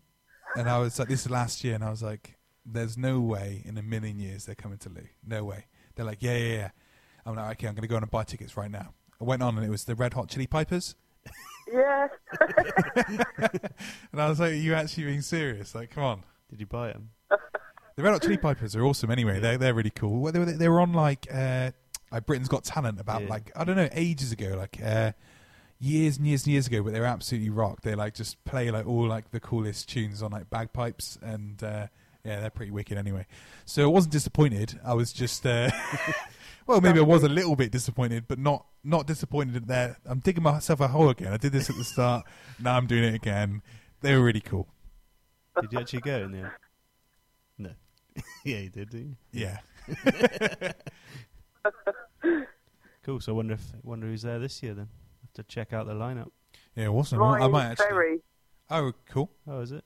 and 0.60 0.68
I 0.68 0.78
was 0.78 0.98
like, 0.98 1.08
this 1.08 1.24
is 1.26 1.30
last 1.30 1.64
year, 1.64 1.74
and 1.74 1.82
I 1.84 1.90
was 1.90 2.02
like, 2.02 2.36
there's 2.64 2.96
no 2.96 3.20
way 3.20 3.62
in 3.64 3.76
a 3.78 3.82
million 3.82 4.18
years 4.18 4.44
they're 4.46 4.54
coming 4.54 4.78
to 4.78 4.88
Looe. 4.88 5.08
No 5.26 5.44
way. 5.44 5.66
They're 5.94 6.06
like, 6.06 6.22
yeah, 6.22 6.36
yeah, 6.36 6.54
yeah. 6.54 6.70
I'm 7.26 7.34
like, 7.36 7.52
okay, 7.58 7.66
I'm 7.68 7.74
going 7.74 7.82
to 7.82 7.88
go 7.88 7.96
on 7.96 8.02
and 8.02 8.10
buy 8.10 8.24
tickets 8.24 8.56
right 8.56 8.70
now. 8.70 8.94
I 9.20 9.24
went 9.24 9.42
on, 9.42 9.56
and 9.56 9.66
it 9.66 9.70
was 9.70 9.84
the 9.84 9.94
Red 9.94 10.14
Hot 10.14 10.28
Chili 10.28 10.46
Pipers. 10.46 10.94
Yeah, 11.72 12.08
And 14.12 14.20
I 14.20 14.28
was 14.28 14.40
like, 14.40 14.52
are 14.52 14.54
you 14.54 14.74
actually 14.74 15.04
being 15.04 15.22
serious? 15.22 15.74
Like, 15.74 15.90
come 15.90 16.02
on. 16.04 16.22
Did 16.50 16.60
you 16.60 16.66
buy 16.66 16.88
them? 16.92 17.10
The 17.96 18.02
Red 18.02 18.12
Hot 18.12 18.22
Chili 18.22 18.36
Pipers 18.36 18.74
are 18.76 18.84
awesome. 18.84 19.10
Anyway, 19.10 19.38
they're 19.40 19.56
they're 19.58 19.74
really 19.74 19.90
cool. 19.90 20.30
They 20.32 20.38
were 20.38 20.44
they 20.46 20.68
were 20.68 20.80
on 20.80 20.92
like 20.92 21.26
uh, 21.32 21.70
like 22.12 22.26
Britain's 22.26 22.48
Got 22.48 22.64
Talent 22.64 23.00
about 23.00 23.22
Yeah. 23.22 23.28
like 23.28 23.50
I 23.56 23.64
don't 23.64 23.76
know 23.76 23.88
ages 23.92 24.32
ago, 24.32 24.54
like 24.56 24.78
uh, 24.84 25.12
years 25.80 26.18
and 26.18 26.26
years 26.26 26.44
and 26.44 26.52
years 26.52 26.66
ago. 26.66 26.82
But 26.82 26.92
they 26.92 27.00
were 27.00 27.06
absolutely 27.06 27.50
rock. 27.50 27.80
They 27.82 27.94
like 27.94 28.14
just 28.14 28.42
play 28.44 28.70
like 28.70 28.86
all 28.86 29.06
like 29.06 29.30
the 29.30 29.40
coolest 29.40 29.88
tunes 29.88 30.22
on 30.22 30.30
like 30.32 30.50
bagpipes 30.50 31.18
and 31.22 31.62
uh, 31.62 31.86
yeah, 32.24 32.40
they're 32.40 32.50
pretty 32.50 32.70
wicked. 32.70 32.98
Anyway, 32.98 33.26
so 33.64 33.82
I 33.84 33.86
wasn't 33.86 34.12
disappointed. 34.12 34.78
I 34.84 34.94
was 34.94 35.12
just 35.12 35.44
uh, 35.46 35.70
well, 36.66 36.80
maybe 36.80 36.98
I 36.98 37.02
was 37.02 37.22
a 37.24 37.28
little 37.28 37.56
bit 37.56 37.72
disappointed, 37.72 38.26
but 38.28 38.38
not 38.38 38.66
not 38.84 39.06
disappointed 39.06 39.56
at 39.56 39.66
there. 39.66 39.96
I'm 40.06 40.20
digging 40.20 40.42
myself 40.44 40.80
a 40.80 40.88
hole 40.88 41.08
again. 41.08 41.32
I 41.32 41.36
did 41.36 41.52
this 41.52 41.70
at 41.70 41.76
the 41.76 41.84
start. 41.84 42.24
now 42.60 42.76
I'm 42.76 42.86
doing 42.86 43.04
it 43.04 43.14
again. 43.14 43.62
They 44.02 44.14
were 44.16 44.22
really 44.22 44.40
cool. 44.40 44.68
Did 45.60 45.72
you 45.72 45.80
actually 45.80 46.00
go 46.00 46.16
in 46.22 46.32
there? 46.32 46.58
No. 47.58 47.70
yeah, 48.44 48.58
you 48.58 48.70
did, 48.70 48.90
didn't 48.90 49.16
you? 49.32 49.56
Yeah. 50.04 50.72
Cool. 53.04 53.20
So 53.20 53.32
I 53.32 53.36
wonder 53.36 53.54
if 53.54 53.62
wonder 53.82 54.06
who's 54.06 54.22
there 54.22 54.38
this 54.38 54.62
year 54.62 54.74
then. 54.74 54.88
Have 55.22 55.32
to 55.34 55.42
check 55.42 55.72
out 55.72 55.86
the 55.86 55.94
lineup. 55.94 56.30
Yeah, 56.76 56.88
awesome. 56.88 57.22
I 57.22 57.48
might 57.48 57.66
actually. 57.66 57.86
Ferry. 57.86 58.18
Oh, 58.70 58.92
cool. 59.10 59.30
Oh, 59.46 59.60
is 59.60 59.72
it? 59.72 59.84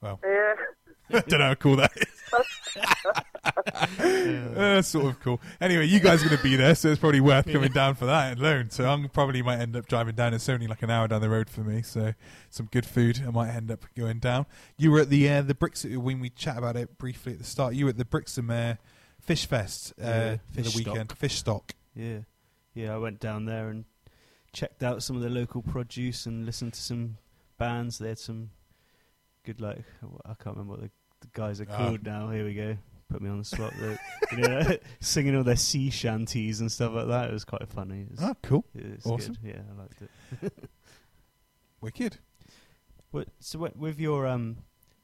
Well, 0.00 0.18
yeah, 0.24 0.54
Don't 1.28 1.38
know 1.38 1.46
how 1.46 1.54
cool 1.54 1.76
that 1.76 1.92
is. 1.96 2.06
Uh, 3.44 4.80
sort 4.80 5.06
of 5.06 5.20
cool. 5.20 5.40
Anyway, 5.60 5.84
you 5.86 5.98
guys 5.98 6.22
are 6.22 6.26
going 6.26 6.36
to 6.36 6.42
be 6.42 6.54
there, 6.54 6.74
so 6.74 6.88
it's 6.88 7.00
probably 7.00 7.20
worth 7.20 7.50
coming 7.50 7.72
down 7.72 7.94
for 7.94 8.06
that 8.06 8.38
alone. 8.38 8.70
So 8.70 8.88
I'm 8.88 9.08
probably 9.08 9.42
might 9.42 9.58
end 9.58 9.74
up 9.76 9.88
driving 9.88 10.14
down. 10.14 10.32
It's 10.32 10.48
only 10.48 10.68
like 10.68 10.82
an 10.82 10.90
hour 10.90 11.08
down 11.08 11.20
the 11.20 11.28
road 11.28 11.50
for 11.50 11.62
me, 11.62 11.82
so 11.82 12.14
some 12.50 12.66
good 12.66 12.86
food. 12.86 13.22
I 13.26 13.30
might 13.30 13.50
end 13.50 13.70
up 13.70 13.84
going 13.96 14.20
down. 14.20 14.46
You 14.78 14.92
were 14.92 15.00
at 15.00 15.10
the 15.10 15.28
uh, 15.28 15.42
the 15.42 15.54
Brixham 15.54 16.02
when 16.02 16.20
we 16.20 16.30
chat 16.30 16.56
about 16.56 16.76
it 16.76 16.96
briefly 16.98 17.32
at 17.32 17.38
the 17.38 17.44
start. 17.44 17.74
You 17.74 17.86
were 17.86 17.90
at 17.90 17.98
the 17.98 18.04
Brixham 18.04 18.50
uh, 18.50 18.74
Fish 19.20 19.46
Fest 19.46 19.92
uh, 20.00 20.06
Yeah, 20.06 20.36
for 20.52 20.62
the 20.62 20.72
weekend. 20.76 21.10
Stock. 21.10 21.18
Fishstock. 21.18 21.70
Yeah, 21.94 22.20
yeah. 22.74 22.94
I 22.94 22.98
went 22.98 23.20
down 23.20 23.44
there 23.44 23.68
and 23.68 23.84
checked 24.52 24.82
out 24.82 25.02
some 25.02 25.16
of 25.16 25.22
the 25.22 25.30
local 25.30 25.62
produce 25.62 26.26
and 26.26 26.44
listened 26.46 26.72
to 26.74 26.80
some 26.80 27.16
bands. 27.58 27.98
They 27.98 28.08
had 28.08 28.18
some 28.18 28.50
good, 29.44 29.60
like 29.60 29.84
I 30.24 30.34
can't 30.34 30.56
remember 30.56 30.72
what 30.72 30.80
the, 30.82 30.90
the 31.20 31.28
guys 31.32 31.60
are 31.60 31.66
Ah. 31.70 31.76
called 31.76 32.04
now. 32.04 32.28
Here 32.30 32.44
we 32.44 32.54
go. 32.54 32.76
Put 33.08 33.20
me 33.20 33.28
on 33.28 33.38
the 33.38 33.44
spot. 33.44 33.72
They- 33.78 33.98
you 34.32 34.38
know, 34.48 34.76
singing 35.00 35.36
all 35.36 35.44
their 35.44 35.56
sea 35.56 35.90
shanties 35.90 36.60
and 36.60 36.72
stuff 36.72 36.94
like 36.94 37.08
that. 37.08 37.28
It 37.28 37.32
was 37.34 37.44
quite 37.44 37.68
funny. 37.68 38.06
Was, 38.10 38.20
Oh, 38.22 38.34
cool. 38.42 38.64
awesome. 39.04 39.34
good. 39.42 39.50
Yeah, 39.54 39.60
I 39.70 39.80
liked 39.82 40.00
it. 40.00 40.52
Wicked. 41.80 42.18
What, 43.10 43.28
so 43.40 43.58
wi- 43.58 43.74
with 43.76 43.98
your 44.00 44.26
um, 44.26 44.58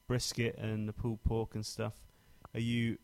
brisket 0.07 0.57
and 0.57 0.87
the 0.89 0.93
pulled 0.93 1.23
pork 1.23 1.53
and 1.53 1.63
stuff, 1.65 1.93
are 2.55 2.59
you 2.59 2.97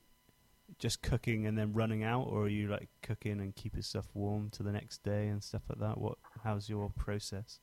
just 0.79 1.01
cooking 1.01 1.45
and 1.47 1.57
then 1.57 1.73
running 1.73 2.03
out, 2.03 2.27
or 2.29 2.43
are 2.43 2.47
you 2.47 2.67
like 2.67 2.89
cooking 3.01 3.39
and 3.39 3.55
keeping 3.55 3.81
stuff 3.81 4.07
warm 4.13 4.49
to 4.51 4.63
the 4.63 4.71
next 4.71 5.03
day 5.03 5.27
and 5.27 5.43
stuff 5.43 5.63
like 5.69 5.79
that? 5.79 5.97
What? 5.97 6.17
How's 6.43 6.69
your 6.69 6.89
process? 6.89 7.59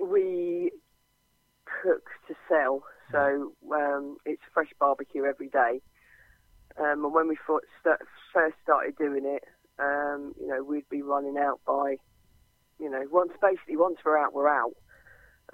we 0.00 0.70
cook 1.64 2.04
to 2.28 2.34
sell, 2.48 2.82
so 3.12 3.52
um, 3.74 4.16
it's 4.24 4.42
fresh 4.52 4.68
barbecue 4.78 5.24
every 5.24 5.48
day. 5.48 5.80
Um, 6.78 7.04
and 7.04 7.12
when 7.12 7.28
we 7.28 7.36
first 7.46 7.66
started 8.62 8.96
doing 8.96 9.24
it, 9.24 9.44
um, 9.78 10.34
you 10.40 10.46
know, 10.46 10.62
we'd 10.62 10.88
be 10.88 11.02
running 11.02 11.36
out 11.38 11.60
by, 11.66 11.96
you 12.78 12.90
know, 12.90 13.02
once 13.10 13.32
basically 13.40 13.76
once 13.76 13.98
we're 14.04 14.18
out, 14.18 14.32
we're 14.32 14.48
out. 14.48 14.74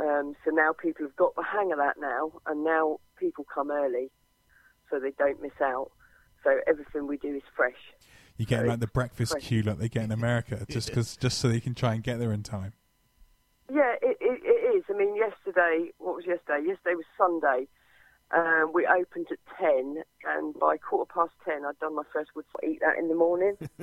Um, 0.00 0.34
so 0.44 0.50
now 0.50 0.72
people 0.72 1.06
have 1.06 1.16
got 1.16 1.34
the 1.36 1.44
hang 1.44 1.72
of 1.72 1.78
that 1.78 1.96
now, 1.98 2.32
and 2.46 2.64
now 2.64 2.98
people 3.18 3.46
come 3.52 3.70
early, 3.70 4.10
so 4.90 4.98
they 4.98 5.12
don't 5.18 5.40
miss 5.40 5.52
out. 5.62 5.90
So 6.44 6.60
everything 6.66 7.06
we 7.06 7.16
do 7.16 7.34
is 7.34 7.42
fresh. 7.56 7.72
You're 8.36 8.46
getting 8.46 8.58
Very 8.64 8.68
like 8.70 8.80
the 8.80 8.86
breakfast 8.88 9.32
fresh. 9.32 9.44
queue 9.44 9.62
like 9.62 9.78
they 9.78 9.88
get 9.88 10.04
in 10.04 10.12
America, 10.12 10.64
just 10.68 10.92
cause, 10.92 11.16
just 11.16 11.38
so 11.38 11.48
they 11.48 11.60
can 11.60 11.74
try 11.74 11.94
and 11.94 12.02
get 12.02 12.18
there 12.18 12.32
in 12.32 12.42
time. 12.42 12.74
Yeah, 13.72 13.94
it, 14.02 14.18
it, 14.20 14.40
it 14.44 14.76
is. 14.76 14.84
I 14.90 14.98
mean, 14.98 15.16
yesterday, 15.16 15.90
what 15.98 16.16
was 16.16 16.26
yesterday? 16.26 16.66
Yesterday 16.68 16.96
was 16.96 17.06
Sunday. 17.16 17.66
Um, 18.30 18.72
we 18.74 18.86
opened 18.86 19.28
at 19.30 19.38
10, 19.58 20.02
and 20.24 20.54
by 20.58 20.76
quarter 20.76 21.10
past 21.14 21.32
10, 21.46 21.64
I'd 21.64 21.78
done 21.78 21.94
my 21.94 22.02
first 22.12 22.30
wood 22.34 22.44
stack. 22.50 22.68
Eat 22.68 22.80
that 22.80 22.98
in 22.98 23.08
the 23.08 23.14
morning. 23.14 23.56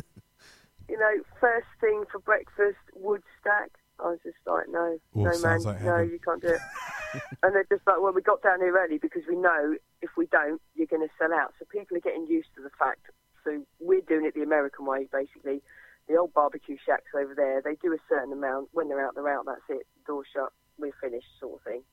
you 0.90 1.00
know, 1.00 1.14
first 1.40 1.68
thing 1.80 2.04
for 2.12 2.20
breakfast, 2.20 2.78
wood 2.94 3.24
stack. 3.40 3.72
I 4.00 4.10
was 4.10 4.20
just 4.24 4.38
like, 4.46 4.66
no, 4.70 4.98
Oh, 5.16 5.22
no, 5.24 5.40
man, 5.42 5.62
like 5.62 5.82
no, 5.82 6.00
you 6.00 6.20
can't 6.20 6.42
do 6.42 6.50
it. 6.50 6.60
and 7.44 7.56
they're 7.56 7.68
just 7.70 7.86
like, 7.86 8.02
well, 8.02 8.14
we 8.14 8.22
got 8.22 8.42
down 8.42 8.60
here 8.60 8.76
early 8.78 8.98
because 8.98 9.24
we 9.28 9.36
know 9.36 9.76
if 10.02 10.12
we 10.18 10.26
don't, 10.28 10.62
you're 10.76 10.88
going 10.88 11.06
to 11.06 11.14
sell 11.20 11.34
out. 11.34 11.54
So 11.60 11.66
people 11.66 11.98
are 11.98 12.02
getting 12.02 12.28
used 12.28 12.50
to 12.56 12.62
the 12.62 12.72
fact. 12.78 13.12
So 13.44 13.66
we're 13.80 14.02
doing 14.02 14.26
it 14.26 14.36
the 14.36 14.44
American 14.44 14.86
way, 14.86 15.08
basically. 15.12 15.62
The 16.08 16.18
old 16.18 16.34
barbecue 16.34 16.78
shacks 16.84 17.12
over 17.16 17.34
there, 17.36 17.62
they 17.62 17.76
do 17.76 17.94
a 17.94 18.02
certain 18.10 18.34
amount. 18.34 18.70
When 18.72 18.90
they're 18.90 19.06
out, 19.06 19.16
they're 19.16 19.30
out. 19.30 19.46
That's 19.46 19.68
it. 19.70 19.88
Door 20.06 20.24
shut. 20.34 20.52
We're 20.78 20.94
finished, 21.00 21.28
sort 21.40 21.60
of 21.60 21.64
thing. 21.64 21.84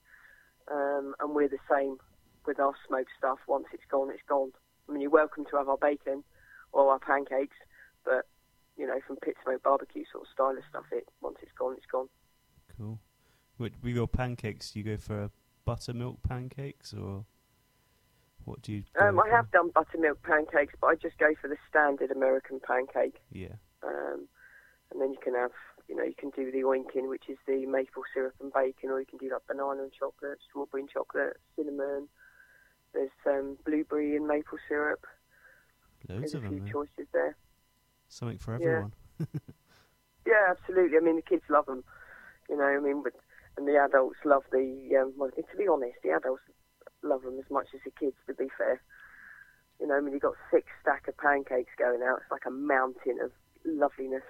Um, 0.70 1.14
and 1.20 1.34
we're 1.34 1.48
the 1.48 1.62
same 1.70 1.98
with 2.46 2.60
our 2.60 2.72
smoked 2.86 3.10
stuff. 3.16 3.38
Once 3.46 3.66
it's 3.72 3.84
gone, 3.90 4.10
it's 4.10 4.22
gone. 4.28 4.52
I 4.88 4.92
mean, 4.92 5.02
you're 5.02 5.10
welcome 5.10 5.44
to 5.50 5.56
have 5.56 5.68
our 5.68 5.76
bacon 5.76 6.24
or 6.72 6.90
our 6.90 6.98
pancakes, 6.98 7.56
but 8.04 8.26
you 8.76 8.86
know, 8.86 8.98
from 9.06 9.16
pit 9.16 9.34
smoke 9.44 9.62
barbecue 9.62 10.04
sort 10.10 10.24
of 10.24 10.32
style 10.32 10.56
of 10.56 10.64
stuff, 10.70 10.84
it 10.92 11.06
once 11.20 11.36
it's 11.42 11.52
gone, 11.58 11.74
it's 11.76 11.86
gone. 11.90 12.08
Cool. 12.76 12.98
With, 13.58 13.72
with 13.82 13.94
your 13.94 14.06
pancakes, 14.08 14.70
do 14.70 14.78
you 14.78 14.84
go 14.84 14.96
for 14.96 15.30
buttermilk 15.64 16.22
pancakes 16.22 16.94
or 16.94 17.24
what 18.44 18.62
do 18.62 18.72
you? 18.72 18.84
Um, 19.00 19.18
I 19.20 19.28
have 19.28 19.50
done 19.50 19.70
buttermilk 19.74 20.22
pancakes, 20.22 20.74
but 20.80 20.86
I 20.88 20.94
just 20.94 21.18
go 21.18 21.34
for 21.40 21.48
the 21.48 21.56
standard 21.68 22.10
American 22.10 22.60
pancake. 22.60 23.20
Yeah. 23.32 23.56
Um, 23.82 24.28
and 24.92 25.00
then 25.02 25.10
you 25.12 25.18
can 25.22 25.34
have, 25.34 25.50
you 25.88 25.96
know, 25.96 26.04
you 26.04 26.14
can 26.16 26.30
do 26.30 26.50
the 26.50 26.58
oinking, 26.62 27.08
which 27.08 27.24
is 27.28 27.36
the 27.46 27.66
maple 27.66 28.04
syrup 28.14 28.34
and 28.40 28.52
bacon, 28.52 28.90
or 28.90 29.00
you 29.00 29.06
can 29.06 29.18
do 29.18 29.30
like 29.30 29.46
banana 29.46 29.82
and 29.82 29.92
chocolate, 29.92 30.38
strawberry 30.48 30.82
and 30.82 30.90
chocolate, 30.90 31.36
cinnamon. 31.56 32.08
There's 32.94 33.10
um, 33.26 33.58
blueberry 33.66 34.16
and 34.16 34.26
maple 34.26 34.58
syrup. 34.68 35.04
Loads 36.08 36.20
There's 36.32 36.34
of 36.34 36.44
a 36.44 36.48
few 36.48 36.58
them. 36.58 36.64
There. 36.64 36.72
choices 36.72 37.06
there. 37.12 37.36
Something 38.08 38.38
for 38.38 38.52
Yeah. 38.58 38.66
everyone. 38.68 38.92
Yeah, 40.26 40.50
absolutely. 40.50 40.98
I 40.98 41.00
mean, 41.00 41.16
the 41.16 41.22
kids 41.22 41.44
love 41.48 41.64
them. 41.64 41.82
You 42.50 42.58
know, 42.58 42.64
I 42.64 42.78
mean, 42.80 43.02
but, 43.02 43.14
and 43.58 43.66
the 43.66 43.76
adults 43.76 44.18
love 44.24 44.44
the. 44.52 44.96
Um, 45.00 45.12
well, 45.16 45.30
to 45.30 45.56
be 45.56 45.66
honest, 45.66 45.98
the 46.02 46.10
adults 46.10 46.42
love 47.02 47.22
them 47.22 47.38
as 47.38 47.50
much 47.50 47.66
as 47.74 47.80
the 47.84 47.90
kids. 47.98 48.16
To 48.28 48.34
be 48.34 48.46
fair, 48.56 48.80
you 49.80 49.86
know, 49.86 49.94
I 49.94 50.00
mean, 50.00 50.12
you've 50.12 50.22
got 50.22 50.34
six 50.50 50.66
stack 50.80 51.08
of 51.08 51.16
pancakes 51.18 51.72
going 51.78 52.02
out. 52.02 52.20
It's 52.22 52.30
like 52.30 52.46
a 52.46 52.50
mountain 52.50 53.18
of 53.22 53.32
loveliness. 53.64 54.22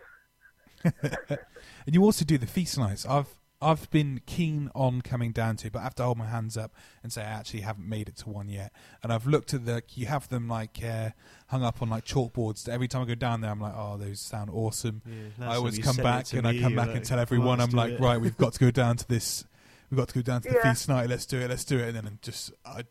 and 1.86 1.94
you 1.94 2.02
also 2.02 2.24
do 2.24 2.38
the 2.38 2.46
feast 2.46 2.78
nights. 2.78 3.04
I've 3.04 3.28
I've 3.60 3.90
been 3.90 4.20
keen 4.24 4.70
on 4.74 5.02
coming 5.02 5.32
down 5.32 5.56
to, 5.56 5.70
but 5.70 5.80
I 5.80 5.82
have 5.82 5.94
to 5.96 6.04
hold 6.04 6.18
my 6.18 6.26
hands 6.26 6.56
up 6.56 6.72
and 7.02 7.12
say 7.12 7.22
I 7.22 7.24
actually 7.24 7.62
haven't 7.62 7.88
made 7.88 8.08
it 8.08 8.16
to 8.18 8.28
one 8.28 8.48
yet. 8.48 8.72
And 9.02 9.12
I've 9.12 9.26
looked 9.26 9.52
at 9.52 9.66
the 9.66 9.82
you 9.94 10.06
have 10.06 10.28
them 10.28 10.48
like 10.48 10.78
uh, 10.84 11.10
hung 11.48 11.64
up 11.64 11.82
on 11.82 11.90
like 11.90 12.04
chalkboards. 12.04 12.68
Every 12.68 12.86
time 12.86 13.02
I 13.02 13.04
go 13.06 13.16
down 13.16 13.40
there, 13.40 13.50
I'm 13.50 13.60
like, 13.60 13.74
oh, 13.76 13.96
those 13.96 14.20
sound 14.20 14.50
awesome. 14.50 15.02
Yeah, 15.04 15.48
I 15.48 15.56
always 15.56 15.78
come 15.80 15.96
back 15.96 16.26
to 16.26 16.38
and 16.38 16.46
I 16.46 16.56
come 16.58 16.76
back 16.76 16.88
were 16.88 16.92
and 16.94 17.04
tell 17.04 17.18
everyone, 17.18 17.60
I'm 17.60 17.70
like, 17.70 17.94
it." 17.94 18.00
right, 18.00 18.20
we've 18.20 18.36
got 18.36 18.52
to 18.52 18.60
go 18.60 18.70
down 18.70 18.96
to 18.96 19.08
this. 19.08 19.44
We've 19.90 19.98
got 19.98 20.08
to 20.08 20.14
go 20.14 20.22
down 20.22 20.42
to 20.42 20.48
the 20.50 20.54
Yeah. 20.54 20.70
feast 20.70 20.88
night. 20.88 21.08
Let's 21.08 21.26
do 21.26 21.40
it. 21.40 21.48
Let's 21.48 21.64
do 21.64 21.78
it. 21.78 21.88
And 21.88 21.96
then 21.96 22.06
I'm 22.06 22.18
just 22.22 22.52
I 22.64 22.82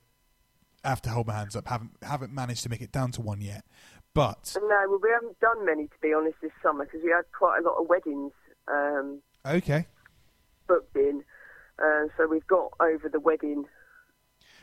have 0.83 1.01
to 1.03 1.09
hold 1.09 1.27
my 1.27 1.33
hands 1.33 1.55
up. 1.55 1.67
Haven't 1.67 1.91
haven't 2.01 2.33
managed 2.33 2.63
to 2.63 2.69
make 2.69 2.81
it 2.81 2.91
down 2.91 3.11
to 3.13 3.21
one 3.21 3.39
yet, 3.39 3.63
but 4.13 4.53
no, 4.61 4.85
well, 4.89 4.99
we 5.01 5.11
haven't 5.11 5.39
done 5.39 5.65
many 5.65 5.85
to 5.85 5.95
be 6.01 6.13
honest 6.13 6.35
this 6.41 6.51
summer 6.61 6.83
because 6.83 7.01
we 7.05 7.11
had 7.11 7.23
quite 7.37 7.59
a 7.59 7.61
lot 7.61 7.77
of 7.79 7.87
weddings 7.87 8.33
um, 8.67 9.21
okay. 9.45 9.87
Booked 11.77 11.83
in. 11.89 12.05
Uh, 12.05 12.07
so 12.17 12.27
we've 12.27 12.47
got 12.47 12.71
over 12.79 13.09
the 13.09 13.19
wedding. 13.19 13.65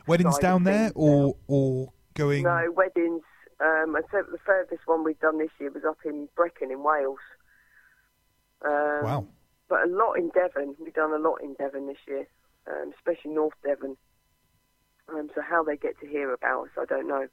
Weddings 0.07 0.39
down 0.39 0.65
there 0.65 0.91
things 0.91 0.93
or 0.97 1.37
or 1.47 1.93
going. 2.15 2.43
No 2.43 2.73
weddings. 2.75 3.23
Um, 3.61 3.97
I 3.97 4.01
said 4.11 4.25
the 4.31 4.39
furthest 4.45 4.83
one 4.87 5.05
we've 5.05 5.19
done 5.21 5.39
this 5.39 5.51
year 5.59 5.71
was 5.71 5.85
up 5.89 5.99
in 6.05 6.29
Brecon 6.37 6.71
in 6.71 6.83
Wales. 6.83 7.19
Um, 8.65 9.05
Wow. 9.05 9.27
But 9.69 9.85
a 9.85 9.87
lot 9.87 10.15
in 10.15 10.29
Devon. 10.35 10.75
We've 10.79 10.93
done 10.93 11.13
a 11.13 11.19
lot 11.19 11.37
in 11.43 11.55
Devon 11.55 11.87
this 11.87 11.97
year, 12.07 12.27
um, 12.69 12.93
especially 12.95 13.31
North 13.31 13.55
Devon. 13.65 13.97
Um, 15.09 15.31
so 15.35 15.41
how 15.41 15.63
they 15.63 15.77
get 15.79 15.99
to 16.01 16.07
hear 16.07 16.35
about 16.35 16.65
us, 16.65 16.71
I 16.79 16.85
don't 16.85 17.09
know. 17.09 17.29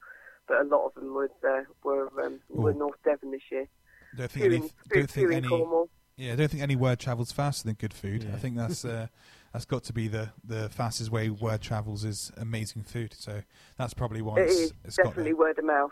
But 0.48 0.62
a 0.62 0.64
lot 0.64 0.86
of 0.86 0.94
them 0.94 1.12
were 1.12 1.30
uh, 1.46 1.64
were 1.84 2.08
um, 2.24 2.40
were 2.48 2.72
North 2.72 2.96
Devon 3.04 3.32
this 3.32 3.42
year. 3.50 3.68
Don't 4.16 4.30
think 4.30 4.44
Few 4.44 4.44
any. 4.44 4.56
in, 4.56 4.62
Don't 4.62 5.10
few 5.10 5.28
think 5.28 5.30
in 5.30 5.32
any. 5.44 5.48
Cornwall. 5.48 5.90
Yeah, 6.16 6.32
I 6.32 6.36
don't 6.36 6.50
think 6.50 6.62
any 6.62 6.76
word 6.76 6.98
travels 6.98 7.32
faster 7.32 7.64
than 7.64 7.74
good 7.74 7.92
food. 7.94 8.26
I 8.32 8.38
think 8.38 8.56
that's 8.56 8.84
uh, 8.86 9.08
that's 9.52 9.64
got 9.64 9.84
to 9.84 9.92
be 9.92 10.08
the, 10.08 10.30
the 10.44 10.68
fastest 10.70 11.10
way 11.10 11.28
word 11.30 11.60
travels 11.60 12.04
is 12.04 12.32
amazing 12.36 12.84
food. 12.84 13.14
So 13.18 13.42
that's 13.76 13.94
probably 13.94 14.22
why 14.22 14.38
It 14.40 14.42
it's, 14.44 14.54
is 14.54 14.72
it's 14.84 14.96
definitely 14.96 15.34
word 15.34 15.58
of 15.58 15.64
mouth. 15.64 15.90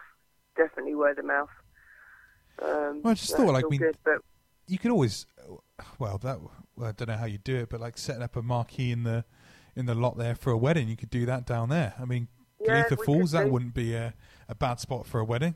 Definitely 0.56 0.94
word 0.94 1.18
of 1.18 1.24
mouth. 1.26 1.48
Um, 2.62 3.00
Well, 3.02 3.12
I 3.12 3.14
just 3.14 3.36
thought, 3.36 3.52
like, 3.52 3.68
we- 3.68 3.78
good, 3.78 3.96
but 4.04 4.16
You 4.66 4.78
could 4.78 4.90
always, 4.90 5.26
well, 5.98 6.18
that 6.18 6.40
well, 6.76 6.88
I 6.88 6.92
don't 6.92 7.08
know 7.08 7.16
how 7.16 7.26
you 7.26 7.38
do 7.38 7.56
it, 7.56 7.68
but 7.70 7.80
like 7.80 7.98
setting 7.98 8.22
up 8.22 8.36
a 8.36 8.42
marquee 8.42 8.92
in 8.92 9.02
the 9.02 9.24
in 9.76 9.86
the 9.86 9.94
lot 9.94 10.16
there 10.18 10.34
for 10.34 10.50
a 10.50 10.56
wedding, 10.56 10.88
you 10.88 10.96
could 10.96 11.10
do 11.10 11.26
that 11.26 11.46
down 11.46 11.68
there. 11.68 11.94
I 11.98 12.04
mean, 12.04 12.28
yeah, 12.60 12.84
Golitha 12.84 13.04
Falls, 13.04 13.30
that 13.32 13.44
do. 13.44 13.50
wouldn't 13.50 13.74
be 13.74 13.94
a, 13.94 14.14
a 14.48 14.54
bad 14.54 14.80
spot 14.80 15.06
for 15.06 15.20
a 15.20 15.24
wedding. 15.24 15.54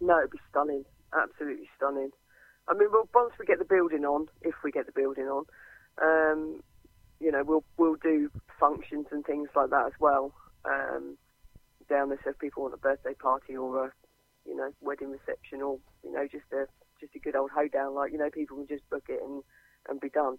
No, 0.00 0.18
it'd 0.18 0.30
be 0.30 0.38
stunning. 0.50 0.84
Absolutely 1.16 1.68
stunning. 1.76 2.10
I 2.68 2.74
mean, 2.74 2.88
well, 2.92 3.08
once 3.14 3.32
we 3.38 3.46
get 3.46 3.58
the 3.58 3.64
building 3.64 4.04
on, 4.04 4.26
if 4.42 4.54
we 4.64 4.70
get 4.72 4.86
the 4.86 4.92
building 4.92 5.24
on, 5.24 5.44
um, 6.02 6.62
you 7.20 7.30
know, 7.32 7.42
we'll 7.44 7.64
we'll 7.76 7.96
do 7.96 8.30
functions 8.58 9.06
and 9.10 9.24
things 9.24 9.48
like 9.54 9.70
that 9.70 9.86
as 9.86 9.92
well 10.00 10.32
um, 10.64 11.16
down 11.88 12.08
there. 12.08 12.20
So 12.24 12.30
if 12.30 12.38
people 12.38 12.62
want 12.62 12.74
a 12.74 12.78
birthday 12.78 13.14
party 13.14 13.56
or 13.56 13.86
a, 13.86 13.92
you 14.46 14.56
know, 14.56 14.70
wedding 14.80 15.10
reception 15.10 15.62
or 15.62 15.78
you 16.02 16.12
know, 16.12 16.26
just 16.30 16.50
a 16.52 16.66
just 17.00 17.14
a 17.14 17.18
good 17.18 17.36
old 17.36 17.50
hoedown, 17.54 17.94
like 17.94 18.12
you 18.12 18.18
know, 18.18 18.30
people 18.30 18.56
can 18.56 18.66
just 18.66 18.88
book 18.90 19.04
it 19.08 19.20
and 19.22 19.42
and 19.88 20.00
be 20.00 20.08
done. 20.08 20.38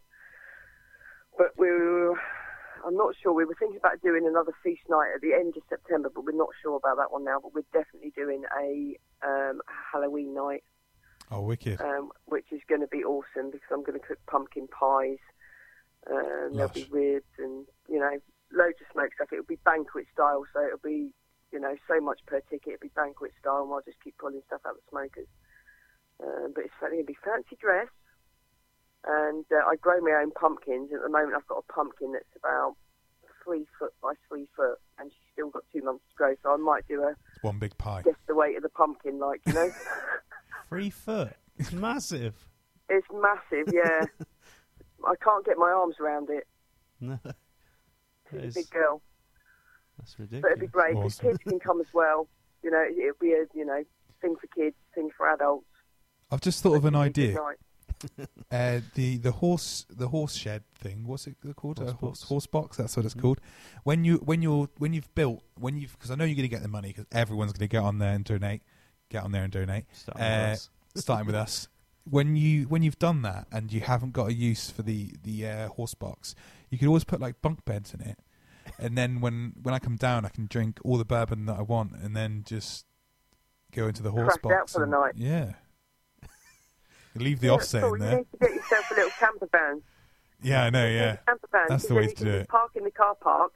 But 1.38 1.47
we're, 1.57 2.11
I'm 2.13 2.95
not 2.95 3.13
sure. 3.21 3.34
We 3.34 3.45
were 3.45 3.55
thinking 3.59 3.78
about 3.78 4.01
doing 4.01 4.26
another 4.26 4.53
feast 4.63 4.84
night 4.89 5.11
at 5.13 5.21
the 5.21 5.34
end 5.34 5.55
of 5.57 5.63
September, 5.69 6.09
but 6.13 6.23
we're 6.23 6.32
not 6.32 6.49
sure 6.61 6.78
about 6.78 6.97
that 6.97 7.11
one 7.11 7.26
now. 7.26 7.39
But 7.41 7.53
we're 7.53 7.65
definitely 7.73 8.13
doing 8.15 8.43
a 8.57 8.95
um, 9.28 9.61
Halloween 9.91 10.34
night, 10.34 10.63
Oh, 11.30 11.41
wicked! 11.41 11.82
um, 11.82 12.11
which 12.26 12.45
is 12.51 12.61
going 12.69 12.82
to 12.82 12.88
be 12.88 13.03
awesome 13.03 13.51
because 13.51 13.67
I'm 13.71 13.84
going 13.84 13.99
to 13.99 14.05
cook 14.05 14.19
pumpkin 14.28 14.67
pies. 14.67 15.17
Um, 16.09 16.53
there'll 16.53 16.71
be 16.71 16.87
ribs 16.91 17.33
and 17.39 17.65
you 17.89 17.99
know 17.99 18.11
loads 18.53 18.77
of 18.81 18.87
smoked 18.93 19.15
stuff. 19.15 19.29
It'll 19.31 19.45
be 19.45 19.59
banquet 19.65 20.05
style, 20.13 20.43
so 20.53 20.65
it'll 20.65 20.79
be 20.83 21.11
you 21.51 21.59
know 21.59 21.75
so 21.87 21.99
much 22.01 22.19
per 22.27 22.39
ticket. 22.49 22.73
It'll 22.77 22.87
be 22.89 22.95
banquet 22.95 23.31
style, 23.39 23.63
and 23.63 23.73
I'll 23.73 23.81
just 23.85 24.01
keep 24.03 24.17
pulling 24.17 24.41
stuff 24.47 24.61
out 24.65 24.71
of 24.71 24.77
the 24.77 24.89
smokers. 24.89 25.27
Um, 26.23 26.53
but 26.53 26.63
it's 26.65 26.73
going 26.79 26.97
to 26.97 27.03
be 27.03 27.17
fancy 27.25 27.57
dress, 27.59 27.87
and 29.05 29.45
uh, 29.51 29.65
I 29.67 29.75
grow 29.75 29.99
my 30.01 30.19
own 30.21 30.31
pumpkins. 30.31 30.91
At 30.93 31.01
the 31.01 31.09
moment, 31.09 31.33
I've 31.35 31.47
got 31.47 31.63
a 31.67 31.73
pumpkin 31.73 32.13
that's 32.13 32.25
about 32.37 32.75
three 33.43 33.65
foot 33.77 33.93
by 34.01 34.13
three 34.27 34.47
foot, 34.55 34.77
and 34.99 35.11
she's 35.11 35.27
still 35.33 35.49
got 35.49 35.63
two 35.73 35.83
months 35.83 36.03
to 36.09 36.15
grow. 36.15 36.33
So 36.43 36.53
I 36.53 36.57
might 36.57 36.87
do 36.87 37.03
a 37.03 37.09
It's 37.09 37.43
one 37.43 37.59
big 37.59 37.77
pie. 37.77 38.01
guess 38.03 38.15
the 38.27 38.35
weight 38.35 38.55
of 38.57 38.63
the 38.63 38.69
pumpkin, 38.69 39.19
like 39.19 39.41
you 39.45 39.53
know. 39.53 39.71
Three 40.69 40.89
foot. 40.89 41.33
It's 41.57 41.71
massive. 41.71 42.33
It's 42.89 43.07
massive, 43.13 43.71
yeah. 43.73 44.05
I 45.03 45.15
can't 45.23 45.45
get 45.45 45.57
my 45.57 45.71
arms 45.71 45.95
around 45.99 46.29
it. 46.29 46.47
No. 47.01 47.19
That 48.31 48.41
She's 48.43 48.55
a 48.55 48.59
big 48.61 48.69
girl, 48.71 49.01
that's 49.99 50.17
ridiculous. 50.19 50.41
but 50.41 50.49
ridiculous. 50.49 50.51
it'd 50.51 50.59
be 50.59 50.67
great. 50.67 50.95
Awesome. 51.05 51.27
Kids 51.27 51.37
can 51.47 51.59
come 51.59 51.79
as 51.79 51.87
well. 51.93 52.27
You 52.63 52.71
know, 52.71 52.83
it'll 52.83 53.13
be 53.21 53.33
a 53.33 53.45
you 53.53 53.65
know 53.65 53.83
thing 54.21 54.35
for 54.35 54.47
kids, 54.47 54.75
thing 54.95 55.09
for 55.15 55.29
adults. 55.29 55.67
I've 56.31 56.41
just 56.41 56.63
thought 56.63 56.75
of 56.75 56.85
an 56.85 56.95
It'll 56.95 57.03
be 57.13 57.29
a 57.29 57.33
good 57.33 57.39
idea. 57.39 58.27
Uh, 58.51 58.81
the 58.95 59.17
the 59.17 59.31
horse 59.31 59.85
the 59.89 60.07
horse 60.09 60.33
shed 60.35 60.63
thing. 60.79 61.05
What's 61.05 61.27
it 61.27 61.35
called? 61.55 61.77
Horse 61.77 61.89
a 61.91 61.93
horse, 61.93 62.19
box. 62.19 62.23
horse 62.23 62.47
box. 62.47 62.77
That's 62.77 62.97
what 62.97 63.05
it's 63.05 63.15
Mhm. 63.15 63.21
called. 63.21 63.41
When 63.83 64.03
you 64.03 64.17
when 64.17 64.41
you're 64.41 64.69
when 64.79 64.93
you've 64.93 65.13
built 65.15 65.43
when 65.59 65.77
you've 65.77 65.93
because 65.93 66.09
I 66.11 66.15
know 66.15 66.25
you're 66.25 66.35
going 66.35 66.49
to 66.49 66.55
get 66.55 66.61
the 66.63 66.67
money 66.67 66.89
because 66.89 67.05
everyone's 67.11 67.53
going 67.53 67.67
to 67.69 67.71
get 67.71 67.83
on 67.83 67.99
there 67.99 68.13
and 68.13 68.25
donate. 68.25 68.63
Get 69.09 69.23
on 69.23 69.31
there 69.31 69.43
and 69.43 69.51
donate. 69.53 69.85
Starting 69.93 70.21
with 70.23 70.31
Uh, 70.31 70.51
us. 70.51 70.69
starting 70.95 71.25
with 71.27 71.35
us. 71.35 71.67
When 72.07 72.35
you 72.35 72.63
when 72.63 72.83
you've 72.83 72.99
done 72.99 73.23
that 73.23 73.47
and 73.51 73.73
you 73.73 73.81
haven't 73.81 74.11
got 74.13 74.27
a 74.29 74.33
use 74.33 74.69
for 74.69 74.83
the 74.83 75.11
the 75.23 75.47
uh, 75.47 75.67
horse 75.69 75.95
box, 75.95 76.35
you 76.69 76.77
could 76.77 76.87
always 76.87 77.03
put 77.03 77.19
like 77.19 77.41
bunk 77.41 77.65
beds 77.65 77.93
in 77.93 78.01
it, 78.01 78.19
and 78.77 78.95
then 78.97 79.21
when 79.21 79.53
when 79.63 79.73
I 79.73 79.79
come 79.79 79.95
down, 79.95 80.23
I 80.25 80.29
can 80.29 80.45
drink 80.45 80.79
all 80.85 80.97
the 80.97 81.05
bourbon 81.05 81.45
that 81.47 81.57
I 81.57 81.63
want, 81.63 81.93
and 81.93 82.15
then 82.15 82.43
just 82.45 82.85
go 83.71 83.87
into 83.87 84.03
the 84.03 84.11
horse 84.11 84.37
Crash 84.37 84.41
box. 84.41 84.55
out 84.55 84.69
for 84.69 84.79
the 84.85 84.91
night. 84.91 85.13
Yeah. 85.15 85.53
Leave 87.15 87.39
the 87.39 87.47
Yeah, 87.47 87.53
offset 87.53 87.81
cool. 87.81 87.95
in 87.95 88.01
You 88.01 88.07
there. 88.07 88.17
need 88.17 88.27
to 88.31 88.37
get 88.39 88.53
yourself 88.53 88.91
a 88.91 88.93
little 88.93 89.11
camper 89.19 89.47
van. 89.51 89.81
Yeah, 90.43 90.63
I 90.65 90.69
know. 90.69 90.85
Yeah, 90.85 91.15
camper 91.25 91.47
van. 91.51 91.65
That's 91.69 91.87
the 91.87 91.95
way 91.95 92.07
to 92.07 92.23
do 92.23 92.29
it. 92.29 92.49
Park 92.49 92.71
in 92.75 92.83
the 92.83 92.91
car 92.91 93.15
park. 93.15 93.53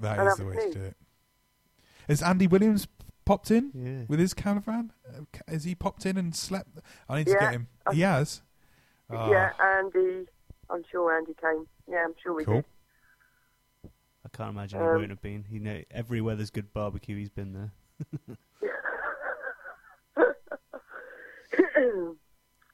That 0.00 0.18
is 0.26 0.36
the 0.38 0.46
way 0.46 0.56
to 0.56 0.72
do 0.72 0.82
it. 0.82 0.96
Has 2.08 2.22
Andy 2.22 2.46
Williams 2.48 2.88
popped 3.30 3.50
in 3.52 3.70
Yeah. 3.72 4.06
with 4.08 4.18
his 4.18 4.34
caravan? 4.34 4.92
Uh, 5.08 5.20
Has 5.46 5.62
he 5.62 5.76
popped 5.76 6.04
in 6.04 6.16
and 6.16 6.34
slept? 6.34 6.80
I 7.08 7.18
need 7.18 7.26
to 7.28 7.32
Yeah, 7.34 7.38
get 7.38 7.52
him. 7.52 7.68
I- 7.86 7.94
He 7.94 8.00
has. 8.00 8.42
Ah, 9.08 9.30
Yeah, 9.30 9.52
Andy. 9.60 10.26
I'm 10.68 10.82
sure 10.90 11.16
Andy 11.16 11.34
came. 11.34 11.68
Yeah, 11.86 12.04
I'm 12.06 12.14
sure 12.20 12.34
we 12.34 12.44
Cool. 12.44 12.62
did. 13.82 13.90
I 14.24 14.28
can't 14.32 14.50
imagine 14.50 14.80
he 14.80 14.84
Um, 14.86 14.96
won't 14.96 15.10
have 15.10 15.22
been. 15.22 15.44
You 15.48 15.60
know, 15.60 15.80
everywhere 15.92 16.34
there's 16.34 16.50
good 16.50 16.72
barbecue, 16.72 17.16
he's 17.16 17.30
been 17.30 17.52
there. 17.52 17.70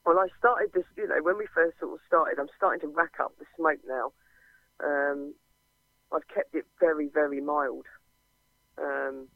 well, 0.06 0.18
I 0.18 0.28
started 0.38 0.72
this, 0.72 0.84
you 0.96 1.06
know, 1.06 1.22
when 1.22 1.36
we 1.36 1.46
first 1.54 1.78
sort 1.80 1.92
of 1.92 2.00
started, 2.06 2.38
I'm 2.38 2.48
starting 2.56 2.80
to 2.80 2.88
rack 2.88 3.20
up 3.20 3.36
the 3.38 3.44
smoke 3.56 3.80
now. 3.86 4.12
Um, 4.82 5.34
I've 6.12 6.26
kept 6.28 6.54
it 6.54 6.64
very, 6.80 7.08
very 7.08 7.40
mild 7.42 7.86
um, 8.78 9.28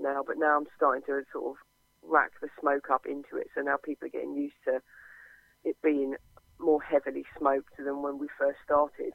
now, 0.00 0.22
but 0.26 0.36
now 0.38 0.58
I'm 0.58 0.66
starting 0.76 1.02
to 1.06 1.22
sort 1.32 1.52
of 1.52 1.56
rack 2.02 2.32
the 2.40 2.48
smoke 2.60 2.90
up 2.90 3.06
into 3.06 3.36
it. 3.36 3.48
So 3.54 3.62
now 3.62 3.76
people 3.82 4.06
are 4.06 4.10
getting 4.10 4.34
used 4.34 4.60
to 4.66 4.80
it 5.64 5.76
being 5.82 6.14
more 6.58 6.82
heavily 6.82 7.24
smoked 7.38 7.76
than 7.78 8.02
when 8.02 8.18
we 8.18 8.28
first 8.38 8.58
started. 8.64 9.12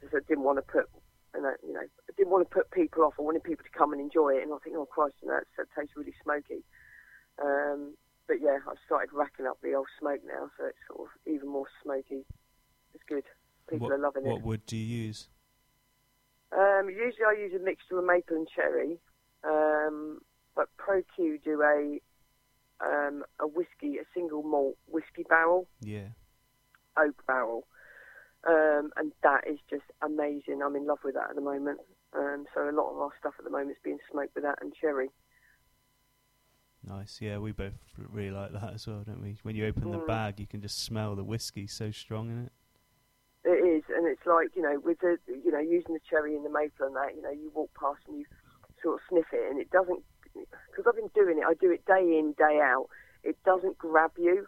Because 0.00 0.22
I 0.22 0.28
didn't 0.28 0.44
want 0.44 0.58
to 0.58 0.62
put, 0.62 0.88
you 1.34 1.42
know, 1.42 1.54
you 1.66 1.72
know, 1.74 1.80
I 1.80 2.12
didn't 2.16 2.30
want 2.30 2.48
to 2.48 2.54
put 2.54 2.70
people 2.70 3.04
off. 3.04 3.14
I 3.18 3.22
wanted 3.22 3.44
people 3.44 3.64
to 3.64 3.78
come 3.78 3.92
and 3.92 4.00
enjoy 4.00 4.36
it, 4.36 4.42
and 4.42 4.52
I 4.52 4.58
think, 4.64 4.76
oh 4.76 4.86
Christ, 4.86 5.16
you 5.22 5.28
know, 5.28 5.40
that 5.58 5.66
tastes 5.76 5.96
really 5.96 6.14
smoky. 6.22 6.64
Um, 7.42 7.94
but 8.26 8.38
yeah, 8.40 8.58
I've 8.68 8.78
started 8.86 9.10
racking 9.12 9.46
up 9.46 9.58
the 9.62 9.74
old 9.74 9.88
smoke 9.98 10.20
now, 10.24 10.48
so 10.56 10.66
it's 10.66 10.78
sort 10.86 11.08
of 11.08 11.32
even 11.32 11.48
more 11.48 11.66
smoky. 11.82 12.24
It's 12.94 13.04
good. 13.08 13.24
People 13.68 13.88
what, 13.88 13.94
are 13.94 13.98
loving 13.98 14.24
what 14.24 14.30
it. 14.30 14.34
What 14.34 14.42
wood 14.42 14.66
do 14.66 14.76
you 14.76 15.04
use? 15.04 15.28
Um, 16.52 16.88
usually 16.88 17.26
I 17.28 17.38
use 17.38 17.52
a 17.54 17.62
mixture 17.62 17.98
of 17.98 18.04
maple 18.04 18.36
and 18.36 18.48
cherry, 18.48 18.98
um, 19.44 20.20
but 20.54 20.68
ProQ 20.78 21.42
do 21.42 21.62
a 21.62 22.00
um, 22.84 23.24
a 23.38 23.46
whiskey, 23.46 23.98
a 23.98 24.04
single 24.14 24.42
malt 24.42 24.76
whiskey 24.86 25.24
barrel, 25.28 25.68
Yeah. 25.80 26.08
oak 26.96 27.26
barrel, 27.26 27.66
um, 28.48 28.90
and 28.96 29.12
that 29.22 29.46
is 29.46 29.58
just 29.68 29.84
amazing. 30.02 30.62
I'm 30.64 30.76
in 30.76 30.86
love 30.86 31.00
with 31.04 31.14
that 31.14 31.30
at 31.30 31.34
the 31.34 31.42
moment. 31.42 31.80
Um, 32.12 32.46
so 32.54 32.62
a 32.68 32.72
lot 32.72 32.90
of 32.90 32.98
our 32.98 33.10
stuff 33.18 33.34
at 33.38 33.44
the 33.44 33.50
moment 33.50 33.72
is 33.72 33.76
being 33.84 33.98
smoked 34.10 34.34
with 34.34 34.44
that 34.44 34.58
and 34.62 34.74
cherry. 34.74 35.10
Nice. 36.82 37.18
Yeah, 37.20 37.38
we 37.38 37.52
both 37.52 37.74
really 37.96 38.30
like 38.30 38.52
that 38.52 38.72
as 38.72 38.86
well, 38.86 39.02
don't 39.06 39.20
we? 39.20 39.36
When 39.42 39.54
you 39.54 39.66
open 39.66 39.90
the 39.90 39.98
Mm. 39.98 40.06
bag, 40.06 40.40
you 40.40 40.46
can 40.46 40.62
just 40.62 40.82
smell 40.82 41.14
the 41.14 41.24
whiskey 41.24 41.66
so 41.66 41.90
strong 41.90 42.30
in 42.30 42.46
it. 42.46 42.52
It 43.44 43.64
is, 43.64 43.84
and 43.88 44.06
it's 44.06 44.24
like 44.26 44.56
you 44.56 44.62
know, 44.62 44.78
with 44.80 44.98
the 45.00 45.18
you 45.26 45.50
know 45.50 45.60
using 45.60 45.94
the 45.94 46.00
cherry 46.00 46.34
and 46.34 46.44
the 46.44 46.50
maple 46.50 46.86
and 46.86 46.96
that, 46.96 47.14
you 47.14 47.22
know, 47.22 47.30
you 47.30 47.50
walk 47.54 47.70
past 47.78 48.00
and 48.08 48.18
you 48.18 48.24
sort 48.82 48.96
of 48.96 49.00
sniff 49.08 49.26
it, 49.32 49.50
and 49.50 49.60
it 49.60 49.70
doesn't 49.70 50.02
because 50.34 50.86
I've 50.86 50.96
been 50.96 51.10
doing 51.14 51.38
it. 51.38 51.44
I 51.46 51.54
do 51.54 51.70
it 51.70 51.84
day 51.86 52.18
in, 52.18 52.34
day 52.38 52.60
out. 52.62 52.88
It 53.22 53.36
doesn't 53.44 53.78
grab 53.78 54.12
you. 54.16 54.46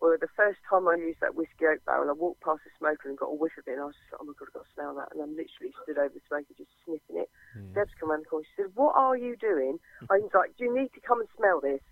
Well, 0.00 0.16
the 0.16 0.32
first 0.32 0.58
time 0.64 0.88
I 0.88 0.96
used 0.96 1.20
that 1.20 1.36
whiskey 1.36 1.68
oak 1.68 1.84
barrel, 1.84 2.08
I 2.08 2.16
walked 2.16 2.40
past 2.40 2.64
the 2.64 2.72
smoker 2.80 3.12
and 3.12 3.20
got 3.20 3.28
a 3.28 3.36
whiff 3.36 3.52
of 3.60 3.68
it, 3.68 3.76
and 3.76 3.84
I 3.84 3.92
was 3.92 4.00
just, 4.00 4.16
oh 4.16 4.24
my 4.24 4.32
god, 4.32 4.48
I've 4.48 4.56
got 4.56 4.64
to 4.64 4.72
smell 4.72 4.92
that, 4.96 5.12
and 5.12 5.20
I'm 5.20 5.36
literally 5.36 5.76
stood 5.84 6.00
over 6.00 6.16
the 6.16 6.24
smoker 6.24 6.56
just 6.56 6.72
sniffing 6.88 7.20
it. 7.20 7.28
Yeah. 7.52 7.84
Deb's 7.84 7.92
come 8.00 8.08
around 8.08 8.24
the 8.24 8.32
corner. 8.32 8.48
She 8.48 8.64
said, 8.64 8.72
"What 8.74 8.96
are 8.96 9.16
you 9.16 9.36
doing?" 9.36 9.76
I 10.08 10.24
was 10.24 10.32
like, 10.32 10.56
"Do 10.56 10.64
you 10.64 10.72
need 10.72 10.88
to 10.96 11.04
come 11.04 11.20
and 11.20 11.28
smell 11.36 11.60
this?" 11.60 11.84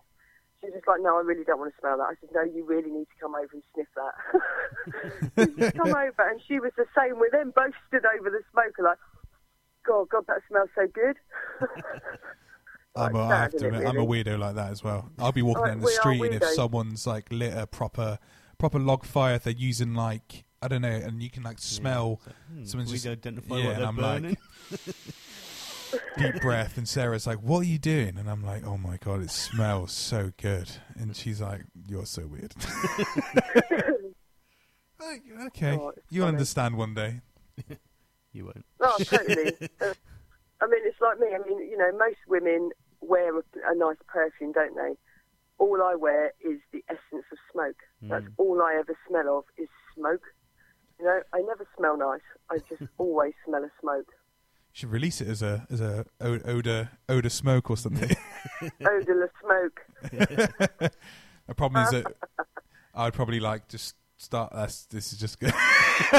She 0.60 0.72
was 0.72 0.80
just 0.80 0.88
like, 0.88 1.04
"No, 1.04 1.20
I 1.20 1.22
really 1.22 1.44
don't 1.44 1.60
want 1.60 1.68
to 1.68 1.80
smell 1.84 2.00
that." 2.00 2.08
I 2.08 2.16
said, 2.16 2.32
"No, 2.32 2.48
you 2.48 2.64
really 2.64 2.88
need 2.88 3.12
to 3.12 3.18
come 3.20 3.36
over 3.36 3.52
and 3.52 3.64
sniff 3.76 3.92
that." 3.92 4.14
she 5.44 5.52
just 5.60 5.76
come 5.76 5.92
over, 6.08 6.22
and 6.24 6.40
she 6.48 6.56
was 6.64 6.72
the 6.80 6.88
same 6.96 7.20
with 7.20 7.36
them. 7.36 7.52
Both 7.52 7.76
stood 7.92 8.08
over 8.08 8.32
the 8.32 8.40
smoker, 8.56 8.88
like, 8.88 8.98
"God, 9.88 10.08
God, 10.10 10.24
that 10.28 10.40
smells 10.48 10.68
so 10.74 10.86
good." 10.92 11.16
I'm 12.96 13.14
a, 13.14 13.18
Like 13.18 13.26
I 13.26 13.28
sad, 13.28 13.40
have 13.42 13.50
to 13.50 13.56
isn't 13.56 13.74
admit, 13.74 13.88
I'm 13.88 13.96
a 13.98 14.06
weirdo 14.06 14.38
like 14.38 14.54
that 14.56 14.70
as 14.72 14.82
well. 14.84 15.10
I'll 15.18 15.32
be 15.32 15.42
walking 15.42 15.62
Like, 15.62 15.72
down 15.72 15.80
the 15.80 15.88
street, 15.88 16.20
and 16.22 16.34
if 16.34 16.44
someone's 16.50 17.06
like 17.06 17.26
lit 17.30 17.56
a 17.56 17.66
proper 17.66 18.18
proper 18.58 18.78
log 18.78 19.04
fire, 19.04 19.34
if 19.36 19.44
they're 19.44 19.52
using 19.52 19.94
like 19.94 20.44
I 20.60 20.66
don't 20.68 20.82
know, 20.82 20.88
and 20.88 21.22
you 21.22 21.30
can 21.30 21.42
like 21.44 21.58
smell 21.60 22.20
Yeah. 22.26 22.32
Hmm, 22.52 22.64
someone's 22.64 22.90
we 22.90 22.96
just- 22.96 23.06
identify 23.06 23.56
yeah, 23.56 23.64
what 23.66 23.72
and 23.74 23.80
they're 23.82 23.88
I'm 23.88 23.96
like- 23.96 24.22
burning. 24.22 24.36
deep 26.18 26.34
breath, 26.42 26.76
and 26.76 26.88
Sarah's 26.88 27.26
like, 27.26 27.38
"What 27.38 27.60
are 27.60 27.68
you 27.68 27.78
doing?" 27.78 28.18
And 28.18 28.28
I'm 28.28 28.42
like, 28.44 28.66
"Oh 28.66 28.76
my 28.76 28.96
god, 28.98 29.22
it 29.22 29.30
smells 29.30 29.92
so 29.92 30.32
good." 30.36 30.68
And 30.96 31.14
she's 31.16 31.40
like, 31.40 31.62
"You're 31.86 32.04
so 32.06 32.26
weird." 32.26 32.54
Okay, 35.46 35.72
Oh, 35.80 35.92
you'll 36.10 36.24
funny. 36.26 36.34
understand 36.36 36.76
one 36.76 36.94
day. 36.94 37.20
You 38.32 38.44
won't. 38.46 38.64
Oh, 38.80 38.96
totally. 39.04 39.54
Uh, 39.80 39.94
I 40.60 40.66
mean, 40.66 40.80
it's 40.84 41.00
like 41.00 41.20
me. 41.20 41.28
I 41.34 41.38
mean, 41.48 41.60
you 41.70 41.76
know, 41.78 41.92
most 41.96 42.16
women 42.26 42.70
wear 43.00 43.36
a, 43.36 43.42
a 43.70 43.74
nice 43.76 43.96
perfume, 44.08 44.50
don't 44.52 44.74
they? 44.74 44.96
All 45.58 45.80
I 45.82 45.94
wear 45.94 46.32
is 46.40 46.58
the 46.72 46.82
essence 46.88 47.24
of 47.30 47.38
smoke. 47.52 47.76
That's 48.02 48.24
Mm. 48.24 48.32
all 48.38 48.60
I 48.62 48.74
ever 48.78 48.96
smell 49.08 49.38
of 49.38 49.44
is 49.56 49.68
smoke. 49.94 50.22
You 50.98 51.04
know, 51.06 51.20
I 51.32 51.42
never 51.42 51.64
smell 51.76 51.96
nice. 51.96 52.20
I 52.50 52.58
just 52.68 52.82
always 52.98 53.34
smell 53.46 53.62
of 53.62 53.70
smoke. 53.80 54.06
You 54.08 54.72
should 54.72 54.90
release 54.90 55.20
it 55.20 55.28
as 55.28 55.42
a 55.42 55.64
as 55.70 55.80
a 55.80 56.04
odor 56.20 56.90
odor 57.08 57.30
smoke 57.30 57.70
or 57.70 57.76
something. 57.76 58.10
Odorless 58.80 59.30
smoke. 59.40 59.80
the 61.46 61.54
problem 61.56 61.84
is 61.84 61.90
that 61.90 62.06
I'd 62.94 63.14
probably 63.14 63.40
like 63.40 63.68
just 63.68 63.94
start. 64.18 64.52
That's 64.52 64.84
this 64.86 65.12
is 65.12 65.18
just 65.18 65.40
good. 65.40 65.52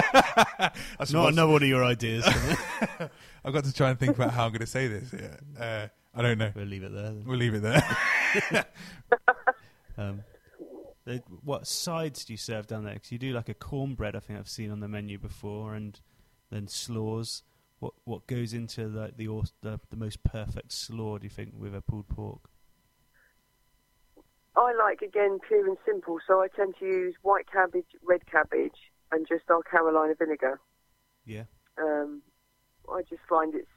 That's 0.97 1.11
Not 1.13 1.33
another 1.33 1.51
one 1.51 1.63
of 1.63 1.69
your 1.69 1.83
ideas. 1.83 2.25
I've 3.45 3.53
got 3.53 3.65
to 3.65 3.73
try 3.73 3.91
and 3.91 3.99
think 3.99 4.15
about 4.15 4.31
how 4.31 4.45
I'm 4.45 4.51
going 4.51 4.61
to 4.61 4.67
say 4.67 4.87
this. 4.87 5.13
Yeah. 5.13 5.63
Uh, 5.63 5.87
I 6.15 6.21
don't 6.23 6.37
know. 6.37 6.51
we'll 6.55 6.65
leave 6.65 6.83
it 6.83 6.91
there. 6.91 7.03
Then. 7.03 7.23
We'll 7.25 7.37
leave 7.37 7.53
it 7.53 7.61
there. 7.61 8.65
Um, 9.97 10.23
they, 11.03 11.17
what 11.43 11.67
sides 11.67 12.23
do 12.23 12.31
you 12.31 12.37
serve 12.37 12.67
down 12.67 12.85
there? 12.85 12.93
Because 12.93 13.11
you 13.11 13.17
do 13.17 13.33
like 13.33 13.49
a 13.49 13.53
cornbread. 13.53 14.15
I 14.15 14.19
think 14.19 14.39
I've 14.39 14.47
seen 14.47 14.71
on 14.71 14.79
the 14.79 14.87
menu 14.87 15.17
before, 15.17 15.75
and 15.75 15.99
then 16.51 16.69
slaws. 16.69 17.43
What 17.79 17.95
what 18.05 18.25
goes 18.25 18.53
into 18.53 18.87
like 18.87 19.17
the, 19.17 19.27
the 19.61 19.77
the 19.89 19.97
most 19.97 20.23
perfect 20.23 20.71
slaw? 20.71 21.17
Do 21.17 21.25
you 21.25 21.29
think 21.29 21.53
with 21.57 21.75
a 21.75 21.81
pulled 21.81 22.07
pork? 22.07 22.49
I 24.59 24.73
like 24.73 25.01
again 25.01 25.39
pure 25.47 25.65
and 25.67 25.77
simple, 25.85 26.17
so 26.27 26.41
I 26.41 26.47
tend 26.53 26.75
to 26.79 26.85
use 26.85 27.15
white 27.21 27.45
cabbage, 27.49 27.87
red 28.03 28.25
cabbage, 28.29 28.91
and 29.09 29.25
just 29.25 29.49
our 29.49 29.63
Carolina 29.63 30.15
vinegar. 30.19 30.59
Yeah. 31.25 31.45
Um, 31.77 32.21
I 32.91 33.01
just 33.09 33.21
find 33.29 33.55
it's 33.55 33.71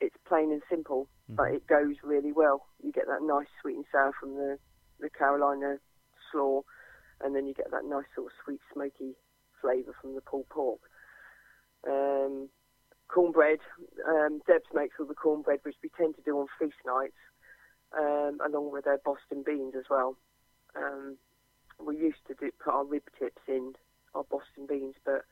it's 0.00 0.16
plain 0.28 0.52
and 0.52 0.62
simple, 0.68 1.08
but 1.28 1.48
Mhm. 1.48 1.54
it 1.54 1.66
goes 1.66 2.02
really 2.02 2.32
well. 2.32 2.66
You 2.82 2.92
get 2.92 3.06
that 3.06 3.22
nice 3.22 3.48
sweet 3.62 3.76
and 3.76 3.86
sour 3.90 4.12
from 4.12 4.34
the 4.34 4.58
the 4.98 5.08
Carolina 5.08 5.80
slaw, 6.30 6.62
and 7.22 7.34
then 7.34 7.46
you 7.46 7.54
get 7.54 7.70
that 7.70 7.86
nice 7.86 8.04
sort 8.14 8.26
of 8.26 8.38
sweet 8.44 8.60
smoky 8.72 9.16
flavour 9.60 9.94
from 9.94 10.14
the 10.14 10.20
pulled 10.20 10.48
pork. 10.50 10.80
Um, 11.86 12.50
cornbread, 13.08 13.60
um, 14.06 14.40
Debs 14.46 14.72
makes 14.74 15.00
all 15.00 15.06
the 15.06 15.14
cornbread, 15.14 15.60
which 15.62 15.76
we 15.82 15.88
tend 15.88 16.14
to 16.16 16.22
do 16.22 16.38
on 16.38 16.46
feast 16.58 16.76
nights, 16.84 17.16
um, 17.98 18.38
along 18.46 18.72
with 18.72 18.84
their 18.84 18.98
Boston 19.04 19.42
beans 19.44 19.74
as 19.76 19.84
well. 19.90 20.16
Um, 20.76 21.16
we 21.84 21.96
used 21.96 22.24
to 22.28 22.34
do, 22.34 22.50
put 22.62 22.72
our 22.72 22.84
rib 22.84 23.02
tips 23.18 23.42
in 23.48 23.74
our 24.14 24.24
Boston 24.24 24.66
beans, 24.68 24.94
but 25.04 25.24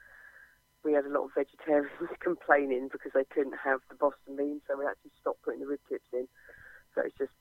we 0.84 0.92
had 0.92 1.04
a 1.04 1.11
lot 1.11 1.24
of 1.24 1.30
vegetarians 1.34 1.90
complaining 2.20 2.88
because 2.90 3.12
they 3.14 3.24
couldn't 3.24 3.56
have 3.64 3.80
the 3.88 3.96
Boston 3.96 4.36
beans, 4.36 4.62
so 4.66 4.78
we 4.78 4.86
actually 4.86 5.12
stopped 5.20 5.42
putting 5.42 5.61
the 5.61 5.66
rib 5.66 5.80
tips 5.88 6.08
in. 6.12 6.26
So 6.94 7.02
it's 7.04 7.16
just 7.18 7.32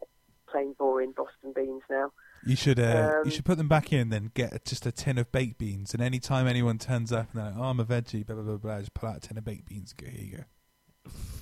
plain 0.49 0.74
boring 0.78 1.13
Boston 1.15 1.53
beans 1.55 1.84
now. 1.89 2.11
You 2.45 2.55
should 2.55 2.80
uh, 2.80 3.13
Um, 3.17 3.26
you 3.26 3.32
should 3.32 3.45
put 3.45 3.57
them 3.57 3.67
back 3.67 3.91
in, 3.91 4.09
then 4.09 4.32
get 4.34 4.65
just 4.65 4.86
a 4.86 4.91
tin 4.91 5.17
of 5.17 5.32
baked 5.32 5.57
beans, 5.57 5.93
and 5.93 6.01
any 6.01 6.20
time 6.20 6.47
anyone 6.47 6.78
turns 6.78 7.11
up 7.11 7.30
and 7.32 7.41
they're 7.41 7.51
like, 7.51 7.59
"Oh, 7.59 7.63
I'm 7.63 7.80
a 7.80 7.86
veggie," 7.86 8.26
blah 8.26 8.36
blah 8.36 8.43
blah, 8.43 8.57
blah 8.57 8.80
just 8.80 8.93
pull 8.93 9.09
out 9.09 9.17
a 9.17 9.20
tin 9.20 9.38
of 9.38 9.43
baked 9.43 9.67
beans. 9.67 9.93
and 9.97 10.05
Go 10.05 10.17
here 10.17 10.26
you 10.26 10.38
go. 10.38 10.43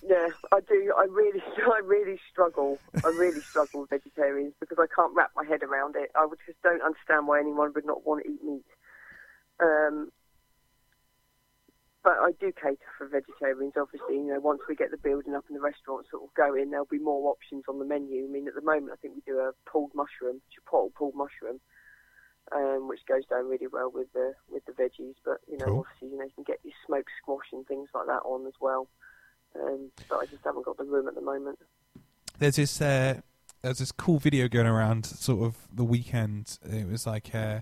Yeah, 0.07 0.30
I 0.53 0.59
do. 0.61 0.93
I 0.97 1.05
really, 1.09 1.41
I 1.57 1.80
really 1.84 2.20
struggle. 2.32 2.80
I 3.03 3.09
really 3.09 3.41
struggle 3.49 3.82
with 3.82 3.89
vegetarians 3.89 4.53
because 4.59 4.78
I 4.80 4.88
can't 4.93 5.13
wrap 5.15 5.32
my 5.36 5.45
head 5.45 5.63
around 5.63 5.95
it. 5.95 6.11
I 6.15 6.28
just 6.45 6.61
don't 6.63 6.82
understand 6.82 7.28
why 7.28 7.39
anyone 7.39 7.72
would 7.76 7.86
not 7.86 8.05
want 8.05 8.24
to 8.24 8.32
eat 8.32 8.43
meat. 8.43 8.65
Um, 9.59 10.11
but 12.03 12.24
I 12.24 12.32
do 12.39 12.53
cater 12.55 12.88
for 12.97 13.11
vegetarians. 13.11 13.74
Obviously, 13.76 14.15
you 14.15 14.32
know, 14.32 14.39
once 14.39 14.61
we 14.70 14.80
get 14.80 14.91
the 14.91 15.03
building 15.03 15.36
up 15.36 15.43
and 15.49 15.57
the 15.57 15.61
restaurant 15.61 16.07
sort 16.07 16.24
of 16.24 16.34
going, 16.36 16.72
there'll 16.72 16.88
be 16.88 17.03
more 17.03 17.28
options 17.28 17.65
on 17.68 17.80
the 17.80 17.86
menu. 17.86 18.24
I 18.24 18.32
mean, 18.32 18.47
at 18.47 18.55
the 18.55 18.63
moment, 18.63 18.93
I 18.93 18.99
think 19.01 19.15
we 19.15 19.28
do 19.28 19.39
a 19.39 19.51
pulled 19.70 19.91
mushroom, 19.93 20.39
chipotle 20.55 20.93
pulled 20.95 21.15
mushroom, 21.15 21.59
um, 22.55 22.88
which 22.88 23.03
goes 23.09 23.26
down 23.28 23.49
really 23.49 23.68
well 23.68 23.91
with 23.91 24.07
the 24.13 24.32
with 24.47 24.63
the 24.63 24.72
veggies. 24.72 25.20
But 25.26 25.43
you 25.51 25.57
know, 25.57 25.68
Cool. 25.68 25.84
obviously, 25.84 26.15
you 26.15 26.18
know, 26.18 26.24
you 26.32 26.38
can 26.39 26.47
get 26.47 26.63
your 26.63 26.72
smoked 26.86 27.11
squash 27.22 27.51
and 27.51 27.68
things 27.68 27.89
like 27.93 28.07
that 28.07 28.24
on 28.24 28.47
as 28.47 28.55
well. 28.61 28.88
Um, 29.62 29.91
but 30.10 30.18
I 30.18 30.26
just 30.26 30.43
haven't 30.43 30.66
got 30.66 30.78
the 30.78 30.84
room 30.84 31.08
at 31.08 31.16
the 31.16 31.22
moment. 31.22 31.60
There's 32.39 32.58
this 32.58 32.82
uh, 32.82 33.22
there's 33.62 33.80
this 33.80 33.91
cool 33.91 34.20
video 34.20 34.47
going 34.47 34.68
around, 34.68 35.05
sort 35.05 35.45
of 35.45 35.55
the 35.74 35.84
weekend. 35.84 36.60
It 36.64 36.88
was 36.88 37.08
like 37.08 37.34
uh, 37.34 37.62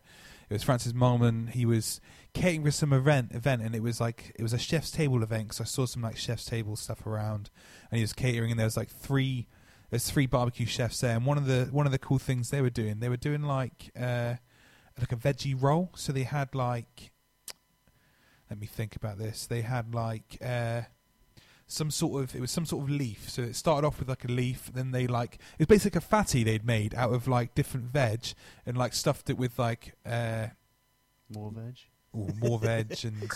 it 0.50 0.54
was 0.54 0.64
Francis 0.64 0.94
Mallmann. 0.94 1.50
He 1.50 1.66
was 1.66 2.02
catering 2.34 2.64
for 2.64 2.72
some 2.72 2.94
event, 2.94 3.32
event, 3.34 3.62
and 3.62 3.76
it 3.76 3.82
was 3.82 4.02
like 4.02 4.34
it 4.38 4.44
was 4.44 4.54
a 4.54 4.58
chef's 4.58 4.92
table 4.92 5.24
event. 5.24 5.54
So 5.54 5.64
I 5.64 5.66
saw 5.66 5.86
some 5.86 6.02
like 6.02 6.18
chef's 6.18 6.46
table 6.46 6.76
stuff 6.76 7.06
around, 7.06 7.50
and 7.90 7.98
he 7.98 8.04
was 8.04 8.14
catering, 8.14 8.52
and 8.52 8.60
there 8.60 8.68
was 8.68 8.78
like 8.78 8.90
three. 8.90 9.48
There's 9.92 10.10
three 10.10 10.26
barbecue 10.26 10.66
chefs 10.66 11.00
there, 11.02 11.16
and 11.16 11.26
one 11.26 11.38
of 11.38 11.46
the 11.46 11.70
one 11.72 11.86
of 11.86 11.92
the 11.92 12.00
cool 12.00 12.20
things 12.20 12.50
they 12.50 12.62
were 12.62 12.70
doing, 12.70 13.00
they 13.00 13.10
were 13.10 13.18
doing 13.18 13.44
like 13.44 13.92
uh, 13.98 14.36
like 15.00 15.12
a 15.12 15.16
veggie 15.16 15.56
roll. 15.60 15.92
So 15.96 16.12
they 16.12 16.24
had 16.24 16.54
like, 16.54 17.12
let 18.50 18.60
me 18.60 18.68
think 18.68 18.96
about 18.96 19.18
this. 19.18 19.48
They 19.48 19.62
had 19.62 19.96
like. 19.96 20.38
Uh, 20.44 20.82
some 21.68 21.90
sort 21.92 22.24
of 22.24 22.36
it 22.36 22.42
was 22.42 22.52
some 22.52 22.66
sort 22.66 22.84
of 22.84 22.90
leaf. 22.90 23.30
So 23.30 23.42
it 23.42 23.56
started 23.56 23.86
off 23.88 24.00
with 24.00 24.10
like 24.10 24.24
a 24.26 24.28
leaf, 24.32 24.72
then 24.74 24.92
they 24.92 25.08
like 25.08 25.36
it 25.58 25.60
was 25.60 25.68
basically 25.68 25.98
a 26.00 26.02
fatty 26.02 26.44
they'd 26.44 26.66
made 26.66 26.94
out 26.96 27.14
of 27.14 27.28
like 27.28 27.56
different 27.56 27.88
veg 27.88 28.26
and 28.66 28.78
like 28.78 28.94
stuffed 28.94 29.30
it 29.30 29.38
with 29.38 29.58
like 29.58 29.96
uh 30.06 30.48
More 31.30 31.52
veg. 31.52 31.76
more 32.14 32.60
veg 32.60 32.96
and 33.04 33.32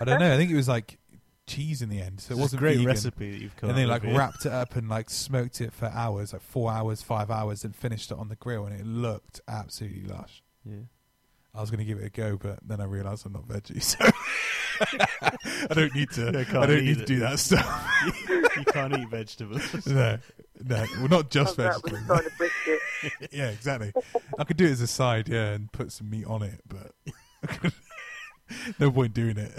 I 0.00 0.04
don't 0.04 0.20
know. 0.20 0.32
I 0.32 0.36
think 0.36 0.50
it 0.50 0.56
was 0.56 0.68
like 0.68 0.98
cheese 1.46 1.82
in 1.82 1.88
the 1.88 2.00
end, 2.00 2.20
so 2.20 2.32
it 2.32 2.34
It's 2.34 2.38
a 2.38 2.42
wasn't 2.42 2.60
great 2.60 2.74
vegan. 2.76 2.86
recipe 2.86 3.30
that 3.32 3.40
you've 3.40 3.56
come 3.56 3.70
and 3.70 3.78
they 3.78 3.86
like 3.86 4.04
wrapped 4.04 4.46
it 4.46 4.52
up 4.52 4.76
and 4.76 4.88
like 4.88 5.10
smoked 5.10 5.60
it 5.60 5.72
for 5.72 5.86
hours, 5.86 6.32
like 6.32 6.42
four 6.42 6.70
hours, 6.70 7.02
five 7.02 7.30
hours, 7.30 7.64
and 7.64 7.74
finished 7.74 8.10
it 8.12 8.18
on 8.18 8.28
the 8.28 8.36
grill, 8.36 8.66
and 8.66 8.78
it 8.78 8.86
looked 8.86 9.40
absolutely 9.48 10.02
lush. 10.04 10.42
Yeah. 10.64 10.82
I 11.54 11.60
was 11.60 11.70
going 11.70 11.78
to 11.78 11.84
give 11.84 11.98
it 11.98 12.06
a 12.06 12.10
go, 12.10 12.36
but 12.36 12.60
then 12.66 12.80
I 12.80 12.84
realised 12.84 13.26
I'm 13.26 13.32
not 13.32 13.46
veggie, 13.48 13.82
so 13.82 13.98
I 15.70 15.74
don't 15.74 15.94
need 15.94 16.10
to. 16.12 16.28
I 16.28 16.62
I, 16.62 16.66
don't 16.66 16.84
need 16.84 16.88
eat 16.90 16.98
to 16.98 17.04
do 17.04 17.18
that 17.20 17.38
stuff. 17.38 17.86
you 18.28 18.64
can't 18.72 18.96
eat 18.96 19.08
vegetables. 19.08 19.86
no, 19.86 20.18
no, 20.64 20.84
well, 20.98 21.08
not 21.08 21.30
just 21.30 21.56
Comes 21.56 21.76
out 21.76 21.82
with 21.82 21.92
a 21.94 21.96
vegetables. 21.96 22.18
side 22.18 22.26
of 22.26 22.38
brisket. 22.38 23.30
yeah, 23.32 23.48
exactly. 23.50 23.92
I 24.38 24.44
could 24.44 24.56
do 24.56 24.66
it 24.66 24.70
as 24.72 24.80
a 24.80 24.86
side, 24.86 25.28
yeah, 25.28 25.52
and 25.52 25.70
put 25.72 25.90
some 25.92 26.08
meat 26.08 26.26
on 26.26 26.42
it, 26.42 26.60
but 26.68 27.72
no 28.78 28.90
point 28.90 29.14
doing 29.14 29.36
it. 29.36 29.52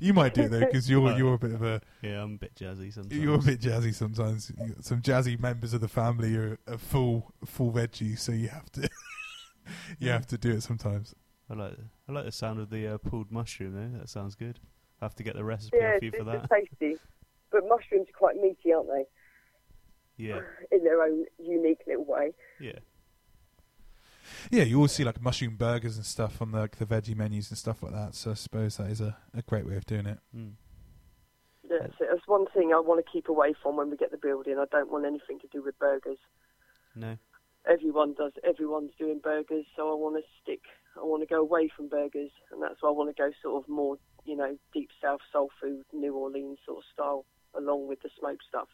you 0.00 0.12
might 0.14 0.34
do 0.34 0.42
it 0.42 0.50
though, 0.50 0.60
because 0.60 0.88
you're 0.88 1.00
Might. 1.02 1.18
you're 1.18 1.34
a 1.34 1.38
bit 1.38 1.52
of 1.52 1.62
a 1.62 1.80
yeah, 2.02 2.22
I'm 2.22 2.34
a 2.34 2.38
bit 2.38 2.54
jazzy 2.54 2.92
sometimes. 2.92 3.22
you're 3.22 3.34
a 3.34 3.38
bit 3.38 3.60
jazzy 3.60 3.94
sometimes. 3.94 4.52
Some 4.80 5.00
jazzy 5.02 5.38
members 5.38 5.74
of 5.74 5.80
the 5.80 5.88
family 5.88 6.36
are, 6.36 6.58
are 6.66 6.78
full 6.78 7.32
full 7.44 7.72
veggie, 7.72 8.18
so 8.18 8.32
you 8.32 8.48
have 8.48 8.70
to 8.72 8.88
you 9.98 10.10
have 10.10 10.26
to 10.28 10.38
do 10.38 10.50
it 10.50 10.62
sometimes. 10.62 11.14
I 11.50 11.54
like 11.54 11.74
I 12.08 12.12
like 12.12 12.24
the 12.24 12.32
sound 12.32 12.60
of 12.60 12.70
the 12.70 12.94
uh, 12.94 12.98
pulled 12.98 13.30
mushroom 13.30 13.74
though. 13.74 13.98
That 13.98 14.08
sounds 14.08 14.34
good. 14.34 14.58
I 15.00 15.04
have 15.04 15.14
to 15.16 15.22
get 15.22 15.36
the 15.36 15.44
recipe 15.44 15.76
Yeah, 15.80 15.88
off 15.90 15.94
it's, 15.96 16.02
you 16.04 16.10
for 16.10 16.34
it's 16.34 16.48
that. 16.48 16.50
tasty. 16.50 16.96
But 17.52 17.68
mushrooms 17.68 18.08
are 18.08 18.18
quite 18.18 18.36
meaty, 18.36 18.72
aren't 18.72 18.88
they? 18.88 19.04
Yeah, 20.16 20.40
In 20.72 20.82
their 20.84 21.02
own 21.02 21.24
unique 21.38 21.80
little 21.86 22.04
way. 22.04 22.32
yeah. 22.60 22.78
Yeah, 24.50 24.64
you 24.64 24.76
always 24.76 24.92
see 24.92 25.04
like 25.04 25.22
mushroom 25.22 25.56
burgers 25.56 25.96
and 25.96 26.04
stuff 26.04 26.42
on 26.42 26.50
the 26.52 26.58
like, 26.60 26.76
the 26.76 26.86
veggie 26.86 27.16
menus 27.16 27.50
and 27.50 27.58
stuff 27.58 27.82
like 27.82 27.92
that. 27.92 28.14
So 28.14 28.32
I 28.32 28.34
suppose 28.34 28.76
that 28.76 28.90
is 28.90 29.00
a, 29.00 29.16
a 29.34 29.42
great 29.42 29.66
way 29.66 29.76
of 29.76 29.86
doing 29.86 30.06
it. 30.06 30.18
Mm. 30.36 30.52
That's, 31.68 31.94
it. 32.00 32.08
That's 32.10 32.26
one 32.26 32.46
thing 32.46 32.72
I 32.74 32.80
want 32.80 33.04
to 33.04 33.10
keep 33.10 33.28
away 33.28 33.54
from 33.62 33.76
when 33.76 33.88
we 33.90 33.96
get 33.96 34.10
the 34.10 34.16
building. 34.16 34.56
I 34.58 34.64
don't 34.70 34.90
want 34.90 35.04
anything 35.04 35.38
to 35.40 35.46
do 35.52 35.62
with 35.62 35.78
burgers. 35.78 36.18
No. 36.94 37.16
Everyone 37.70 38.14
does. 38.14 38.32
Everyone's 38.44 38.92
doing 38.98 39.20
burgers, 39.22 39.64
so 39.76 39.90
I 39.90 39.94
want 39.94 40.16
to 40.16 40.22
stick. 40.42 40.60
I 40.96 41.04
want 41.04 41.22
to 41.22 41.26
go 41.26 41.40
away 41.40 41.68
from 41.76 41.88
burgers, 41.88 42.30
and 42.52 42.62
that's 42.62 42.76
why 42.80 42.88
I 42.88 42.92
want 42.92 43.14
to 43.14 43.20
go 43.22 43.30
sort 43.42 43.62
of 43.64 43.68
more, 43.68 43.96
you 44.24 44.36
know, 44.36 44.56
deep 44.72 44.90
south 45.02 45.20
soul 45.32 45.50
food, 45.60 45.84
New 45.92 46.14
Orleans 46.14 46.58
sort 46.64 46.78
of 46.78 46.84
style, 46.92 47.24
along 47.56 47.88
with 47.88 48.00
the 48.02 48.10
smoked 48.18 48.44
stuff. 48.48 48.68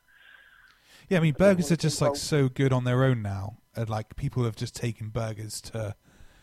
Yeah, 1.09 1.19
I 1.19 1.21
mean 1.23 1.35
I 1.37 1.39
burgers 1.39 1.67
wanna 1.67 1.75
are 1.75 1.77
just 1.77 2.01
like 2.03 2.09
involved. 2.09 2.21
so 2.21 2.49
good 2.49 2.73
on 2.73 2.85
their 2.85 3.03
own 3.03 3.23
now. 3.23 3.59
And 3.75 3.89
like 3.89 4.15
people 4.17 4.45
have 4.45 4.57
just 4.57 4.75
taken 4.77 5.09
burgers 5.09 5.61
to 5.63 5.95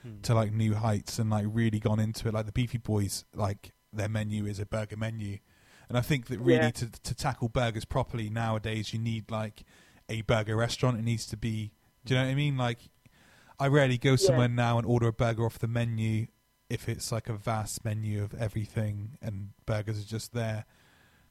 Mm. 0.05 0.21
to 0.23 0.33
like 0.33 0.53
new 0.53 0.75
heights 0.75 1.19
and 1.19 1.29
like 1.29 1.45
really 1.49 1.77
gone 1.79 1.99
into 1.99 2.29
it. 2.29 2.33
Like 2.33 2.45
the 2.45 2.53
Beefy 2.53 2.77
Boys, 2.77 3.25
like 3.35 3.73
their 3.91 4.07
menu 4.07 4.45
is 4.45 4.57
a 4.57 4.65
burger 4.65 4.95
menu, 4.95 5.39
and 5.89 5.97
I 5.97 6.01
think 6.01 6.27
that 6.27 6.39
really 6.39 6.63
Yeah. 6.63 6.69
to 6.71 6.89
to 6.89 7.13
tackle 7.13 7.49
burgers 7.49 7.83
properly 7.83 8.29
nowadays, 8.29 8.93
you 8.93 8.99
need 8.99 9.29
like 9.29 9.65
a 10.07 10.21
burger 10.21 10.55
restaurant. 10.55 10.97
It 10.97 11.03
needs 11.03 11.25
to 11.27 11.37
be. 11.37 11.73
Do 12.05 12.13
you 12.13 12.19
know 12.19 12.25
what 12.25 12.31
I 12.31 12.35
mean? 12.35 12.57
Like, 12.57 12.79
I 13.59 13.67
rarely 13.67 13.97
go 13.97 14.15
somewhere 14.15 14.47
now 14.47 14.77
and 14.77 14.87
order 14.87 15.07
a 15.07 15.13
burger 15.13 15.45
off 15.45 15.59
the 15.59 15.67
menu 15.67 16.27
if 16.69 16.87
it's 16.87 17.11
like 17.11 17.27
a 17.29 17.33
vast 17.33 17.83
menu 17.83 18.23
of 18.23 18.33
everything 18.35 19.17
and 19.21 19.49
burgers 19.65 19.99
are 20.01 20.07
just 20.07 20.33
there, 20.33 20.65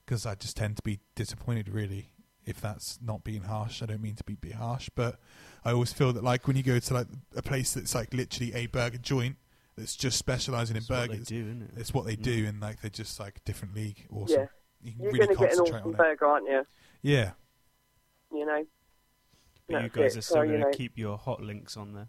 because 0.05 0.27
I 0.27 0.35
just 0.35 0.57
tend 0.57 0.77
to 0.77 0.83
be 0.83 0.99
disappointed. 1.15 1.69
Really, 1.69 2.11
if 2.45 2.61
that's 2.61 2.99
not 3.03 3.25
being 3.25 3.43
harsh, 3.43 3.83
I 3.83 3.87
don't 3.87 4.03
mean 4.03 4.17
to 4.17 4.25
be, 4.25 4.35
be 4.35 4.51
harsh, 4.51 4.91
but 4.95 5.19
I 5.65 5.73
always 5.73 5.93
feel 5.93 6.13
that 6.13 6.25
like 6.25 6.47
when 6.47 6.57
you 6.57 6.63
go 6.63 6.79
to 6.79 6.95
like 6.95 7.07
a 7.37 7.43
place 7.43 7.73
that's 7.75 7.95
like 7.95 8.13
literally 8.13 8.53
a 8.55 8.67
burger 8.67 8.99
joint 8.99 9.37
that's 9.77 9.95
just 9.95 10.19
specialising 10.19 10.75
in 10.77 10.81
It's 10.83 10.91
what 10.91 11.03
they 11.03 11.07
burgers, 11.15 11.27
do, 11.29 11.41
isn't 11.41 11.63
it? 11.63 11.71
it's 11.77 11.95
what 11.95 12.05
they 12.05 12.17
Mm. 12.17 12.23
do, 12.23 12.47
and 12.47 12.61
like 12.61 12.81
they're 12.81 12.91
just 12.91 13.21
like 13.21 13.37
a 13.39 13.41
different 13.45 13.75
league. 13.75 14.07
Awesome. 14.11 14.41
Yeah, 14.41 14.47
You 14.83 14.93
can 14.93 15.03
you're 15.03 15.13
really 15.13 15.27
going 15.27 15.37
to 15.39 15.45
get 15.45 15.53
an 15.53 15.59
concentrate 15.59 15.79
awesome 15.81 15.89
on 15.89 15.95
it. 15.95 15.97
burger, 15.99 16.27
aren't 16.27 16.49
you? 16.49 16.67
Yeah, 17.03 17.31
You 18.33 18.45
know. 18.45 18.65
But 19.69 19.83
you 19.83 19.89
guys 19.91 20.17
it. 20.17 20.19
are 20.19 20.23
still 20.23 20.45
you 20.45 20.51
going 20.53 20.63
to 20.63 20.67
know- 20.71 20.77
keep 20.77 20.97
your 20.97 21.17
hot 21.19 21.41
links 21.43 21.77
on 21.77 21.93
there. 21.93 22.09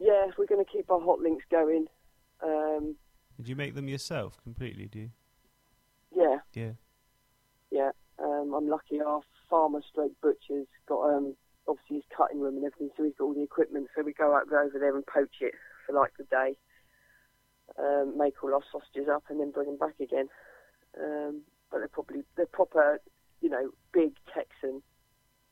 Yeah, 0.00 0.26
we're 0.36 0.46
going 0.46 0.64
to 0.64 0.70
keep 0.70 0.90
our 0.90 1.00
hot 1.00 1.20
links 1.20 1.44
going. 1.50 1.86
Um, 2.42 2.96
Did 3.36 3.48
you 3.48 3.56
make 3.56 3.74
them 3.74 3.88
yourself 3.88 4.40
completely? 4.42 4.86
Do 4.86 4.98
you? 5.00 5.10
yeah, 6.14 6.38
Yeah. 6.54 6.72
yeah. 7.70 7.90
Um, 8.18 8.52
I'm 8.54 8.68
lucky 8.68 9.00
our 9.00 9.20
farmer 9.48 9.80
stroke 9.88 10.12
butcher's 10.22 10.66
got 10.88 11.02
um, 11.02 11.34
obviously 11.68 11.96
his 11.96 12.04
cutting 12.16 12.40
room 12.40 12.56
and 12.56 12.64
everything, 12.64 12.90
so 12.96 13.04
he's 13.04 13.14
got 13.18 13.24
all 13.26 13.34
the 13.34 13.42
equipment. 13.42 13.88
So 13.94 14.02
we 14.02 14.12
go 14.12 14.34
out 14.34 14.48
go 14.48 14.60
over 14.60 14.78
there 14.78 14.94
and 14.96 15.06
poach 15.06 15.36
it 15.40 15.54
for 15.86 15.92
like 15.94 16.12
the 16.18 16.24
day, 16.24 16.56
um, 17.78 18.16
make 18.18 18.42
all 18.42 18.54
our 18.54 18.62
sausages 18.72 19.08
up, 19.08 19.24
and 19.30 19.38
then 19.40 19.50
bring 19.52 19.66
them 19.68 19.78
back 19.78 19.94
again. 20.00 20.28
Um, 21.00 21.42
but 21.70 21.78
they're 21.78 21.88
probably 21.88 22.22
they're 22.36 22.46
proper, 22.46 23.00
you 23.40 23.50
know, 23.50 23.70
big 23.92 24.12
Texan 24.34 24.82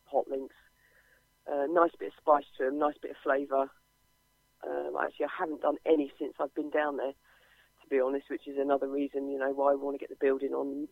hot 0.07 0.29
links. 0.29 0.55
Uh, 1.51 1.67
nice 1.71 1.91
bit 1.99 2.09
of 2.09 2.15
spice 2.21 2.45
to 2.59 2.65
them, 2.65 2.79
nice 2.79 2.97
bit 3.01 3.13
of 3.13 3.17
flavour. 3.23 3.71
Um, 4.67 4.97
actually, 5.01 5.27
I 5.27 5.35
haven't 5.39 5.61
done 5.63 5.77
any 5.87 6.11
since 6.19 6.35
I've 6.41 6.55
been 6.55 6.71
down 6.71 6.97
there, 6.97 7.13
to 7.13 7.89
be 7.89 8.01
honest, 8.01 8.27
which 8.31 8.49
is 8.49 8.57
another 8.59 8.89
reason, 8.89 9.29
you 9.31 9.39
know, 9.39 9.53
why 9.53 9.73
I 9.73 9.75
want 9.77 9.95
to 9.95 9.99
get 9.99 10.09
the 10.09 10.17
building 10.21 10.53
on. 10.53 10.89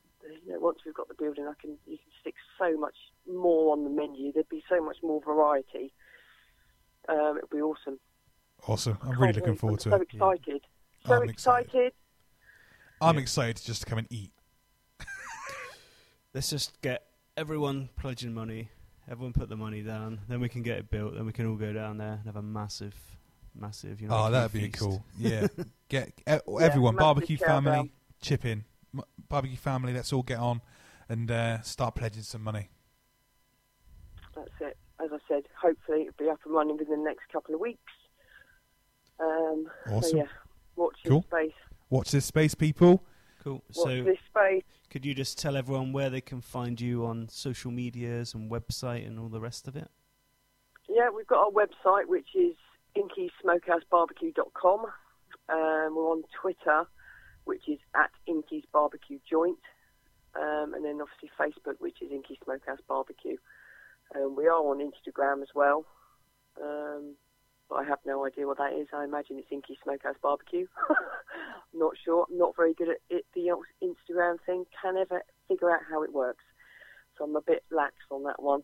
You 0.47 0.53
know, 0.53 0.61
once 0.61 0.79
we've 0.85 0.95
got 0.95 1.09
the 1.09 1.15
building, 1.15 1.47
I 1.49 1.55
can 1.61 1.77
you 1.87 1.99
can 1.99 2.13
stick 2.21 2.35
so 2.59 2.77
much 2.79 2.95
more 3.27 3.73
on 3.73 3.85
the 3.85 3.91
menu. 3.91 4.33
There'd 4.33 4.49
be 4.49 4.63
so 4.69 4.83
much 4.85 4.99
more 5.03 5.21
variety. 5.21 5.93
Um, 7.09 7.37
it'd 7.39 7.51
be 7.51 7.61
awesome. 7.61 7.99
awesome. 8.67 8.99
I'm 9.03 9.09
Can't 9.09 9.21
really 9.21 9.33
looking 9.35 9.57
forward 9.57 9.81
I'm 9.81 9.83
to 9.83 9.91
so 9.91 9.97
it. 9.97 10.03
excited. 10.03 10.63
So 11.07 11.15
I'm 11.17 11.29
excited. 11.29 11.67
excited. 11.67 11.93
I'm 13.01 13.17
Yeah. 13.17 13.23
excited 13.23 13.61
just 13.63 13.83
to 13.83 13.87
come 13.87 13.99
and 13.99 14.07
eat. 14.11 14.33
Let's 16.35 16.51
just 16.51 16.81
get 16.81 17.07
everyone 17.37 17.91
pledging 17.97 18.33
money. 18.33 18.71
Everyone 19.11 19.33
put 19.33 19.49
the 19.49 19.57
money 19.57 19.83
down. 19.83 20.21
Then 20.29 20.41
we 20.41 20.49
can 20.49 20.63
get 20.63 20.79
it 20.79 20.91
built. 20.91 21.15
Then 21.15 21.27
we 21.27 21.33
can 21.33 21.47
all 21.47 21.57
go 21.57 21.73
down 21.73 21.99
there 21.99 22.13
and 22.15 22.25
have 22.27 22.37
a 22.37 22.43
massive, 22.43 22.95
massive. 23.55 24.01
You 24.01 24.09
know, 24.09 24.17
oh, 24.27 24.31
that'd 24.31 24.53
be 24.53 24.69
cool. 24.71 25.05
Yeah, 25.19 25.47
get 25.89 26.09
e- 26.29 26.39
everyone, 26.61 26.95
massive 26.95 26.99
barbecue 26.99 27.37
family, 27.37 27.73
down. 27.73 27.91
chip 28.21 28.45
in. 28.45 28.65
M- 28.95 29.03
Barbecue 29.29 29.57
family, 29.57 29.93
let's 29.93 30.13
all 30.13 30.23
get 30.23 30.39
on 30.39 30.61
and 31.09 31.31
uh, 31.31 31.61
start 31.63 31.95
pledging 31.97 32.23
some 32.23 32.43
money. 32.43 32.71
That's 34.35 34.51
it. 34.61 34.77
As 35.05 35.11
I 35.13 35.19
said, 35.29 35.43
hopefully 35.61 36.03
it'll 36.03 36.25
be 36.25 36.31
up 36.31 36.39
and 36.45 36.55
running 36.55 36.77
within 36.77 36.99
the 37.01 37.05
next 37.05 37.29
couple 37.33 37.55
of 37.55 37.61
weeks. 37.61 37.93
Um, 39.21 39.67
So 39.87 39.93
Awesome. 39.97 40.19
yeah, 40.19 40.25
watch 40.77 40.97
this 41.05 41.23
space. 41.25 41.53
Watch 41.91 42.11
this 42.11 42.25
space, 42.25 42.55
people. 42.55 43.03
Cool. 43.43 43.63
Watch 43.75 43.89
So, 43.89 44.03
this 44.05 44.19
space. 44.31 44.63
Could 44.95 45.05
you 45.05 45.13
just 45.13 45.39
tell 45.39 45.57
everyone 45.57 45.93
where 45.93 46.09
they 46.09 46.21
can 46.21 46.41
find 46.41 46.81
you 46.81 47.05
on 47.05 47.29
social 47.29 47.73
medias 47.73 48.33
and 48.33 48.49
website 48.49 49.05
and 49.05 49.19
all 49.19 49.29
the 49.29 49.41
rest 49.41 49.67
of 49.67 49.75
it? 49.75 49.91
Yeah, 50.89 51.11
we've 51.11 51.27
got 51.27 51.41
our 51.41 51.51
website, 51.51 52.07
which 52.07 52.29
is 52.37 52.55
inkeysmokehousebarbecue.com. 52.97 54.81
Um, 55.49 55.97
we're 55.97 56.13
on 56.13 56.23
Twitter, 56.41 56.87
which 57.43 57.69
is 57.69 57.81
at 57.97 58.13
Inkies 58.29 58.63
Barbecue 58.73 59.19
Joint. 59.29 59.59
Um, 60.41 60.75
and 60.75 60.85
then 60.85 61.01
obviously 61.03 61.29
Facebook, 61.37 61.81
which 61.81 62.01
is 62.01 62.13
Inky 62.13 62.39
Smokehouse 62.45 62.79
Barbecue. 62.87 63.39
Um, 64.15 64.37
we 64.37 64.47
are 64.47 64.53
on 64.53 64.79
Instagram 64.79 65.43
as 65.43 65.49
well. 65.57 65.87
Um, 66.63 67.17
but 67.69 67.77
I 67.77 67.85
have 67.85 67.99
no 68.05 68.27
idea 68.27 68.47
what 68.47 68.59
that 68.59 68.73
is. 68.73 68.89
I 68.93 69.05
imagine 69.05 69.39
it's 69.39 69.51
Inky 69.51 69.79
Smokehouse 69.83 70.17
Barbecue. 70.23 70.67
not 71.75 71.95
sure. 72.05 72.27
I'm 72.31 72.39
not 72.39 72.57
very 72.57 72.75
good 72.75 72.91
at 72.91 72.99
it, 73.11 73.25
the 73.35 73.51
Instagram 73.83 74.37
thing. 74.45 74.65
Can 74.81 74.97
ever 74.97 75.23
figure 75.49 75.71
out 75.71 75.81
how 75.91 76.03
it 76.03 76.13
works. 76.13 76.45
So 77.17 77.25
I'm 77.25 77.37
a 77.37 77.43
bit 77.43 77.65
lax 77.71 77.95
on 78.11 78.25
that 78.25 78.43
one. 78.43 78.63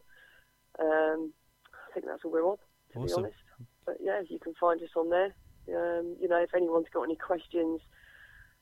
Um, 0.78 1.32
I 1.72 1.94
think 1.94 2.06
that's 2.06 2.24
all 2.24 2.32
we're 2.32 2.46
on, 2.46 2.58
to 2.92 3.00
be 3.06 3.12
honest. 3.12 3.36
But 3.86 3.96
yeah, 4.00 4.20
you 4.28 4.38
can 4.38 4.54
find 4.60 4.80
us 4.82 4.90
on 4.96 5.10
there. 5.10 5.34
Um, 5.68 6.16
you 6.20 6.28
know, 6.28 6.42
if 6.42 6.54
anyone's 6.54 6.86
got 6.92 7.04
any 7.04 7.16
questions, 7.16 7.80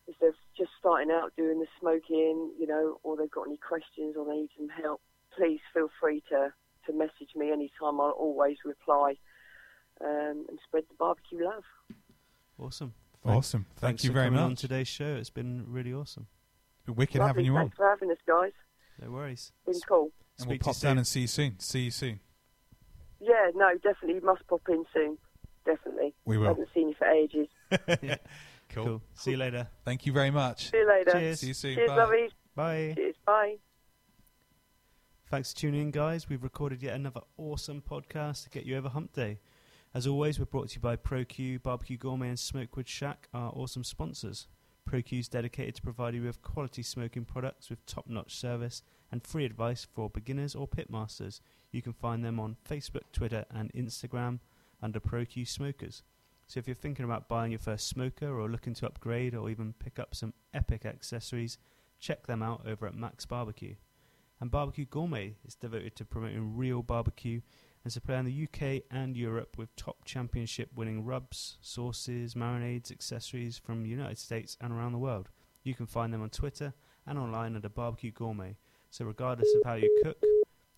if 0.07 0.17
they're 0.21 0.35
just 0.57 0.71
starting 0.79 1.11
out 1.11 1.33
doing 1.37 1.59
the 1.59 1.67
smoking, 1.81 2.53
you 2.59 2.67
know, 2.67 2.99
or 3.03 3.17
they've 3.17 3.31
got 3.31 3.47
any 3.47 3.59
questions 3.59 4.17
or 4.17 4.25
they 4.25 4.41
need 4.41 4.51
some 4.57 4.69
help, 4.69 5.01
please 5.37 5.61
feel 5.73 5.89
free 6.01 6.23
to, 6.31 6.53
to 6.87 6.93
message 6.93 7.35
me 7.37 7.53
anytime. 7.53 8.01
I'll 8.01 8.17
always 8.19 8.57
reply 8.65 9.17
um, 10.05 10.47
and 10.49 10.59
spread 10.65 10.85
the 10.89 10.95
barbecue 10.99 11.45
love. 11.45 11.65
Awesome. 12.59 12.95
Awesome. 13.25 13.67
Thank 13.77 13.81
Thanks 13.81 14.05
you 14.05 14.11
for 14.11 14.15
very 14.15 14.27
coming 14.27 14.41
much. 14.41 14.51
on 14.51 14.57
today's 14.57 14.89
show. 14.89 15.17
It's 15.17 15.31
been 15.31 15.65
really 15.69 15.93
awesome. 15.93 16.27
Been 16.87 16.95
wicked 16.95 17.19
Lovely. 17.19 17.29
having 17.29 17.45
you 17.45 17.57
on. 17.57 17.63
Thanks 17.65 17.77
for 17.77 17.89
having 17.89 18.11
us, 18.11 18.19
guys. 18.27 18.53
No 19.03 19.11
worries. 19.11 19.53
Been 19.67 19.81
cool. 19.89 20.11
And 20.39 20.49
we'll 20.49 20.59
pop 20.59 20.75
down 20.79 20.93
soon. 20.93 20.99
and 20.99 21.07
see 21.07 21.21
you 21.21 21.27
soon. 21.27 21.59
See 21.59 21.81
you 21.81 21.91
soon. 21.91 22.21
Yeah, 23.21 23.51
no, 23.55 23.75
definitely. 23.75 24.15
You 24.15 24.21
must 24.25 24.47
pop 24.47 24.63
in 24.69 24.85
soon. 24.95 25.19
Definitely. 25.67 26.15
We 26.25 26.39
will. 26.39 26.47
haven't 26.47 26.69
seen 26.73 26.89
you 26.89 26.95
for 26.95 27.07
ages. 27.07 27.49
Cool. 28.69 28.85
Cool. 28.85 29.03
See 29.15 29.31
you 29.33 29.37
later. 29.39 29.67
Thank 29.85 30.05
you 30.05 30.13
very 30.13 30.31
much. 30.31 30.71
See 30.71 30.77
you 30.77 30.87
later. 30.87 31.13
Cheers. 31.13 31.41
See 31.41 31.47
you 31.49 31.55
soon. 31.55 31.75
Cheers, 31.75 31.89
Bye. 31.89 31.97
lovies. 31.97 32.31
Bye. 32.55 32.93
Cheers. 32.97 33.15
Bye. 33.25 33.55
Thanks 35.31 35.53
for 35.53 35.61
tuning 35.61 35.81
in, 35.81 35.91
guys. 35.91 36.29
We've 36.29 36.43
recorded 36.43 36.83
yet 36.83 36.95
another 36.95 37.21
awesome 37.37 37.83
podcast 37.83 38.45
to 38.45 38.51
get 38.51 38.65
you 38.65 38.77
over 38.77 38.89
Hump 38.91 39.13
Day. 39.13 39.39
As 39.95 40.07
always, 40.07 40.39
we're 40.39 40.45
brought 40.45 40.69
to 40.69 40.75
you 40.75 40.81
by 40.83 40.97
ProQ, 40.97 41.63
Barbecue 41.63 41.97
Gourmet, 41.97 42.29
and 42.29 42.39
Smokewood 42.39 42.87
Shack, 42.87 43.27
our 43.33 43.51
awesome 43.55 43.83
sponsors. 43.83 44.47
ProQ 44.89 45.21
is 45.21 45.29
dedicated 45.29 45.77
to 45.77 45.83
providing 45.83 46.21
you 46.21 46.27
with 46.27 46.43
quality 46.43 46.83
smoking 46.83 47.25
products 47.25 47.71
with 47.71 47.85
top-notch 47.87 48.37
service 48.37 48.83
and 49.11 49.27
free 49.27 49.47
advice 49.47 49.87
for 49.91 50.11
beginners 50.11 50.55
or 50.55 50.69
pitmasters. 50.69 51.41
You 51.73 51.81
can 51.81 51.95
find 51.95 52.23
them 52.23 52.39
on 52.39 52.59
Facebook, 52.69 53.05
Twitter, 53.15 53.47
and 53.51 53.73
Instagram 53.73 54.41
under 54.83 55.01
ProQ 55.01 55.49
Smokers. 55.49 56.03
So 56.47 56.59
if 56.59 56.69
you're 56.69 56.75
thinking 56.75 57.07
about 57.07 57.29
buying 57.29 57.53
your 57.53 57.59
first 57.59 57.89
smoker 57.89 58.39
or 58.39 58.51
looking 58.51 58.75
to 58.75 58.87
upgrade 58.87 59.35
or 59.35 59.49
even 59.49 59.73
pick 59.73 59.99
up 59.99 60.15
some 60.15 60.35
epic 60.53 60.85
accessories, 60.85 61.57
check 61.99 62.27
them 62.27 62.43
out 62.43 62.67
over 62.67 62.87
at 62.87 62.95
Mac's 62.95 63.25
Barbecue. 63.25 63.77
And 64.39 64.51
Barbecue 64.51 64.85
Gourmet 64.85 65.37
is 65.47 65.55
devoted 65.55 65.97
to 65.97 66.05
promoting 66.05 66.57
real 66.57 66.83
barbecue 66.83 67.41
and 67.85 67.93
supplying 67.93 68.25
the 68.25 68.45
UK 68.45 68.83
and 68.91 69.17
Europe 69.17 69.57
with 69.57 69.75
top 69.77 70.05
championship 70.05 70.71
winning 70.75 71.05
rubs, 71.05 71.59
sauces, 71.61 72.35
marinades, 72.35 72.91
accessories 72.91 73.59
from 73.59 73.83
the 73.83 73.89
United 73.89 74.19
States 74.19 74.57
and 74.61 74.73
around 74.73 74.93
the 74.93 74.99
world. 74.99 75.29
You 75.63 75.75
can 75.75 75.87
find 75.87 76.13
them 76.13 76.23
on 76.23 76.31
Twitter 76.31 76.75
and 77.07 77.19
online 77.19 77.57
under 77.57 77.69
Barbecue 77.69 78.11
Gourmet. 78.11 78.57
So 78.91 79.05
regardless 79.05 79.53
of 79.55 79.63
how 79.65 79.75
you 79.75 80.01
cook, 80.03 80.23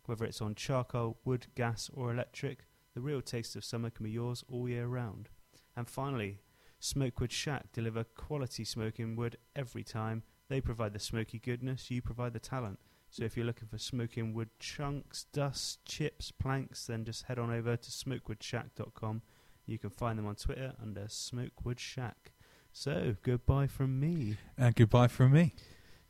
whether 0.07 0.25
it's 0.25 0.43
on 0.43 0.55
charcoal, 0.55 1.19
wood, 1.25 1.47
gas 1.55 1.91
or 1.95 2.11
electric, 2.11 2.65
the 2.95 3.01
real 3.01 3.23
taste 3.23 3.55
of 3.57 3.65
summer 3.65 3.91
can 3.91 4.05
be 4.05 4.11
yours 4.11 4.45
all 4.51 4.69
year 4.69 4.87
round. 4.87 5.29
And 5.77 5.89
finally, 5.89 6.41
Smokewood 6.81 7.31
Shack 7.31 7.73
deliver 7.73 8.05
quality 8.05 8.65
smoking 8.65 9.15
wood 9.15 9.37
every 9.55 9.85
time. 9.85 10.23
They 10.49 10.61
provide 10.61 10.93
the 10.93 10.99
smoky 10.99 11.39
goodness, 11.39 11.91
you 11.91 12.03
provide 12.03 12.33
the 12.33 12.41
talent. 12.41 12.79
So 13.11 13.25
if 13.25 13.37
you're 13.37 13.47
looking 13.47 13.67
for 13.69 13.79
smoking 13.79 14.35
wood 14.35 14.51
chunks, 14.61 15.27
dust, 15.33 15.85
chips, 15.85 16.31
planks, 16.31 16.87
then 16.87 17.05
just 17.05 17.25
head 17.25 17.39
on 17.39 17.53
over 17.53 17.77
to 17.77 17.91
smokewoodshack.com. 17.91 19.23
You 19.67 19.79
can 19.79 19.91
find 19.91 20.19
them 20.19 20.27
on 20.27 20.37
Twitter 20.37 20.75
under 20.81 21.07
Smokewood 21.09 21.79
Shack. 21.79 22.33
So 22.73 23.17
goodbye 23.23 23.67
from 23.67 24.01
me. 24.01 24.37
And 24.57 24.75
goodbye 24.75 25.09
from 25.09 25.33
me. 25.33 25.55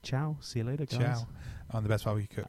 Ciao. 0.03 0.37
See 0.41 0.61
you 0.61 0.65
later, 0.65 0.87
guys. 0.87 0.99
Ciao. 0.99 1.29
I'm 1.71 1.83
the 1.83 1.89
best 1.89 2.05
barbecue 2.05 2.29
cook. 2.29 2.39